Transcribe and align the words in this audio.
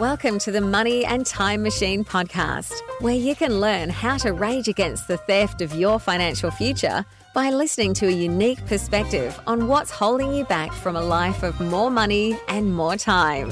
Welcome 0.00 0.38
to 0.38 0.50
the 0.50 0.62
Money 0.62 1.04
and 1.04 1.26
Time 1.26 1.62
Machine 1.62 2.06
podcast, 2.06 2.72
where 3.02 3.14
you 3.14 3.36
can 3.36 3.60
learn 3.60 3.90
how 3.90 4.16
to 4.16 4.32
rage 4.32 4.66
against 4.66 5.08
the 5.08 5.18
theft 5.18 5.60
of 5.60 5.74
your 5.74 6.00
financial 6.00 6.50
future 6.50 7.04
by 7.34 7.50
listening 7.50 7.92
to 7.92 8.06
a 8.06 8.10
unique 8.10 8.64
perspective 8.64 9.38
on 9.46 9.68
what's 9.68 9.90
holding 9.90 10.32
you 10.32 10.46
back 10.46 10.72
from 10.72 10.96
a 10.96 11.02
life 11.02 11.42
of 11.42 11.60
more 11.60 11.90
money 11.90 12.34
and 12.48 12.74
more 12.74 12.96
time. 12.96 13.50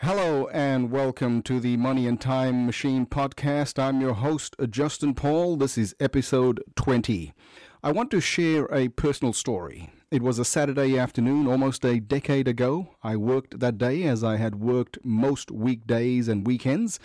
Hello 0.00 0.48
and 0.48 0.90
welcome 0.90 1.42
to 1.42 1.60
the 1.60 1.76
Money 1.76 2.08
and 2.08 2.20
Time 2.20 2.66
Machine 2.66 3.06
podcast. 3.06 3.78
I'm 3.78 4.00
your 4.00 4.14
host, 4.14 4.56
Justin 4.68 5.14
Paul. 5.14 5.56
This 5.56 5.78
is 5.78 5.94
episode 6.00 6.60
20. 6.74 7.32
I 7.88 7.90
want 7.90 8.10
to 8.10 8.20
share 8.20 8.66
a 8.66 8.88
personal 8.88 9.32
story. 9.32 9.88
It 10.10 10.20
was 10.20 10.38
a 10.38 10.44
Saturday 10.44 10.98
afternoon 10.98 11.46
almost 11.46 11.86
a 11.86 12.00
decade 12.00 12.46
ago. 12.46 12.96
I 13.02 13.16
worked 13.16 13.60
that 13.60 13.78
day 13.78 14.02
as 14.02 14.22
I 14.22 14.36
had 14.36 14.56
worked 14.56 14.98
most 15.02 15.50
weekdays 15.50 16.28
and 16.28 16.46
weekends, 16.46 17.00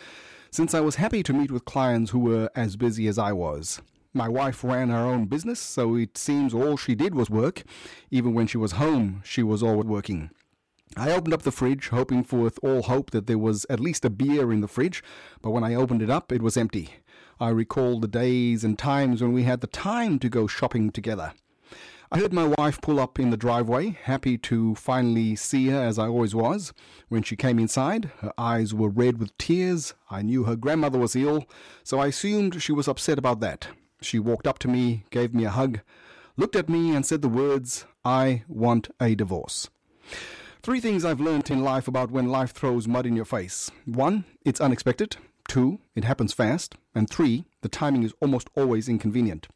since 0.52 0.73
I 0.73 0.82
was 0.82 0.96
happy 0.96 1.23
to 1.23 1.32
meet 1.32 1.52
with 1.52 1.64
clients 1.64 2.12
who 2.12 2.20
were 2.20 2.50
as 2.54 2.76
busy 2.76 3.08
as 3.08 3.18
I 3.18 3.32
was. 3.32 3.82
My 4.14 4.28
wife 4.28 4.62
ran 4.62 4.90
her 4.90 5.06
own 5.06 5.28
business, 5.28 5.62
so 5.62 5.96
it 5.96 6.18
seems 6.18 6.54
all 6.54 6.76
she 6.76 6.95
did 6.95 7.16
was 7.16 7.30
work. 7.30 7.64
Even 8.12 8.34
when 8.34 8.48
she 8.48 8.58
was 8.58 8.73
home, 8.73 9.22
she 9.23 9.42
was 9.42 9.64
always 9.64 9.88
working. 9.88 10.31
I 10.98 11.14
opened 11.14 11.34
up 11.34 11.44
the 11.44 11.52
fridge, 11.54 11.88
hoping 11.88 12.26
with 12.30 12.59
all 12.62 12.81
hope 12.81 13.12
that 13.12 13.26
there 13.26 13.40
was 13.40 13.66
at 13.70 13.80
least 13.80 14.04
a 14.04 14.09
beer 14.09 14.52
in 14.52 14.59
the 14.59 14.68
fridge, 14.68 15.02
but 15.42 15.52
when 15.52 15.64
I 15.64 15.76
opened 15.76 16.02
it 16.02 16.09
up, 16.09 16.30
it 16.34 16.42
was 16.42 16.58
empty. 16.58 16.90
I 17.40 17.50
recall 17.50 18.00
the 18.00 18.08
days 18.08 18.64
and 18.64 18.78
times 18.78 19.22
when 19.22 19.34
we 19.34 19.44
had 19.44 19.62
the 19.62 19.68
time 19.68 20.20
to 20.20 20.30
go 20.30 20.48
shopping 20.48 20.92
together. 20.92 21.34
I 22.12 22.20
heard 22.20 22.32
my 22.32 22.45
wife 22.58 22.80
pull 22.80 23.00
up 23.00 23.20
in 23.20 23.31
the 23.31 23.38
driveway, 23.38 23.98
happy 24.03 24.38
to 24.38 24.76
finally 24.76 25.36
see 25.36 25.70
her 25.70 25.81
as 25.81 25.98
I 25.98 26.08
always 26.08 26.36
was. 26.36 26.72
When 27.09 27.23
she 27.23 27.36
came 27.36 27.58
inside, 27.58 28.11
her 28.20 28.31
eyes 28.38 28.72
were 28.72 28.89
red 28.89 29.17
with 29.17 29.36
tears. 29.39 29.95
I 30.11 30.22
knew 30.22 30.44
her 30.44 30.56
grandmother 30.56 31.00
was 31.00 31.16
ill, 31.16 31.48
so 31.84 31.98
I 31.98 32.08
assumed 32.08 32.61
she 32.61 32.72
was 32.72 32.88
upset 32.88 33.17
about 33.17 33.39
that. 33.39 33.70
She 34.00 34.20
walked 34.20 34.45
up 34.45 34.59
to 34.59 34.67
me, 34.67 35.06
gave 35.09 35.34
me 35.34 35.45
a 35.45 35.50
hug, 35.50 35.80
looked 36.38 36.56
at 36.56 36.70
me, 36.70 36.95
and 36.95 37.04
said 37.04 37.23
the 37.23 37.30
words, 37.30 37.86
I 38.06 38.44
want 38.48 38.89
a 39.02 39.16
divorce. 39.16 39.72
Three 40.61 40.80
things 40.80 41.04
I've 41.04 41.20
learned 41.20 41.50
in 41.50 41.64
life 41.64 41.88
about 41.88 42.11
when 42.11 42.28
life 42.28 42.52
throws 42.52 42.88
mud 42.88 43.08
in 43.08 43.16
your 43.16 43.26
face. 43.26 43.72
One, 43.86 44.26
it's 44.45 44.61
unexpected. 44.61 45.17
Two, 45.47 45.80
it 45.95 46.03
happens 46.03 46.33
fast. 46.33 46.75
And 46.95 47.09
three, 47.09 47.45
the 47.61 47.69
timing 47.69 48.03
is 48.03 48.13
almost 48.22 48.49
always 48.55 48.89
inconvenient. 48.89 49.47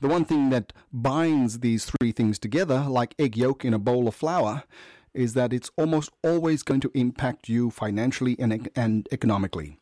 The 0.00 0.08
one 0.08 0.24
thing 0.24 0.50
that 0.50 0.72
binds 0.92 1.60
these 1.60 1.84
three 1.84 2.12
things 2.12 2.38
together, 2.38 2.86
like 2.88 3.14
egg 3.18 3.36
yolk 3.36 3.64
in 3.64 3.74
a 3.74 3.78
bowl 3.78 4.08
of 4.08 4.14
flour, 4.14 4.64
is 5.12 5.34
that 5.34 5.52
it's 5.52 5.70
almost 5.76 6.10
always 6.22 6.62
going 6.62 6.80
to 6.80 6.90
impact 6.94 7.48
you 7.48 7.70
financially 7.70 8.36
and, 8.38 8.70
and 8.74 9.08
economically. 9.12 9.76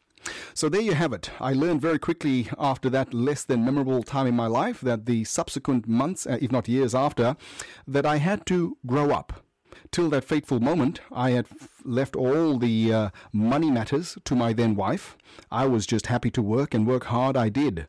So 0.52 0.68
there 0.68 0.80
you 0.80 0.94
have 0.94 1.12
it. 1.12 1.30
I 1.40 1.52
learned 1.52 1.80
very 1.80 1.98
quickly 1.98 2.48
after 2.58 2.90
that 2.90 3.14
less 3.14 3.44
than 3.44 3.64
memorable 3.64 4.02
time 4.02 4.26
in 4.26 4.34
my 4.34 4.46
life 4.46 4.80
that 4.80 5.06
the 5.06 5.24
subsequent 5.24 5.86
months, 5.86 6.26
uh, 6.26 6.38
if 6.40 6.50
not 6.50 6.68
years 6.68 6.94
after, 6.94 7.36
that 7.86 8.04
I 8.04 8.16
had 8.16 8.44
to 8.46 8.76
grow 8.86 9.10
up 9.10 9.44
till 9.90 10.08
that 10.10 10.24
fateful 10.24 10.60
moment, 10.60 11.00
I 11.12 11.30
had 11.30 11.46
left 11.84 12.16
all 12.16 12.58
the 12.58 12.92
uh, 12.92 13.10
money 13.32 13.70
matters 13.70 14.18
to 14.24 14.34
my 14.34 14.52
then 14.52 14.74
wife. 14.74 15.16
I 15.50 15.66
was 15.66 15.86
just 15.86 16.06
happy 16.06 16.30
to 16.32 16.42
work 16.42 16.74
and 16.74 16.86
work 16.86 17.04
hard. 17.04 17.36
I 17.36 17.48
did. 17.48 17.86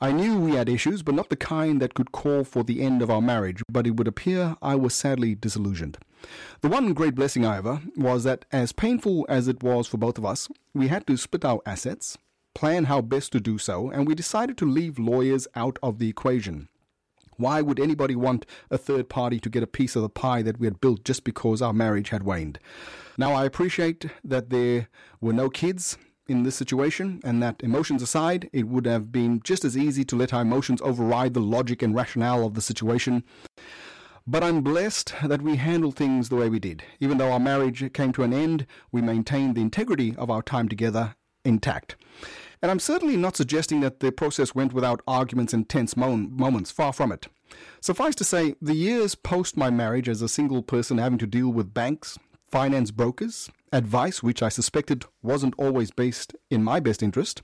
I 0.00 0.12
knew 0.12 0.38
we 0.38 0.52
had 0.52 0.68
issues, 0.68 1.02
but 1.02 1.14
not 1.14 1.28
the 1.28 1.36
kind 1.36 1.80
that 1.80 1.94
could 1.94 2.12
call 2.12 2.44
for 2.44 2.64
the 2.64 2.82
end 2.82 3.02
of 3.02 3.10
our 3.10 3.22
marriage, 3.22 3.62
but 3.70 3.86
it 3.86 3.96
would 3.96 4.08
appear 4.08 4.56
I 4.60 4.74
was 4.74 4.94
sadly 4.94 5.34
disillusioned. 5.34 5.98
The 6.60 6.68
one 6.68 6.92
great 6.92 7.14
blessing, 7.14 7.44
however, 7.44 7.80
was 7.96 8.24
that 8.24 8.44
as 8.50 8.72
painful 8.72 9.24
as 9.28 9.48
it 9.48 9.62
was 9.62 9.86
for 9.86 9.98
both 9.98 10.18
of 10.18 10.24
us, 10.24 10.48
we 10.74 10.88
had 10.88 11.06
to 11.06 11.16
split 11.16 11.44
our 11.44 11.60
assets, 11.64 12.18
plan 12.54 12.84
how 12.84 13.00
best 13.00 13.32
to 13.32 13.40
do 13.40 13.58
so, 13.58 13.90
and 13.90 14.06
we 14.06 14.14
decided 14.14 14.58
to 14.58 14.64
leave 14.70 14.98
lawyers 14.98 15.46
out 15.54 15.78
of 15.82 15.98
the 15.98 16.08
equation. 16.08 16.68
Why 17.38 17.62
would 17.62 17.78
anybody 17.78 18.16
want 18.16 18.44
a 18.68 18.76
third 18.76 19.08
party 19.08 19.38
to 19.38 19.48
get 19.48 19.62
a 19.62 19.68
piece 19.68 19.94
of 19.94 20.02
the 20.02 20.08
pie 20.08 20.42
that 20.42 20.58
we 20.58 20.66
had 20.66 20.80
built 20.80 21.04
just 21.04 21.22
because 21.22 21.62
our 21.62 21.72
marriage 21.72 22.08
had 22.08 22.24
waned? 22.24 22.58
Now, 23.16 23.32
I 23.32 23.44
appreciate 23.44 24.06
that 24.24 24.50
there 24.50 24.88
were 25.20 25.32
no 25.32 25.48
kids 25.48 25.96
in 26.26 26.42
this 26.42 26.56
situation, 26.56 27.20
and 27.22 27.40
that 27.40 27.62
emotions 27.62 28.02
aside, 28.02 28.50
it 28.52 28.66
would 28.66 28.86
have 28.86 29.12
been 29.12 29.40
just 29.44 29.64
as 29.64 29.78
easy 29.78 30.04
to 30.04 30.16
let 30.16 30.34
our 30.34 30.42
emotions 30.42 30.82
override 30.82 31.32
the 31.32 31.40
logic 31.40 31.80
and 31.80 31.94
rationale 31.94 32.44
of 32.44 32.54
the 32.54 32.60
situation. 32.60 33.22
But 34.26 34.42
I'm 34.42 34.60
blessed 34.60 35.14
that 35.22 35.40
we 35.40 35.56
handled 35.56 35.94
things 35.94 36.28
the 36.28 36.36
way 36.36 36.48
we 36.48 36.58
did. 36.58 36.82
Even 36.98 37.18
though 37.18 37.32
our 37.32 37.40
marriage 37.40 37.92
came 37.92 38.12
to 38.12 38.24
an 38.24 38.34
end, 38.34 38.66
we 38.90 39.00
maintained 39.00 39.54
the 39.54 39.62
integrity 39.62 40.14
of 40.16 40.28
our 40.28 40.42
time 40.42 40.68
together 40.68 41.14
intact. 41.44 41.94
And 42.60 42.70
I'm 42.70 42.80
certainly 42.80 43.16
not 43.16 43.36
suggesting 43.36 43.80
that 43.80 44.00
the 44.00 44.10
process 44.10 44.54
went 44.54 44.72
without 44.72 45.00
arguments 45.06 45.52
and 45.52 45.68
tense 45.68 45.96
moments, 45.96 46.70
far 46.70 46.92
from 46.92 47.12
it. 47.12 47.28
Suffice 47.80 48.14
to 48.16 48.24
say, 48.24 48.54
the 48.60 48.74
years 48.74 49.14
post 49.14 49.56
my 49.56 49.70
marriage 49.70 50.08
as 50.08 50.22
a 50.22 50.28
single 50.28 50.62
person 50.62 50.98
having 50.98 51.18
to 51.18 51.26
deal 51.26 51.50
with 51.50 51.72
banks, 51.72 52.18
finance 52.50 52.90
brokers, 52.90 53.48
advice 53.72 54.22
which 54.22 54.42
I 54.42 54.48
suspected 54.48 55.04
wasn't 55.22 55.54
always 55.58 55.90
based 55.90 56.34
in 56.50 56.62
my 56.62 56.80
best 56.80 57.02
interest, 57.02 57.42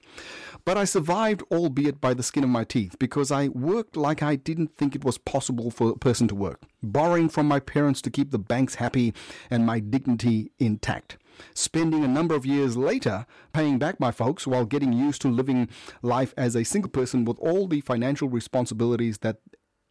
but 0.64 0.76
I 0.76 0.84
survived, 0.84 1.42
albeit 1.50 2.00
by 2.00 2.14
the 2.14 2.22
skin 2.22 2.44
of 2.44 2.50
my 2.50 2.64
teeth, 2.64 2.96
because 2.98 3.30
I 3.30 3.48
worked 3.48 3.96
like 3.96 4.22
I 4.22 4.36
didn't 4.36 4.76
think 4.76 4.94
it 4.94 5.04
was 5.04 5.18
possible 5.18 5.70
for 5.70 5.90
a 5.90 5.98
person 5.98 6.28
to 6.28 6.34
work, 6.34 6.62
borrowing 6.82 7.28
from 7.28 7.46
my 7.46 7.60
parents 7.60 8.00
to 8.02 8.10
keep 8.10 8.30
the 8.30 8.38
banks 8.38 8.76
happy 8.76 9.14
and 9.50 9.66
my 9.66 9.80
dignity 9.80 10.52
intact 10.58 11.18
spending 11.54 12.04
a 12.04 12.08
number 12.08 12.34
of 12.34 12.46
years 12.46 12.76
later 12.76 13.26
paying 13.52 13.78
back 13.78 13.98
my 13.98 14.10
folks 14.10 14.46
while 14.46 14.64
getting 14.64 14.92
used 14.92 15.20
to 15.22 15.28
living 15.28 15.68
life 16.02 16.32
as 16.36 16.54
a 16.54 16.64
single 16.64 16.90
person 16.90 17.24
with 17.24 17.38
all 17.38 17.66
the 17.66 17.80
financial 17.80 18.28
responsibilities 18.28 19.18
that 19.18 19.38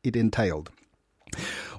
it 0.03 0.15
entailed. 0.15 0.71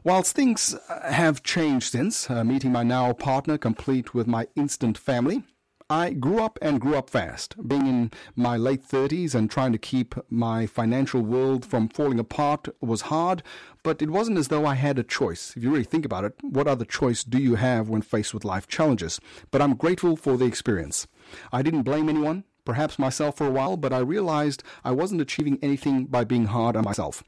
Whilst 0.06 0.36
things 0.36 0.76
have 1.02 1.42
changed 1.42 1.90
since, 1.92 2.28
uh, 2.28 2.44
meeting 2.44 2.70
my 2.70 2.82
now 2.82 3.14
partner 3.14 3.56
complete 3.56 4.12
with 4.12 4.26
my 4.26 4.46
instant 4.54 4.98
family, 4.98 5.44
I 5.88 6.10
grew 6.10 6.42
up 6.42 6.58
and 6.60 6.78
grew 6.78 6.94
up 6.94 7.08
fast. 7.08 7.56
Being 7.66 7.86
in 7.86 8.10
my 8.36 8.58
late 8.58 8.86
30s 8.86 9.34
and 9.34 9.50
trying 9.50 9.72
to 9.72 9.78
keep 9.78 10.14
my 10.28 10.66
financial 10.66 11.22
world 11.22 11.64
from 11.64 11.88
falling 11.88 12.18
apart 12.18 12.68
was 12.82 13.08
hard, 13.12 13.42
but 13.82 14.02
it 14.02 14.10
wasn't 14.10 14.36
as 14.36 14.48
though 14.48 14.66
I 14.66 14.74
had 14.74 14.98
a 14.98 15.02
choice. 15.02 15.54
If 15.56 15.62
you 15.62 15.70
really 15.70 15.84
think 15.84 16.04
about 16.04 16.24
it, 16.24 16.34
what 16.42 16.68
other 16.68 16.84
choice 16.84 17.24
do 17.24 17.38
you 17.38 17.54
have 17.54 17.88
when 17.88 18.02
faced 18.02 18.34
with 18.34 18.44
life 18.44 18.68
challenges? 18.68 19.22
But 19.50 19.62
I'm 19.62 19.74
grateful 19.74 20.16
for 20.16 20.36
the 20.36 20.44
experience. 20.44 21.06
I 21.50 21.62
didn't 21.62 21.84
blame 21.84 22.10
anyone, 22.10 22.44
perhaps 22.66 22.98
myself 22.98 23.38
for 23.38 23.46
a 23.46 23.50
while, 23.50 23.78
but 23.78 23.94
I 23.94 24.00
realized 24.00 24.62
I 24.84 24.90
wasn't 24.90 25.22
achieving 25.22 25.58
anything 25.62 26.04
by 26.04 26.24
being 26.24 26.44
hard 26.44 26.76
on 26.76 26.84
myself. 26.84 27.24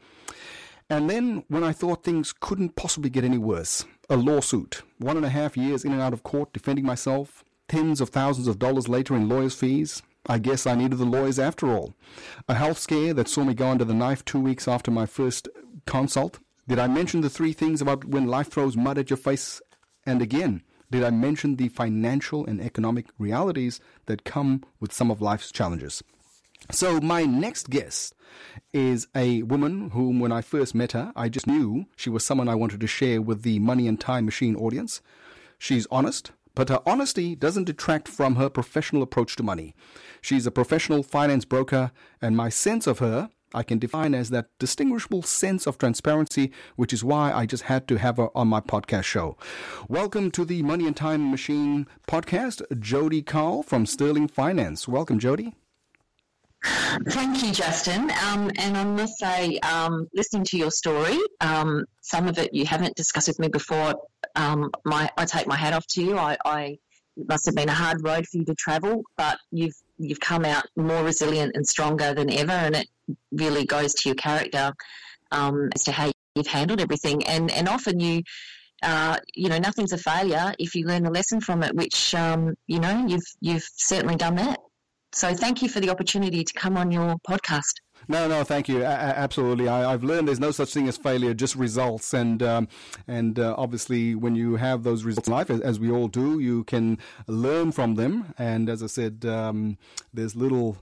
And 0.88 1.10
then, 1.10 1.42
when 1.48 1.64
I 1.64 1.72
thought 1.72 2.04
things 2.04 2.32
couldn't 2.32 2.76
possibly 2.76 3.10
get 3.10 3.24
any 3.24 3.38
worse, 3.38 3.84
a 4.08 4.16
lawsuit, 4.16 4.82
one 4.98 5.16
and 5.16 5.26
a 5.26 5.30
half 5.30 5.56
years 5.56 5.84
in 5.84 5.92
and 5.92 6.00
out 6.00 6.12
of 6.12 6.22
court 6.22 6.52
defending 6.52 6.84
myself, 6.84 7.42
tens 7.66 8.00
of 8.00 8.10
thousands 8.10 8.46
of 8.46 8.60
dollars 8.60 8.88
later 8.88 9.16
in 9.16 9.28
lawyers' 9.28 9.56
fees. 9.56 10.02
I 10.28 10.38
guess 10.38 10.66
I 10.66 10.76
needed 10.76 10.98
the 10.98 11.04
lawyers 11.04 11.40
after 11.40 11.72
all. 11.72 11.94
A 12.48 12.54
health 12.54 12.78
scare 12.78 13.14
that 13.14 13.28
saw 13.28 13.42
me 13.44 13.54
go 13.54 13.68
under 13.68 13.84
the 13.84 13.94
knife 13.94 14.24
two 14.24 14.40
weeks 14.40 14.68
after 14.68 14.92
my 14.92 15.06
first 15.06 15.48
consult. 15.86 16.38
Did 16.68 16.78
I 16.78 16.86
mention 16.86 17.20
the 17.20 17.30
three 17.30 17.52
things 17.52 17.80
about 17.80 18.04
when 18.04 18.26
life 18.26 18.48
throws 18.48 18.76
mud 18.76 18.98
at 18.98 19.10
your 19.10 19.16
face? 19.16 19.60
And 20.04 20.22
again, 20.22 20.62
did 20.90 21.02
I 21.02 21.10
mention 21.10 21.56
the 21.56 21.68
financial 21.68 22.46
and 22.46 22.60
economic 22.60 23.06
realities 23.18 23.80
that 24.06 24.24
come 24.24 24.62
with 24.78 24.92
some 24.92 25.10
of 25.10 25.20
life's 25.20 25.50
challenges? 25.50 26.02
So, 26.70 27.00
my 27.00 27.24
next 27.24 27.70
guest 27.70 28.14
is 28.72 29.06
a 29.14 29.42
woman 29.42 29.90
whom, 29.90 30.20
when 30.20 30.32
I 30.32 30.40
first 30.40 30.74
met 30.74 30.92
her, 30.92 31.12
I 31.14 31.28
just 31.28 31.46
knew 31.46 31.86
she 31.96 32.10
was 32.10 32.24
someone 32.24 32.48
I 32.48 32.54
wanted 32.54 32.80
to 32.80 32.86
share 32.86 33.22
with 33.22 33.42
the 33.42 33.58
Money 33.58 33.86
and 33.86 34.00
Time 34.00 34.24
Machine 34.24 34.56
audience. 34.56 35.00
She's 35.58 35.86
honest, 35.90 36.32
but 36.54 36.68
her 36.68 36.80
honesty 36.84 37.36
doesn't 37.36 37.64
detract 37.64 38.08
from 38.08 38.36
her 38.36 38.48
professional 38.48 39.02
approach 39.02 39.36
to 39.36 39.42
money. 39.42 39.74
She's 40.20 40.46
a 40.46 40.50
professional 40.50 41.02
finance 41.02 41.44
broker, 41.44 41.92
and 42.20 42.36
my 42.36 42.48
sense 42.48 42.86
of 42.86 42.98
her 42.98 43.30
I 43.54 43.62
can 43.62 43.78
define 43.78 44.14
as 44.14 44.30
that 44.30 44.50
distinguishable 44.58 45.22
sense 45.22 45.66
of 45.66 45.78
transparency, 45.78 46.52
which 46.74 46.92
is 46.92 47.04
why 47.04 47.32
I 47.32 47.46
just 47.46 47.64
had 47.64 47.86
to 47.88 47.96
have 47.96 48.16
her 48.16 48.36
on 48.36 48.48
my 48.48 48.60
podcast 48.60 49.04
show. 49.04 49.36
Welcome 49.88 50.30
to 50.32 50.44
the 50.44 50.62
Money 50.62 50.86
and 50.86 50.96
Time 50.96 51.30
Machine 51.30 51.86
podcast, 52.08 52.62
Jodi 52.80 53.22
Carle 53.22 53.62
from 53.62 53.86
Sterling 53.86 54.26
Finance. 54.28 54.88
Welcome, 54.88 55.18
Jodi. 55.18 55.54
Thank 57.08 57.42
you, 57.42 57.52
Justin. 57.52 58.10
Um, 58.10 58.50
and 58.58 58.76
I 58.76 58.84
must 58.84 59.18
say, 59.18 59.58
um, 59.58 60.08
listening 60.14 60.44
to 60.44 60.58
your 60.58 60.70
story, 60.70 61.18
um, 61.40 61.84
some 62.00 62.26
of 62.26 62.38
it 62.38 62.54
you 62.54 62.64
haven't 62.64 62.96
discussed 62.96 63.28
with 63.28 63.38
me 63.38 63.48
before. 63.48 63.94
Um, 64.34 64.70
my, 64.84 65.10
I 65.16 65.24
take 65.24 65.46
my 65.46 65.56
hat 65.56 65.72
off 65.72 65.86
to 65.88 66.02
you. 66.02 66.18
I, 66.18 66.36
I, 66.44 66.78
it 67.16 67.28
must 67.28 67.46
have 67.46 67.54
been 67.54 67.68
a 67.68 67.74
hard 67.74 68.06
road 68.06 68.26
for 68.26 68.38
you 68.38 68.44
to 68.46 68.54
travel, 68.54 69.02
but 69.16 69.38
you've 69.50 69.74
you've 69.98 70.20
come 70.20 70.44
out 70.44 70.64
more 70.76 71.02
resilient 71.02 71.56
and 71.56 71.66
stronger 71.66 72.12
than 72.12 72.30
ever, 72.30 72.52
and 72.52 72.76
it 72.76 72.86
really 73.32 73.64
goes 73.64 73.94
to 73.94 74.10
your 74.10 74.16
character 74.16 74.74
um, 75.32 75.70
as 75.74 75.84
to 75.84 75.92
how 75.92 76.12
you've 76.34 76.46
handled 76.46 76.80
everything. 76.80 77.24
And 77.26 77.50
and 77.50 77.68
often 77.68 78.00
you 78.00 78.22
uh, 78.82 79.18
you 79.34 79.48
know, 79.48 79.58
nothing's 79.58 79.92
a 79.92 79.98
failure 79.98 80.54
if 80.58 80.74
you 80.74 80.86
learn 80.86 81.06
a 81.06 81.10
lesson 81.10 81.40
from 81.40 81.62
it, 81.62 81.74
which 81.74 82.14
um, 82.14 82.54
you 82.66 82.78
know 82.78 83.06
you've 83.06 83.26
you've 83.40 83.66
certainly 83.76 84.16
done 84.16 84.36
that. 84.36 84.58
So 85.16 85.32
thank 85.34 85.62
you 85.62 85.70
for 85.70 85.80
the 85.80 85.88
opportunity 85.88 86.44
to 86.44 86.52
come 86.52 86.76
on 86.76 86.90
your 86.90 87.16
podcast. 87.26 87.72
No, 88.06 88.28
no, 88.28 88.44
thank 88.44 88.68
you. 88.68 88.82
A- 88.82 88.84
absolutely, 88.84 89.66
I, 89.66 89.90
have 89.90 90.04
learned 90.04 90.28
there's 90.28 90.38
no 90.38 90.50
such 90.50 90.74
thing 90.74 90.88
as 90.88 90.98
failure, 90.98 91.32
just 91.32 91.56
results. 91.56 92.12
And 92.12 92.42
um, 92.42 92.68
and 93.08 93.38
uh, 93.38 93.54
obviously, 93.56 94.14
when 94.14 94.36
you 94.36 94.56
have 94.56 94.82
those 94.82 95.04
results 95.04 95.26
in 95.26 95.32
life, 95.32 95.48
as 95.48 95.80
we 95.80 95.90
all 95.90 96.08
do, 96.08 96.38
you 96.38 96.64
can 96.64 96.98
learn 97.26 97.72
from 97.72 97.94
them. 97.94 98.34
And 98.36 98.68
as 98.68 98.82
I 98.82 98.88
said, 98.88 99.24
um, 99.24 99.78
there's 100.12 100.36
little 100.36 100.76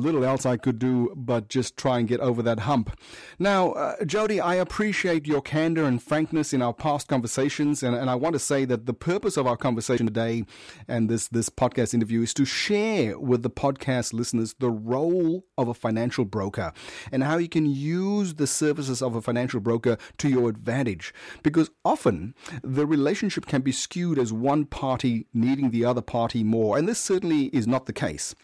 little 0.00 0.24
else 0.24 0.46
I 0.46 0.56
could 0.56 0.78
do 0.78 1.12
but 1.16 1.48
just 1.48 1.76
try 1.76 1.98
and 1.98 2.08
get 2.08 2.20
over 2.20 2.42
that 2.42 2.60
hump. 2.60 2.98
Now, 3.38 3.72
uh, 3.72 4.04
Jodi, 4.04 4.40
I 4.40 4.54
appreciate 4.56 5.26
your 5.26 5.42
candor 5.42 5.84
and 5.84 6.02
frankness 6.02 6.52
in 6.52 6.62
our 6.62 6.74
past 6.74 7.08
conversations, 7.08 7.82
and, 7.82 7.94
and 7.94 8.10
I 8.10 8.14
want 8.14 8.34
to 8.34 8.38
say 8.38 8.64
that 8.64 8.86
the 8.86 8.94
purpose 8.94 9.36
of 9.36 9.46
our 9.46 9.56
conversation 9.56 10.06
today 10.06 10.44
and 10.88 11.08
this, 11.08 11.28
this 11.28 11.48
podcast 11.48 11.94
interview 11.94 12.22
is 12.22 12.34
to 12.34 12.44
share 12.44 13.18
with 13.18 13.42
the 13.42 13.50
podcast 13.50 14.12
listeners 14.12 14.54
the 14.58 14.70
role 14.70 15.44
of 15.56 15.68
a 15.68 15.74
financial 15.74 16.24
broker 16.24 16.72
and 17.12 17.24
how 17.24 17.38
you 17.38 17.48
can 17.48 17.66
use 17.66 18.34
the 18.34 18.46
services 18.46 19.02
of 19.02 19.14
a 19.14 19.22
financial 19.22 19.60
broker 19.60 19.96
to 20.18 20.28
your 20.28 20.48
advantage. 20.48 21.12
Because 21.42 21.70
often 21.84 22.34
the 22.62 22.86
relationship 22.86 23.46
can 23.46 23.62
be 23.62 23.72
skewed 23.72 24.18
as 24.18 24.32
one 24.32 24.64
party 24.64 25.26
needing 25.32 25.70
the 25.70 25.84
other 25.84 26.02
party 26.02 26.42
more, 26.44 26.78
and 26.78 26.88
this 26.88 26.98
certainly 26.98 27.46
is 27.46 27.66
not 27.66 27.86
the 27.86 27.92
case. 27.92 28.34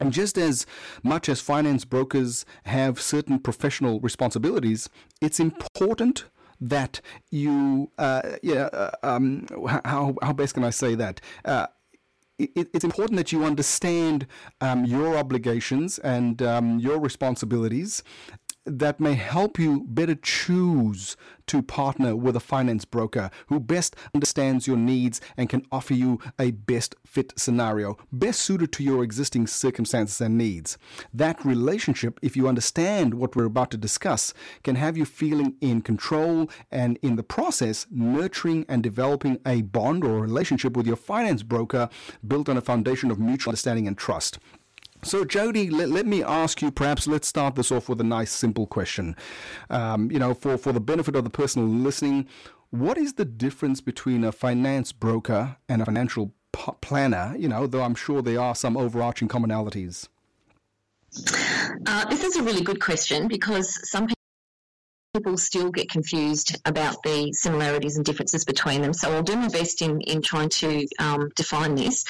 And 0.00 0.12
just 0.12 0.36
as 0.36 0.66
much 1.02 1.28
as 1.28 1.40
finance 1.40 1.84
brokers 1.84 2.44
have 2.64 3.00
certain 3.00 3.38
professional 3.38 4.00
responsibilities, 4.00 4.88
it's 5.20 5.40
important 5.40 6.24
that 6.60 7.00
you, 7.30 7.90
uh, 7.98 8.22
yeah, 8.42 8.68
uh, 8.72 8.90
um, 9.02 9.46
how, 9.84 10.14
how 10.22 10.32
best 10.32 10.54
can 10.54 10.64
I 10.64 10.70
say 10.70 10.94
that? 10.94 11.20
Uh, 11.44 11.66
it, 12.38 12.68
it's 12.74 12.84
important 12.84 13.16
that 13.16 13.30
you 13.32 13.44
understand 13.44 14.26
um, 14.60 14.84
your 14.84 15.16
obligations 15.16 15.98
and 16.00 16.42
um, 16.42 16.78
your 16.78 16.98
responsibilities 16.98 18.02
that 18.66 19.00
may 19.00 19.14
help 19.14 19.58
you 19.58 19.84
better 19.86 20.14
choose 20.14 21.16
to 21.46 21.62
partner 21.62 22.16
with 22.16 22.34
a 22.34 22.40
finance 22.40 22.84
broker 22.84 23.30
who 23.48 23.60
best 23.60 23.94
understands 24.14 24.66
your 24.66 24.76
needs 24.76 25.20
and 25.36 25.48
can 25.48 25.64
offer 25.70 25.92
you 25.92 26.18
a 26.38 26.52
best 26.52 26.94
fit 27.04 27.32
scenario, 27.36 27.98
best 28.10 28.40
suited 28.40 28.72
to 28.72 28.82
your 28.82 29.04
existing 29.04 29.46
circumstances 29.46 30.20
and 30.20 30.38
needs. 30.38 30.78
That 31.12 31.44
relationship, 31.44 32.18
if 32.22 32.36
you 32.36 32.48
understand 32.48 33.14
what 33.14 33.36
we're 33.36 33.44
about 33.44 33.70
to 33.72 33.76
discuss, 33.76 34.32
can 34.62 34.76
have 34.76 34.96
you 34.96 35.04
feeling 35.04 35.56
in 35.60 35.82
control 35.82 36.48
and 36.70 36.98
in 37.02 37.16
the 37.16 37.22
process 37.22 37.86
nurturing 37.90 38.64
and 38.68 38.82
developing 38.82 39.38
a 39.46 39.62
bond 39.62 40.04
or 40.04 40.20
relationship 40.20 40.76
with 40.76 40.86
your 40.86 40.96
finance 40.96 41.42
broker 41.42 41.88
built 42.26 42.48
on 42.48 42.56
a 42.56 42.62
foundation 42.62 43.10
of 43.10 43.18
mutual 43.18 43.50
understanding 43.50 43.86
and 43.86 43.98
trust. 43.98 44.38
So, 45.04 45.24
Jodi, 45.24 45.70
let, 45.70 45.90
let 45.90 46.06
me 46.06 46.22
ask 46.22 46.62
you, 46.62 46.70
perhaps 46.70 47.06
let's 47.06 47.28
start 47.28 47.54
this 47.54 47.70
off 47.70 47.88
with 47.88 48.00
a 48.00 48.04
nice, 48.04 48.32
simple 48.32 48.66
question. 48.66 49.16
Um, 49.70 50.10
you 50.10 50.18
know, 50.18 50.34
for, 50.34 50.56
for 50.56 50.72
the 50.72 50.80
benefit 50.80 51.14
of 51.14 51.24
the 51.24 51.30
person 51.30 51.84
listening, 51.84 52.26
what 52.70 52.98
is 52.98 53.14
the 53.14 53.24
difference 53.24 53.80
between 53.80 54.24
a 54.24 54.32
finance 54.32 54.92
broker 54.92 55.56
and 55.68 55.82
a 55.82 55.84
financial 55.84 56.32
p- 56.52 56.72
planner? 56.80 57.34
You 57.38 57.48
know, 57.48 57.66
though 57.66 57.82
I'm 57.82 57.94
sure 57.94 58.22
there 58.22 58.40
are 58.40 58.54
some 58.54 58.76
overarching 58.76 59.28
commonalities. 59.28 60.08
Uh, 61.86 62.04
this 62.06 62.24
is 62.24 62.36
a 62.36 62.42
really 62.42 62.62
good 62.62 62.80
question 62.80 63.28
because 63.28 63.78
some 63.88 64.08
people 65.14 65.36
still 65.36 65.70
get 65.70 65.88
confused 65.88 66.56
about 66.64 67.00
the 67.04 67.32
similarities 67.32 67.96
and 67.96 68.04
differences 68.04 68.44
between 68.44 68.82
them. 68.82 68.92
So 68.92 69.12
I'll 69.12 69.22
do 69.22 69.36
my 69.36 69.48
best 69.48 69.80
in, 69.80 70.00
in 70.00 70.22
trying 70.22 70.48
to 70.48 70.86
um, 70.98 71.30
define 71.36 71.76
this. 71.76 72.04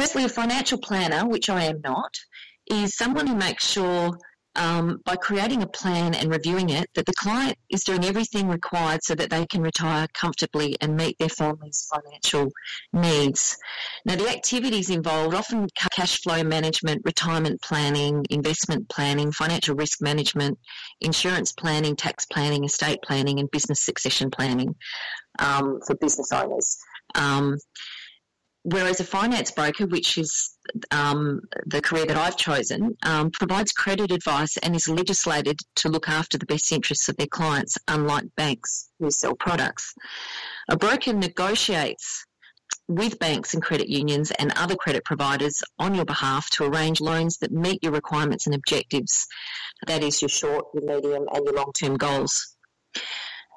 Firstly, 0.00 0.24
a 0.24 0.30
financial 0.30 0.78
planner, 0.78 1.28
which 1.28 1.50
I 1.50 1.64
am 1.64 1.82
not, 1.84 2.18
is 2.64 2.96
someone 2.96 3.26
who 3.26 3.36
makes 3.36 3.66
sure 3.66 4.16
um, 4.56 5.02
by 5.04 5.14
creating 5.16 5.62
a 5.62 5.66
plan 5.66 6.14
and 6.14 6.30
reviewing 6.30 6.70
it 6.70 6.88
that 6.94 7.04
the 7.04 7.12
client 7.12 7.58
is 7.68 7.84
doing 7.84 8.06
everything 8.06 8.48
required 8.48 9.00
so 9.02 9.14
that 9.14 9.28
they 9.28 9.44
can 9.44 9.60
retire 9.60 10.06
comfortably 10.14 10.74
and 10.80 10.96
meet 10.96 11.18
their 11.18 11.28
family's 11.28 11.86
financial 11.92 12.50
needs. 12.94 13.58
Now, 14.06 14.16
the 14.16 14.30
activities 14.30 14.88
involved 14.88 15.34
often 15.34 15.68
cash 15.74 16.22
flow 16.22 16.42
management, 16.44 17.02
retirement 17.04 17.60
planning, 17.60 18.24
investment 18.30 18.88
planning, 18.88 19.32
financial 19.32 19.76
risk 19.76 20.00
management, 20.00 20.58
insurance 21.02 21.52
planning, 21.52 21.94
tax 21.94 22.24
planning, 22.24 22.64
estate 22.64 23.00
planning, 23.02 23.38
and 23.38 23.50
business 23.50 23.80
succession 23.80 24.30
planning 24.30 24.76
um, 25.38 25.78
for 25.86 25.94
business 25.94 26.32
owners. 26.32 26.78
Um, 27.14 27.58
Whereas 28.62 29.00
a 29.00 29.04
finance 29.04 29.50
broker, 29.50 29.86
which 29.86 30.18
is 30.18 30.54
um, 30.90 31.40
the 31.64 31.80
career 31.80 32.04
that 32.04 32.16
I've 32.16 32.36
chosen, 32.36 32.96
um, 33.02 33.30
provides 33.30 33.72
credit 33.72 34.12
advice 34.12 34.58
and 34.58 34.76
is 34.76 34.86
legislated 34.86 35.60
to 35.76 35.88
look 35.88 36.08
after 36.08 36.36
the 36.36 36.44
best 36.44 36.70
interests 36.70 37.08
of 37.08 37.16
their 37.16 37.26
clients, 37.26 37.78
unlike 37.88 38.24
banks 38.36 38.90
who 38.98 39.10
sell 39.10 39.34
products. 39.34 39.94
A 40.68 40.76
broker 40.76 41.14
negotiates 41.14 42.26
with 42.86 43.18
banks 43.18 43.54
and 43.54 43.62
credit 43.62 43.88
unions 43.88 44.30
and 44.32 44.52
other 44.56 44.74
credit 44.74 45.04
providers 45.04 45.62
on 45.78 45.94
your 45.94 46.04
behalf 46.04 46.50
to 46.50 46.64
arrange 46.64 47.00
loans 47.00 47.38
that 47.38 47.52
meet 47.52 47.82
your 47.82 47.92
requirements 47.92 48.46
and 48.46 48.54
objectives. 48.54 49.26
That 49.86 50.02
is 50.02 50.20
your 50.20 50.28
short, 50.28 50.66
your 50.74 50.84
medium, 50.84 51.26
and 51.32 51.44
your 51.44 51.54
long 51.54 51.72
term 51.72 51.96
goals. 51.96 52.56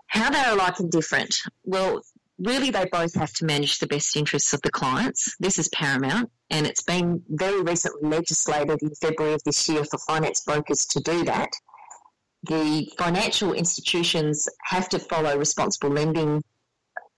How 0.08 0.30
they 0.30 0.38
are 0.38 0.54
alike 0.54 0.80
and 0.80 0.92
different? 0.92 1.40
Well, 1.66 2.04
really 2.40 2.72
they 2.72 2.86
both 2.92 3.14
have 3.16 3.34
to 3.34 3.46
manage 3.46 3.80
the 3.80 3.88
best 3.88 4.16
interests 4.16 4.54
of 4.54 4.62
the 4.62 4.72
clients. 4.72 5.36
This 5.40 5.60
is 5.60 5.68
paramount, 5.70 6.30
and 6.50 6.66
it's 6.66 6.84
been 6.84 7.22
very 7.30 7.62
recently 7.62 8.10
legislated 8.10 8.82
in 8.82 8.92
February 8.96 9.34
of 9.34 9.44
this 9.44 9.68
year 9.70 9.84
for 9.86 9.98
finance 10.00 10.42
brokers 10.42 10.86
to 10.88 11.00
do 11.00 11.24
that. 11.26 11.50
The 12.44 12.92
financial 12.98 13.54
institutions 13.54 14.48
have 14.66 14.90
to 14.90 15.00
follow 15.00 15.38
responsible 15.38 15.92
lending 15.92 16.44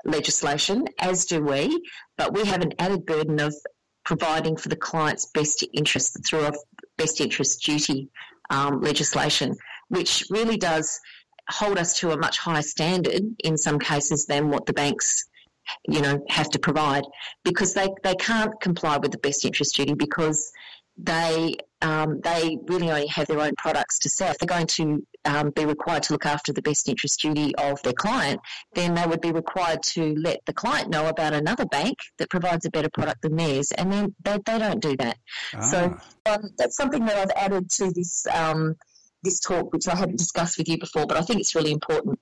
legislation, 0.05 0.85
as 0.99 1.25
do 1.25 1.41
we, 1.41 1.81
but 2.17 2.33
we 2.33 2.45
have 2.45 2.61
an 2.61 2.73
added 2.77 3.05
burden 3.05 3.39
of 3.39 3.55
providing 4.03 4.55
for 4.55 4.69
the 4.69 4.75
client's 4.75 5.25
best 5.25 5.65
interest 5.73 6.17
through 6.27 6.45
a 6.45 6.53
best 6.97 7.19
interest 7.19 7.63
duty 7.63 8.09
um, 8.51 8.81
legislation, 8.81 9.55
which 9.89 10.23
really 10.29 10.57
does 10.57 10.99
hold 11.49 11.77
us 11.77 11.99
to 11.99 12.11
a 12.11 12.17
much 12.17 12.37
higher 12.37 12.61
standard 12.61 13.21
in 13.43 13.57
some 13.57 13.79
cases 13.79 14.25
than 14.25 14.49
what 14.49 14.65
the 14.65 14.73
banks 14.73 15.25
you 15.87 16.01
know 16.01 16.23
have 16.29 16.49
to 16.49 16.59
provide 16.59 17.03
because 17.43 17.73
they, 17.73 17.87
they 18.03 18.15
can't 18.15 18.59
comply 18.61 18.97
with 18.97 19.11
the 19.11 19.17
best 19.17 19.45
interest 19.45 19.75
duty 19.75 19.93
because 19.93 20.51
they 20.97 21.55
um, 21.81 22.21
they 22.21 22.57
really 22.67 22.89
only 22.89 23.07
have 23.07 23.27
their 23.27 23.39
own 23.39 23.51
products 23.57 23.99
to 23.99 24.09
sell. 24.09 24.31
If 24.31 24.39
they're 24.39 24.47
going 24.47 24.67
to 24.67 25.05
um, 25.25 25.51
be 25.51 25.65
required 25.65 26.03
to 26.03 26.13
look 26.13 26.25
after 26.25 26.53
the 26.53 26.61
best 26.61 26.87
interest 26.87 27.21
duty 27.21 27.53
of 27.57 27.81
their 27.83 27.93
client, 27.93 28.39
then 28.73 28.95
they 28.95 29.05
would 29.05 29.21
be 29.21 29.31
required 29.31 29.83
to 29.83 30.15
let 30.15 30.39
the 30.45 30.53
client 30.53 30.89
know 30.89 31.07
about 31.07 31.33
another 31.33 31.65
bank 31.65 31.97
that 32.17 32.29
provides 32.29 32.65
a 32.65 32.71
better 32.71 32.89
product 32.89 33.21
than 33.21 33.35
theirs, 33.35 33.71
and 33.71 33.91
then 33.91 34.15
they, 34.23 34.39
they 34.45 34.57
don't 34.57 34.81
do 34.81 34.95
that. 34.97 35.17
Ah. 35.53 35.61
So 35.61 35.97
um, 36.27 36.49
that's 36.57 36.77
something 36.77 37.05
that 37.05 37.17
I've 37.17 37.43
added 37.43 37.69
to 37.71 37.91
this 37.91 38.25
um, 38.33 38.75
this 39.25 39.39
talk, 39.39 39.73
which 39.73 39.87
I 39.87 39.95
hadn't 39.95 40.17
discussed 40.17 40.57
with 40.57 40.69
you 40.69 40.77
before, 40.77 41.05
but 41.05 41.17
I 41.17 41.21
think 41.21 41.41
it's 41.41 41.55
really 41.55 41.71
important. 41.71 42.19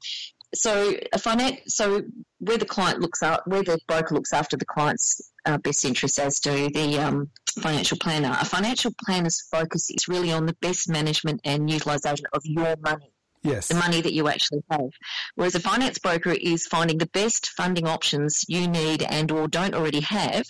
So 0.55 0.95
a 1.11 1.19
finance, 1.19 1.61
so 1.67 2.01
where 2.39 2.57
the 2.57 2.65
client 2.65 2.99
looks 2.99 3.23
out, 3.23 3.47
where 3.47 3.63
the 3.63 3.79
broker 3.87 4.13
looks 4.15 4.33
after 4.33 4.55
the 4.55 4.65
client's 4.65 5.31
uh, 5.45 5.57
best 5.57 5.83
interests, 5.83 6.19
as 6.19 6.39
do 6.39 6.69
the 6.69 6.99
um, 6.99 7.29
financial 7.59 7.97
planner. 7.97 8.35
A 8.39 8.45
financial 8.45 8.91
planner's 9.05 9.41
focus 9.51 9.89
is 9.89 10.07
really 10.07 10.31
on 10.31 10.45
the 10.45 10.55
best 10.61 10.89
management 10.89 11.41
and 11.43 11.69
utilisation 11.69 12.25
of 12.33 12.41
your 12.45 12.75
money. 12.81 13.11
Yes. 13.43 13.67
The 13.67 13.75
money 13.75 13.99
that 13.99 14.13
you 14.13 14.29
actually 14.29 14.63
have. 14.71 14.89
Whereas 15.35 15.55
a 15.55 15.59
finance 15.59 15.99
broker 15.99 16.31
is 16.31 16.65
finding 16.65 16.97
the 16.97 17.07
best 17.07 17.49
funding 17.49 17.87
options 17.87 18.45
you 18.47 18.67
need 18.67 19.03
and 19.03 19.29
or 19.31 19.49
don't 19.49 19.75
already 19.75 19.99
have 19.99 20.45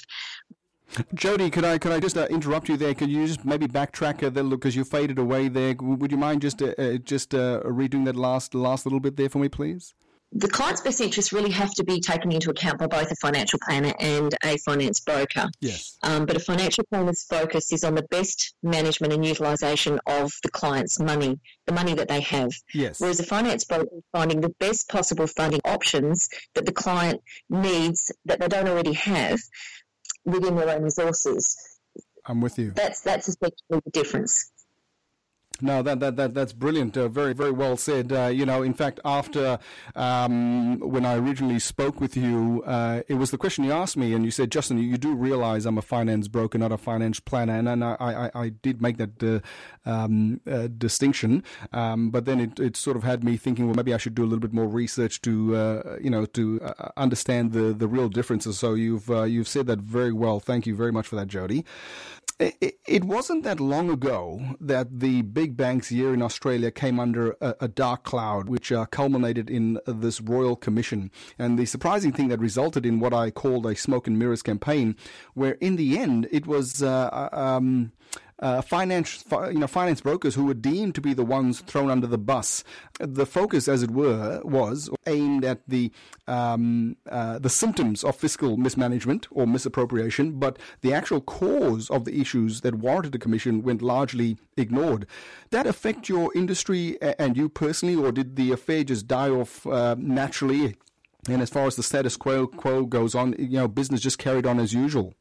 Jodi, 1.14 1.50
could 1.50 1.66
I 1.66 1.78
could 1.78 1.92
I 1.92 2.00
just 2.00 2.18
uh, 2.18 2.28
interrupt 2.30 2.70
you 2.70 2.78
there? 2.78 2.94
Could 2.94 3.10
you 3.10 3.26
just 3.26 3.46
maybe 3.46 3.68
backtrack 3.68 4.22
a 4.24 4.30
little 4.30 4.52
because 4.52 4.76
you 4.76 4.84
faded 4.84 5.18
away 5.18 5.48
there? 5.48 5.76
Would 5.80 6.12
you 6.12 6.18
mind 6.18 6.42
just 6.42 6.62
uh, 6.62 6.74
uh, 6.78 6.98
just 6.98 7.34
uh, 7.34 7.62
redoing 7.62 8.06
that 8.06 8.16
last 8.16 8.54
last 8.54 8.86
little 8.86 9.00
bit 9.00 9.18
there 9.18 9.30
for 9.30 9.40
me, 9.40 9.50
please? 9.50 9.94
The 10.36 10.48
client's 10.48 10.82
best 10.82 11.00
interests 11.00 11.32
really 11.32 11.52
have 11.52 11.76
to 11.76 11.84
be 11.84 12.00
taken 12.00 12.32
into 12.32 12.50
account 12.50 12.80
by 12.80 12.88
both 12.88 13.12
a 13.12 13.16
financial 13.18 13.60
planner 13.64 13.94
and 14.00 14.34
a 14.44 14.58
finance 14.58 15.00
broker. 15.00 15.48
Yes. 15.62 16.00
Um, 16.02 16.26
but 16.26 16.36
a 16.36 16.40
financial 16.40 16.84
planner's 16.86 17.24
focus 17.24 17.72
is 17.72 17.84
on 17.84 17.94
the 17.94 18.02
best 18.10 18.56
management 18.64 19.14
and 19.14 19.24
utilisation 19.24 20.00
of 20.08 20.32
the 20.42 20.50
client's 20.50 21.00
money, 21.00 21.40
the 21.68 21.74
money 21.74 21.94
that 21.94 22.08
they 22.08 22.22
have. 22.22 22.50
Yes. 22.74 23.00
Whereas 23.00 23.20
a 23.20 23.24
finance 23.24 23.64
broker 23.64 23.90
is 23.96 24.04
finding 24.12 24.42
the 24.42 24.50
best 24.60 24.90
possible 24.90 25.28
funding 25.28 25.62
options 25.66 26.28
that 26.56 26.66
the 26.66 26.72
client 26.72 27.22
needs 27.52 28.12
that 28.26 28.40
they 28.40 28.48
don't 28.48 28.68
already 28.68 28.94
have 28.94 29.40
within 30.26 30.56
their 30.56 30.70
own 30.70 30.84
resources. 30.84 31.58
I'm 32.26 32.42
with 32.42 32.58
you. 32.58 32.72
That's 32.72 33.02
that's 33.02 33.28
essentially 33.28 33.82
the 33.84 33.92
difference. 33.92 34.53
No, 35.64 35.82
that, 35.82 36.02
that, 36.02 36.18
that 36.18 36.34
that's 36.34 36.52
brilliant. 36.52 36.98
Uh, 36.98 37.08
very 37.08 37.32
very 37.32 37.52
well 37.52 37.78
said. 37.78 38.12
Uh, 38.12 38.26
you 38.26 38.46
know, 38.46 38.64
in 38.64 38.74
fact, 38.74 39.00
after 39.06 39.60
um, 39.96 40.78
when 40.80 41.06
I 41.06 41.16
originally 41.16 41.58
spoke 41.60 42.02
with 42.02 42.18
you, 42.18 42.62
uh, 42.66 43.04
it 43.08 43.14
was 43.14 43.32
the 43.32 43.38
question 43.38 43.64
you 43.64 43.72
asked 43.72 43.96
me, 43.96 44.14
and 44.14 44.26
you 44.26 44.32
said, 44.32 44.52
Justin, 44.52 44.78
you, 44.78 44.84
you 44.84 44.98
do 44.98 45.16
realize 45.16 45.66
I'm 45.66 45.78
a 45.78 45.82
finance 45.82 46.28
broker, 46.28 46.58
not 46.58 46.74
a 46.74 46.78
finance 46.78 47.22
planner, 47.22 47.56
and, 47.56 47.70
and 47.70 47.82
I, 47.82 47.96
I, 48.00 48.32
I 48.36 48.50
did 48.50 48.82
make 48.82 48.98
that 48.98 49.24
uh, 49.24 49.90
um, 49.90 50.42
uh, 50.46 50.68
distinction. 50.68 51.46
Um, 51.72 52.10
but 52.10 52.26
then 52.26 52.42
it, 52.42 52.60
it 52.60 52.76
sort 52.76 52.98
of 52.98 53.04
had 53.04 53.24
me 53.24 53.38
thinking, 53.38 53.66
well, 53.66 53.76
maybe 53.76 53.94
I 53.94 53.98
should 53.98 54.16
do 54.16 54.24
a 54.24 54.26
little 54.28 54.42
bit 54.42 54.52
more 54.52 54.68
research 54.68 55.22
to 55.22 55.56
uh, 55.56 55.98
you 56.02 56.10
know 56.10 56.26
to 56.26 56.60
understand 56.98 57.54
the 57.54 57.72
the 57.74 57.88
real 57.88 58.10
differences. 58.10 58.60
So 58.60 58.74
you've 58.74 59.08
you've 59.08 59.48
said 59.48 59.68
that 59.68 59.80
very 59.80 60.12
well. 60.12 60.42
Thank 60.42 60.68
you 60.68 60.76
very 60.76 60.92
much 60.92 61.08
for 61.08 61.16
that, 61.16 61.30
Jodi 61.30 61.64
it 62.40 63.04
wasn't 63.04 63.44
that 63.44 63.60
long 63.60 63.90
ago 63.90 64.56
that 64.60 65.00
the 65.00 65.22
big 65.22 65.56
banks 65.56 65.92
year 65.92 66.14
in 66.14 66.22
Australia 66.22 66.72
came 66.72 67.00
under 67.00 67.36
a, 67.40 67.56
a 67.62 67.68
dark 67.68 68.04
cloud, 68.04 68.50
which 68.50 68.72
uh, 68.72 68.86
culminated 68.86 69.50
in 69.50 69.80
this 69.86 70.20
royal 70.20 70.56
commission. 70.56 71.12
And 71.38 71.58
the 71.58 71.66
surprising 71.66 72.12
thing 72.12 72.30
that 72.30 72.40
resulted 72.40 72.86
in 72.86 73.00
what 73.00 73.14
I 73.14 73.32
called 73.32 73.66
a 73.66 73.76
smoke 73.76 74.08
and 74.08 74.18
mirrors 74.18 74.42
campaign, 74.42 74.96
where 75.34 75.54
in 75.54 75.76
the 75.76 75.98
end 75.98 76.28
it 76.32 76.48
was 76.48 76.82
uh, 76.82 77.30
uh 77.32 77.38
um, 77.38 77.92
uh, 78.44 78.62
finance, 78.62 79.24
you 79.32 79.60
know, 79.60 79.68
finance 79.68 80.02
brokers 80.02 80.36
who 80.36 80.44
were 80.44 80.54
deemed 80.54 80.94
to 80.96 81.02
be 81.02 81.14
the 81.14 81.24
ones 81.24 81.62
thrown 81.62 81.90
under 81.90 82.06
the 82.06 82.18
bus. 82.18 82.64
The 83.00 83.26
focus, 83.26 83.70
as 83.70 83.82
it 83.82 83.90
were, 83.90 84.42
was 84.44 84.90
aimed 85.08 85.46
at 85.46 85.62
the 85.68 85.92
um, 86.28 86.98
uh, 87.10 87.40
the 87.40 87.50
symptoms 87.50 88.04
of 88.04 88.18
fiscal 88.18 88.58
mismanagement 88.58 89.28
or 89.32 89.48
misappropriation, 89.48 90.40
but 90.40 90.60
the 90.82 90.94
actual 90.94 91.22
cause 91.22 91.90
of 91.90 92.04
the 92.04 92.20
issues 92.20 92.62
that 92.62 92.76
warranted 92.76 93.14
the 93.14 93.20
commission 93.20 93.64
went 93.64 93.82
largely 93.82 94.38
ignored. 94.58 95.08
That 95.52 95.66
affect 95.66 96.10
your 96.10 96.30
industry 96.36 97.02
and 97.02 97.38
you 97.38 97.48
personally, 97.48 97.96
or 97.96 98.12
did 98.12 98.36
the 98.36 98.52
affair 98.52 98.84
just 98.84 99.08
die 99.08 99.30
off 99.30 99.66
uh, 99.66 99.96
naturally? 99.98 100.76
And 101.30 101.42
as 101.42 101.50
far 101.50 101.68
as 101.68 101.78
the 101.78 101.84
status 101.84 102.18
quo, 102.18 102.48
quo 102.48 102.86
goes 102.86 103.16
on, 103.16 103.36
you 103.40 103.58
know, 103.58 103.70
business 103.70 104.02
just 104.02 104.18
carried 104.18 104.46
on 104.46 104.60
as 104.60 104.74
usual. 104.74 105.14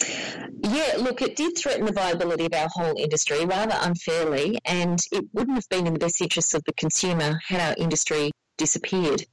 Yeah, 0.00 0.96
look, 0.98 1.22
it 1.22 1.36
did 1.36 1.56
threaten 1.56 1.86
the 1.86 1.92
viability 1.92 2.46
of 2.46 2.54
our 2.54 2.68
whole 2.70 2.96
industry 2.98 3.44
rather 3.44 3.76
unfairly, 3.80 4.58
and 4.64 4.98
it 5.12 5.24
wouldn't 5.32 5.56
have 5.56 5.68
been 5.68 5.86
in 5.86 5.94
the 5.94 5.98
best 5.98 6.20
interests 6.20 6.54
of 6.54 6.62
the 6.64 6.72
consumer 6.74 7.40
had 7.46 7.60
our 7.60 7.74
industry 7.78 8.32
disappeared. 8.58 9.24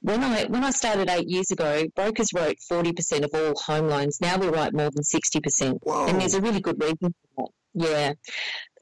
When 0.00 0.22
I 0.22 0.44
when 0.46 0.64
I 0.64 0.70
started 0.70 1.08
eight 1.08 1.28
years 1.28 1.50
ago, 1.50 1.84
brokers 1.94 2.32
wrote 2.34 2.58
forty 2.68 2.92
percent 2.92 3.24
of 3.24 3.30
all 3.34 3.54
home 3.54 3.88
loans. 3.88 4.20
Now 4.20 4.36
we 4.36 4.48
write 4.48 4.74
more 4.74 4.90
than 4.90 5.04
sixty 5.04 5.40
percent, 5.40 5.78
and 5.86 6.20
there's 6.20 6.34
a 6.34 6.40
really 6.40 6.60
good 6.60 6.82
reason 6.82 7.14
for 7.36 7.48
that. 7.48 7.48
Yeah, 7.74 8.12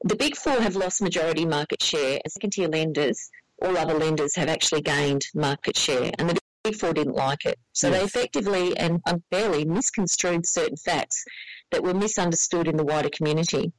the 0.03 0.15
big 0.15 0.35
four 0.35 0.59
have 0.59 0.75
lost 0.75 1.01
majority 1.01 1.45
market 1.45 1.81
share. 1.81 2.19
Second 2.27 2.51
tier 2.51 2.67
lenders, 2.67 3.29
all 3.61 3.77
other 3.77 3.93
lenders 3.93 4.35
have 4.35 4.49
actually 4.49 4.81
gained 4.81 5.25
market 5.35 5.77
share, 5.77 6.11
and 6.17 6.29
the 6.29 6.39
Big 6.63 6.79
didn't 6.79 7.15
like 7.15 7.45
it. 7.45 7.57
So 7.73 7.89
yes. 7.89 7.97
they 7.97 8.05
effectively 8.05 8.77
and 8.77 9.01
unfairly 9.05 9.65
misconstrued 9.65 10.45
certain 10.45 10.77
facts 10.77 11.23
that 11.71 11.83
were 11.83 11.93
misunderstood 11.93 12.67
in 12.67 12.77
the 12.77 12.83
wider 12.83 13.09
community. 13.09 13.71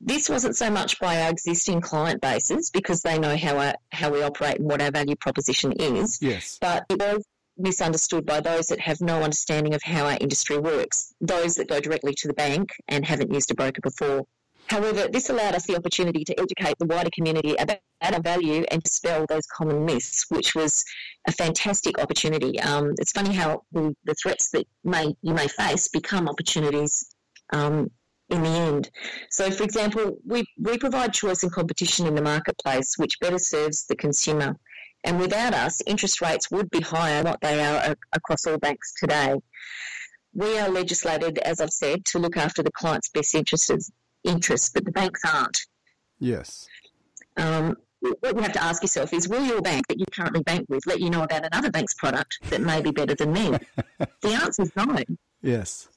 This 0.00 0.28
wasn't 0.28 0.56
so 0.56 0.70
much 0.70 0.98
by 1.00 1.22
our 1.22 1.30
existing 1.30 1.80
client 1.80 2.20
bases 2.20 2.70
because 2.70 3.02
they 3.02 3.18
know 3.18 3.36
how 3.36 3.58
our, 3.58 3.74
how 3.92 4.10
we 4.10 4.22
operate 4.22 4.60
and 4.60 4.68
what 4.68 4.80
our 4.80 4.92
value 4.92 5.16
proposition 5.16 5.72
is. 5.72 6.18
Yes. 6.22 6.56
But 6.60 6.84
it 6.88 6.98
was 6.98 7.24
misunderstood 7.58 8.24
by 8.24 8.40
those 8.40 8.68
that 8.68 8.80
have 8.80 9.00
no 9.00 9.22
understanding 9.22 9.74
of 9.74 9.82
how 9.82 10.06
our 10.06 10.16
industry 10.20 10.58
works, 10.58 11.12
those 11.20 11.56
that 11.56 11.68
go 11.68 11.80
directly 11.80 12.14
to 12.16 12.28
the 12.28 12.34
bank 12.34 12.70
and 12.86 13.04
haven't 13.04 13.34
used 13.34 13.50
a 13.50 13.54
broker 13.54 13.80
before. 13.82 14.24
However, 14.68 15.08
this 15.10 15.30
allowed 15.30 15.54
us 15.54 15.66
the 15.66 15.76
opportunity 15.76 16.24
to 16.24 16.38
educate 16.38 16.78
the 16.78 16.86
wider 16.86 17.10
community 17.10 17.54
about 17.58 17.80
our 18.02 18.20
value 18.20 18.64
and 18.70 18.82
dispel 18.82 19.24
those 19.26 19.46
common 19.46 19.84
myths, 19.84 20.26
which 20.28 20.54
was 20.54 20.84
a 21.26 21.32
fantastic 21.32 21.98
opportunity. 21.98 22.60
Um, 22.60 22.92
it's 22.98 23.12
funny 23.12 23.34
how 23.34 23.62
the, 23.72 23.94
the, 24.04 24.14
threats 24.14 24.50
that 24.50 24.66
may 24.84 25.14
you 25.22 25.32
may 25.32 25.48
face 25.48 25.88
become 25.88 26.28
opportunities 26.28 27.14
um, 27.52 27.90
in 28.28 28.42
the 28.42 28.48
end. 28.48 28.90
So, 29.30 29.50
for 29.50 29.62
example, 29.62 30.18
we, 30.26 30.44
we 30.58 30.76
provide 30.76 31.14
choice 31.14 31.42
and 31.42 31.52
competition 31.52 32.06
in 32.06 32.14
the 32.14 32.22
marketplace, 32.22 32.98
which 32.98 33.18
better 33.20 33.38
serves 33.38 33.86
the 33.86 33.96
consumer. 33.96 34.54
And 35.04 35.18
without 35.18 35.54
us, 35.54 35.80
interest 35.86 36.20
rates 36.20 36.50
would 36.50 36.68
be 36.70 36.80
higher 36.80 37.22
than 37.22 37.32
what 37.32 37.40
they 37.40 37.64
are 37.64 37.96
across 38.12 38.46
all 38.46 38.58
banks 38.58 38.92
today. 39.00 39.36
We 40.34 40.58
are 40.58 40.68
legislated, 40.68 41.38
as 41.38 41.60
I've 41.60 41.70
said, 41.70 42.04
to 42.06 42.18
look 42.18 42.36
after 42.36 42.62
the 42.62 42.72
client's 42.72 43.08
best 43.08 43.34
interests 43.34 43.90
interests, 44.24 44.70
but 44.72 44.84
the 44.84 44.92
banks 44.92 45.22
aren't. 45.24 45.58
Yes. 46.18 46.66
Um, 47.36 47.76
what 48.00 48.36
you 48.36 48.42
have 48.42 48.52
to 48.52 48.62
ask 48.62 48.82
yourself 48.82 49.12
is 49.12 49.28
will 49.28 49.44
your 49.44 49.60
bank 49.60 49.86
that 49.88 49.98
you 49.98 50.06
currently 50.12 50.42
bank 50.42 50.66
with 50.68 50.86
let 50.86 51.00
you 51.00 51.10
know 51.10 51.22
about 51.22 51.44
another 51.44 51.70
bank's 51.70 51.94
product 51.94 52.38
that 52.50 52.60
may 52.60 52.80
be 52.80 52.90
better 52.90 53.14
than 53.14 53.32
me? 53.32 53.50
the 54.22 54.28
answer 54.28 54.62
is 54.62 54.72
no. 54.76 54.96
Yes. 55.42 55.88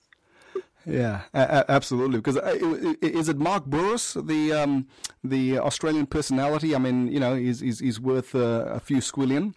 Yeah, 0.86 1.22
a- 1.34 1.70
absolutely. 1.70 2.18
Because 2.18 2.38
uh, 2.38 2.58
is 3.02 3.30
it 3.30 3.38
Mark 3.38 3.66
Bouris, 3.66 4.14
the 4.26 4.52
um, 4.52 4.88
the 5.24 5.60
Australian 5.60 6.08
personality? 6.08 6.74
I 6.74 6.80
mean, 6.80 7.08
you 7.12 7.20
know, 7.20 7.36
he's 7.36 7.60
he's, 7.60 7.80
he's 7.80 8.00
worth 8.00 8.34
uh, 8.34 8.66
a 8.66 8.80
few 8.80 8.98
squillion 8.98 9.54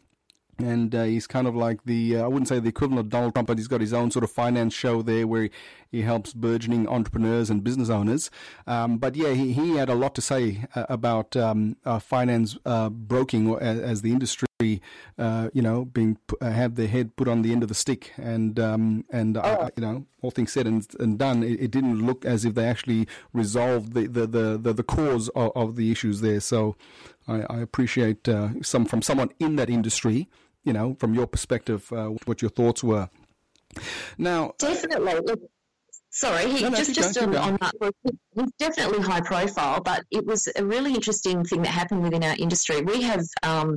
and 0.59 0.95
uh, 0.95 1.05
he's 1.05 1.27
kind 1.27 1.47
of 1.47 1.55
like 1.55 1.85
the 1.85 2.17
uh, 2.17 2.25
I 2.25 2.29
wouldn't 2.29 2.49
say 2.49 2.59
the 2.61 2.69
equivalent 2.69 3.01
of 3.01 3.09
Donald 3.11 3.35
Trump, 3.35 3.49
but 3.49 3.59
he's 3.59 3.69
got 3.69 3.81
his 3.81 3.93
own 3.93 4.11
sort 4.11 4.25
of 4.25 4.31
finance 4.31 4.75
show 4.75 5.03
there 5.03 5.27
where 5.27 5.45
he, 5.45 5.51
he 5.95 6.03
helps 6.03 6.33
burgeoning 6.33 6.89
entrepreneurs 6.89 7.51
and 7.51 7.63
business 7.63 7.89
owners. 7.89 8.31
Um, 8.67 8.99
but 8.99 9.15
yeah, 9.15 9.33
he, 9.33 9.53
he 9.53 9.77
had 9.77 9.89
a 9.89 9.95
lot 9.95 10.15
to 10.17 10.21
say 10.21 10.65
uh, 10.75 10.87
about 10.89 11.37
um, 11.37 11.77
uh, 11.85 11.99
finance 11.99 12.59
uh, 12.67 12.89
broking 12.91 13.55
as, 13.55 13.79
as, 13.79 14.03
the 14.03 14.11
industry, 14.11 14.83
uh, 15.19 15.51
you 15.53 15.63
know, 15.63 15.85
being 15.85 16.19
have 16.41 16.75
their 16.75 16.89
head 16.89 17.15
put 17.17 17.29
on 17.29 17.43
the 17.43 17.53
end 17.53 17.63
of 17.63 17.69
the 17.69 17.75
stick, 17.75 18.13
and 18.17 18.59
um, 18.59 19.05
and 19.11 19.37
oh. 19.37 19.71
you 19.77 19.83
know, 19.83 20.07
all 20.21 20.31
things 20.31 20.53
said 20.53 20.67
and, 20.67 20.87
and 20.99 21.19
done, 21.19 21.43
it, 21.43 21.61
it, 21.61 21.71
didn't 21.71 22.05
look 22.05 22.25
as 22.25 22.45
if 22.45 22.55
they 22.55 22.67
actually 22.67 23.07
resolved 23.33 23.95
the 23.95 24.07
the 24.07 24.27
the, 24.27 24.59
the, 24.59 24.73
the 24.73 24.83
cause 24.83 25.29
of, 25.31 25.53
of, 25.55 25.77
the 25.77 25.93
issues 25.93 26.21
there. 26.21 26.41
So 26.41 26.77
I, 27.29 27.43
I 27.49 27.61
appreciate 27.61 28.29
some 28.63 28.85
from 28.85 29.01
someone 29.03 29.31
in 29.39 29.57
that 29.57 29.71
industry 29.71 30.29
you 30.65 30.73
know, 30.73 30.97
from 30.99 31.15
your 31.15 31.27
perspective, 31.27 31.91
uh, 31.93 32.09
what 32.25 32.43
your 32.43 32.51
thoughts 32.51 32.83
were. 32.83 33.09
Now, 34.19 34.53
definitely. 34.59 35.15
Look, 35.15 35.41
sorry, 36.15 36.49
he, 36.49 36.63
no, 36.63 36.69
no, 36.69 36.77
just 36.77 36.95
just 36.95 37.19
on, 37.19 37.37
on, 37.37 37.59
that, 37.61 37.93
he's 38.35 38.53
definitely 38.59 39.03
high 39.03 39.21
profile, 39.21 39.81
but 39.81 40.05
it 40.11 40.25
was 40.25 40.49
a 40.57 40.65
really 40.65 40.95
interesting 40.95 41.45
thing 41.45 41.63
that 41.63 41.71
happened 41.71 42.03
within 42.03 42.23
our 42.23 42.37
industry. 42.39 42.83
We 42.83 43.03
have 43.03 43.25
um, 43.43 43.77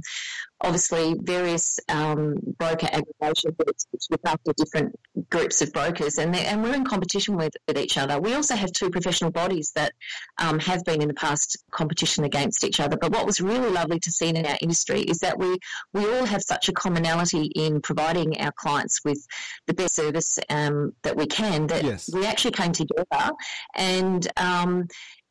obviously 0.62 1.16
various 1.20 1.80
um, 1.90 2.36
broker 2.58 2.88
aggregation 2.92 3.56
groups 3.58 3.88
which 3.92 4.04
look 4.10 4.22
after 4.26 4.54
different 4.54 4.96
groups 5.30 5.62
of 5.62 5.74
brokers, 5.74 6.18
and, 6.20 6.36
and 6.36 6.64
we're 6.64 6.76
in 6.76 6.86
competition 6.86 7.38
with, 7.38 7.54
with 7.68 7.78
each 7.78 7.98
other. 7.98 8.20
We 8.20 8.34
also 8.34 8.56
have 8.56 8.72
two 8.72 8.92
professional 8.92 9.32
bodies 9.32 9.72
that 9.76 9.94
um, 10.40 10.60
have 10.60 10.84
been 10.84 11.02
in 11.02 11.08
the 11.08 11.14
past 11.16 11.58
competition 11.72 12.24
against 12.24 12.64
each 12.64 12.80
other. 12.80 12.98
But 12.98 13.12
what 13.12 13.26
was 13.26 13.42
really 13.42 13.70
lovely 13.70 14.00
to 14.00 14.12
see 14.12 14.30
in 14.30 14.46
our 14.46 14.58
industry 14.62 15.02
is 15.02 15.20
that 15.20 15.40
we, 15.40 15.58
we 15.94 16.06
all 16.14 16.26
have 16.26 16.42
such 16.44 16.70
a 16.70 16.74
commonality 16.74 17.46
in 17.56 17.82
providing 17.82 18.40
our 18.40 18.52
clients 18.52 19.04
with 19.04 19.26
the 19.66 19.74
best 19.74 19.96
service 19.96 20.38
um, 20.50 20.94
that 21.02 21.16
we 21.16 21.26
can 21.26 21.68
that 21.68 21.84
yes. 21.84 22.10
we 22.14 22.27
actually 22.28 22.52
came 22.52 22.72
together 22.72 23.32
and 23.76 24.28
um, 24.38 24.88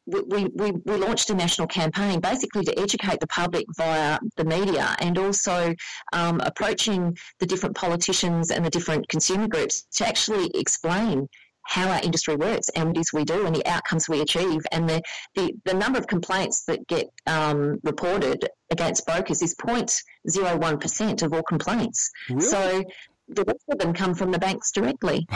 we, 0.06 0.46
we, 0.54 0.70
we 0.70 0.96
launched 0.96 1.30
a 1.30 1.34
national 1.34 1.66
campaign 1.66 2.20
basically 2.20 2.64
to 2.64 2.78
educate 2.78 3.18
the 3.20 3.26
public 3.26 3.66
via 3.76 4.18
the 4.36 4.44
media 4.44 4.94
and 5.00 5.18
also 5.18 5.74
um, 6.12 6.40
approaching 6.40 7.16
the 7.40 7.46
different 7.46 7.74
politicians 7.74 8.50
and 8.50 8.64
the 8.64 8.70
different 8.70 9.08
consumer 9.08 9.48
groups 9.48 9.86
to 9.96 10.06
actually 10.06 10.50
explain 10.54 11.28
how 11.66 11.88
our 11.90 12.00
industry 12.02 12.36
works 12.36 12.68
and 12.70 12.86
what 12.86 12.96
it 12.96 13.00
is 13.00 13.12
we 13.12 13.24
do 13.24 13.44
and 13.44 13.54
the 13.54 13.66
outcomes 13.66 14.08
we 14.08 14.20
achieve. 14.20 14.60
And 14.70 14.88
the, 14.88 15.02
the, 15.34 15.52
the 15.64 15.74
number 15.74 15.98
of 15.98 16.06
complaints 16.06 16.64
that 16.66 16.86
get 16.86 17.08
um, 17.26 17.80
reported 17.82 18.48
against 18.70 19.04
brokers 19.04 19.42
is 19.42 19.56
0.01% 19.56 21.22
of 21.22 21.32
all 21.32 21.42
complaints. 21.42 22.10
Really? 22.30 22.40
So 22.40 22.84
the 23.28 23.44
rest 23.44 23.64
of 23.68 23.78
them 23.78 23.92
come 23.92 24.14
from 24.14 24.30
the 24.30 24.38
banks 24.38 24.70
directly. 24.70 25.26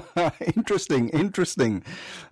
interesting, 0.56 1.08
interesting. 1.10 1.82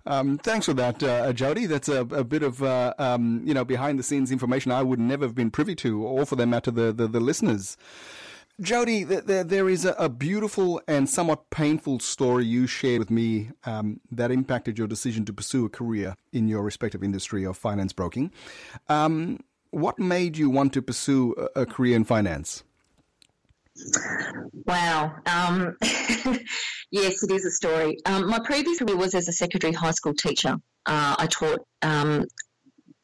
Um, 0.05 0.37
thanks 0.37 0.65
for 0.65 0.73
that, 0.73 1.01
uh, 1.01 1.33
Jodi. 1.33 1.65
That's 1.65 1.89
a, 1.89 2.01
a 2.01 2.23
bit 2.23 2.43
of 2.43 2.61
uh, 2.61 2.93
um, 2.97 3.41
you 3.45 3.53
know 3.53 3.65
behind 3.65 3.99
the 3.99 4.03
scenes 4.03 4.31
information 4.31 4.71
I 4.71 4.83
would 4.83 4.99
never 4.99 5.25
have 5.25 5.35
been 5.35 5.51
privy 5.51 5.75
to, 5.75 6.03
or 6.03 6.25
for 6.25 6.35
that 6.35 6.47
matter, 6.47 6.71
the 6.71 6.91
the, 6.93 7.07
the 7.07 7.19
listeners. 7.19 7.77
Jodi, 8.59 9.03
there, 9.03 9.43
there 9.43 9.69
is 9.69 9.85
a, 9.85 10.09
beautiful 10.09 10.81
and 10.87 11.07
somewhat 11.07 11.51
painful 11.51 11.99
story 11.99 12.43
you 12.43 12.65
shared 12.65 12.97
with 12.97 13.11
me 13.11 13.51
um, 13.65 13.99
that 14.11 14.31
impacted 14.31 14.79
your 14.79 14.87
decision 14.87 15.25
to 15.25 15.33
pursue 15.33 15.65
a 15.65 15.69
career 15.69 16.15
in 16.33 16.47
your 16.47 16.63
respective 16.63 17.03
industry 17.03 17.43
of 17.43 17.55
finance 17.55 17.93
broking. 17.93 18.31
Um, 18.89 19.41
what 19.69 19.99
made 19.99 20.37
you 20.37 20.49
want 20.49 20.73
to 20.73 20.81
pursue 20.81 21.33
a 21.55 21.67
career 21.67 21.95
in 21.95 22.03
finance? 22.03 22.63
Wow. 24.65 25.15
Um, 25.25 25.75
yes, 26.91 27.23
it 27.23 27.31
is 27.31 27.45
a 27.45 27.51
story. 27.51 27.97
Um, 28.05 28.27
my 28.27 28.39
previous 28.39 28.79
career 28.79 28.97
was 28.97 29.15
as 29.15 29.27
a 29.27 29.33
secondary 29.33 29.73
high 29.73 29.91
school 29.91 30.13
teacher. 30.13 30.55
Uh, 30.85 31.15
I 31.17 31.27
taught 31.27 31.59
um, 31.81 32.25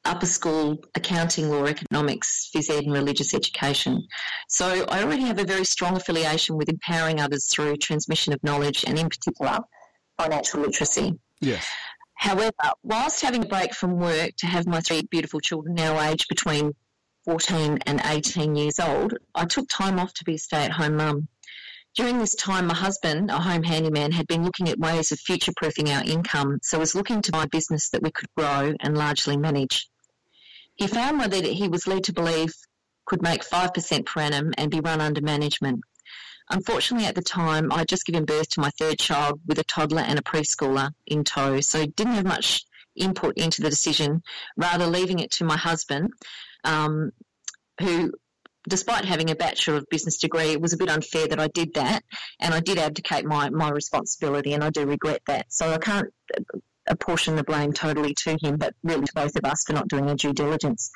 upper 0.06 0.26
school 0.26 0.84
accounting, 0.96 1.50
law, 1.50 1.66
economics, 1.66 2.50
phys 2.56 2.70
ed, 2.70 2.84
and 2.84 2.94
religious 2.94 3.34
education. 3.34 4.06
So 4.50 4.86
I 4.90 5.04
already 5.04 5.24
have 5.24 5.40
a 5.40 5.46
very 5.46 5.66
strong 5.66 5.96
affiliation 5.96 6.58
with 6.58 6.70
empowering 6.70 7.20
others 7.20 7.48
through 7.48 7.78
transmission 7.78 8.34
of 8.34 8.44
knowledge 8.44 8.84
and, 8.86 9.00
in 9.00 9.10
particular, 9.10 9.60
financial 10.18 10.62
literacy. 10.62 11.14
Yes. 11.40 11.66
However, 12.16 12.52
whilst 12.84 13.22
having 13.22 13.44
a 13.44 13.48
break 13.48 13.74
from 13.74 13.98
work 13.98 14.32
to 14.38 14.48
have 14.48 14.66
my 14.66 14.80
three 14.80 15.04
beautiful 15.10 15.40
children 15.40 15.76
now 15.76 16.00
aged 16.00 16.28
between 16.30 16.74
14 17.26 17.80
and 17.86 18.02
18 18.04 18.56
years 18.56 18.80
old, 18.80 19.16
I 19.34 19.46
took 19.46 19.68
time 19.70 20.00
off 20.00 20.14
to 20.16 20.24
be 20.24 20.36
a 20.36 20.38
stay 20.38 20.66
at 20.66 20.72
home 20.72 20.98
mum. 20.98 21.28
During 21.96 22.18
this 22.18 22.36
time, 22.36 22.68
my 22.68 22.74
husband, 22.74 23.30
a 23.30 23.40
home 23.40 23.64
handyman, 23.64 24.12
had 24.12 24.28
been 24.28 24.44
looking 24.44 24.68
at 24.68 24.80
ways 24.80 25.12
of 25.12 25.20
future 25.20 25.54
proofing 25.56 25.90
our 25.90 26.04
income, 26.04 26.60
so 26.64 26.80
was 26.80 26.96
looking 26.96 27.22
to 27.22 27.32
buy 27.32 27.44
a 27.44 27.48
business 27.48 27.90
that 27.92 28.02
we 28.02 28.12
could 28.12 28.30
grow 28.36 28.74
and 28.80 28.98
largely 28.98 29.38
manage. 29.38 29.88
He 30.76 30.88
found 30.88 31.20
one 31.20 31.30
that 31.30 31.46
he 31.46 31.68
was 31.68 31.86
led 31.86 32.06
to 32.06 32.14
believe 32.14 32.54
could 33.06 33.22
make 33.22 33.44
5% 33.44 34.06
per 34.06 34.22
annum 34.22 34.54
and 34.58 34.72
be 34.72 34.80
run 34.80 35.02
under 35.02 35.22
management. 35.22 35.82
Unfortunately, 36.50 37.06
at 37.06 37.16
the 37.16 37.22
time, 37.22 37.72
I'd 37.72 37.88
just 37.88 38.06
given 38.06 38.26
birth 38.26 38.50
to 38.50 38.62
my 38.62 38.72
third 38.72 38.98
child 38.98 39.40
with 39.46 39.60
a 39.60 39.64
toddler 39.64 40.02
and 40.02 40.18
a 40.18 40.24
preschooler 40.24 40.92
in 41.06 41.24
tow, 41.24 41.62
so 41.62 41.86
didn't 41.86 42.16
have 42.16 42.26
much 42.26 42.66
input 42.96 43.38
into 43.38 43.62
the 43.62 43.70
decision, 43.70 44.24
rather 44.58 44.88
leaving 44.88 45.20
it 45.20 45.32
to 45.32 45.46
my 45.46 45.58
husband, 45.58 46.12
um, 46.64 47.12
who 47.80 48.12
despite 48.68 49.06
having 49.06 49.30
a 49.30 49.36
Bachelor 49.36 49.76
of 49.76 49.90
Business 49.90 50.18
degree, 50.18 50.52
it 50.52 50.62
was 50.62 50.74
a 50.74 50.78
bit 50.78 50.90
unfair 50.90 51.28
that 51.28 51.40
I 51.40 51.48
did 51.48 51.74
that, 51.74 52.04
and 52.40 52.54
I 52.54 52.60
did 52.60 52.78
abdicate 52.78 53.26
my, 53.26 53.50
my 53.50 53.70
responsibility, 53.70 54.54
and 54.54 54.64
I 54.64 54.70
do 54.70 54.86
regret 54.86 55.22
that. 55.28 55.48
So 55.50 55.72
I 55.72 55.78
can't 55.78 56.08
apportion 56.88 57.36
the 57.36 57.44
blame 57.44 57.74
totally 57.74 58.14
to 58.14 58.38
him, 58.42 58.58
but 58.58 58.74
really 58.84 59.06
to 59.06 59.14
both 59.14 59.36
of 59.36 59.46
us 59.46 59.64
for 59.66 59.74
not 59.74 59.88
doing 59.88 60.10
our 60.10 60.16
due 60.16 60.34
diligence. 60.34 60.92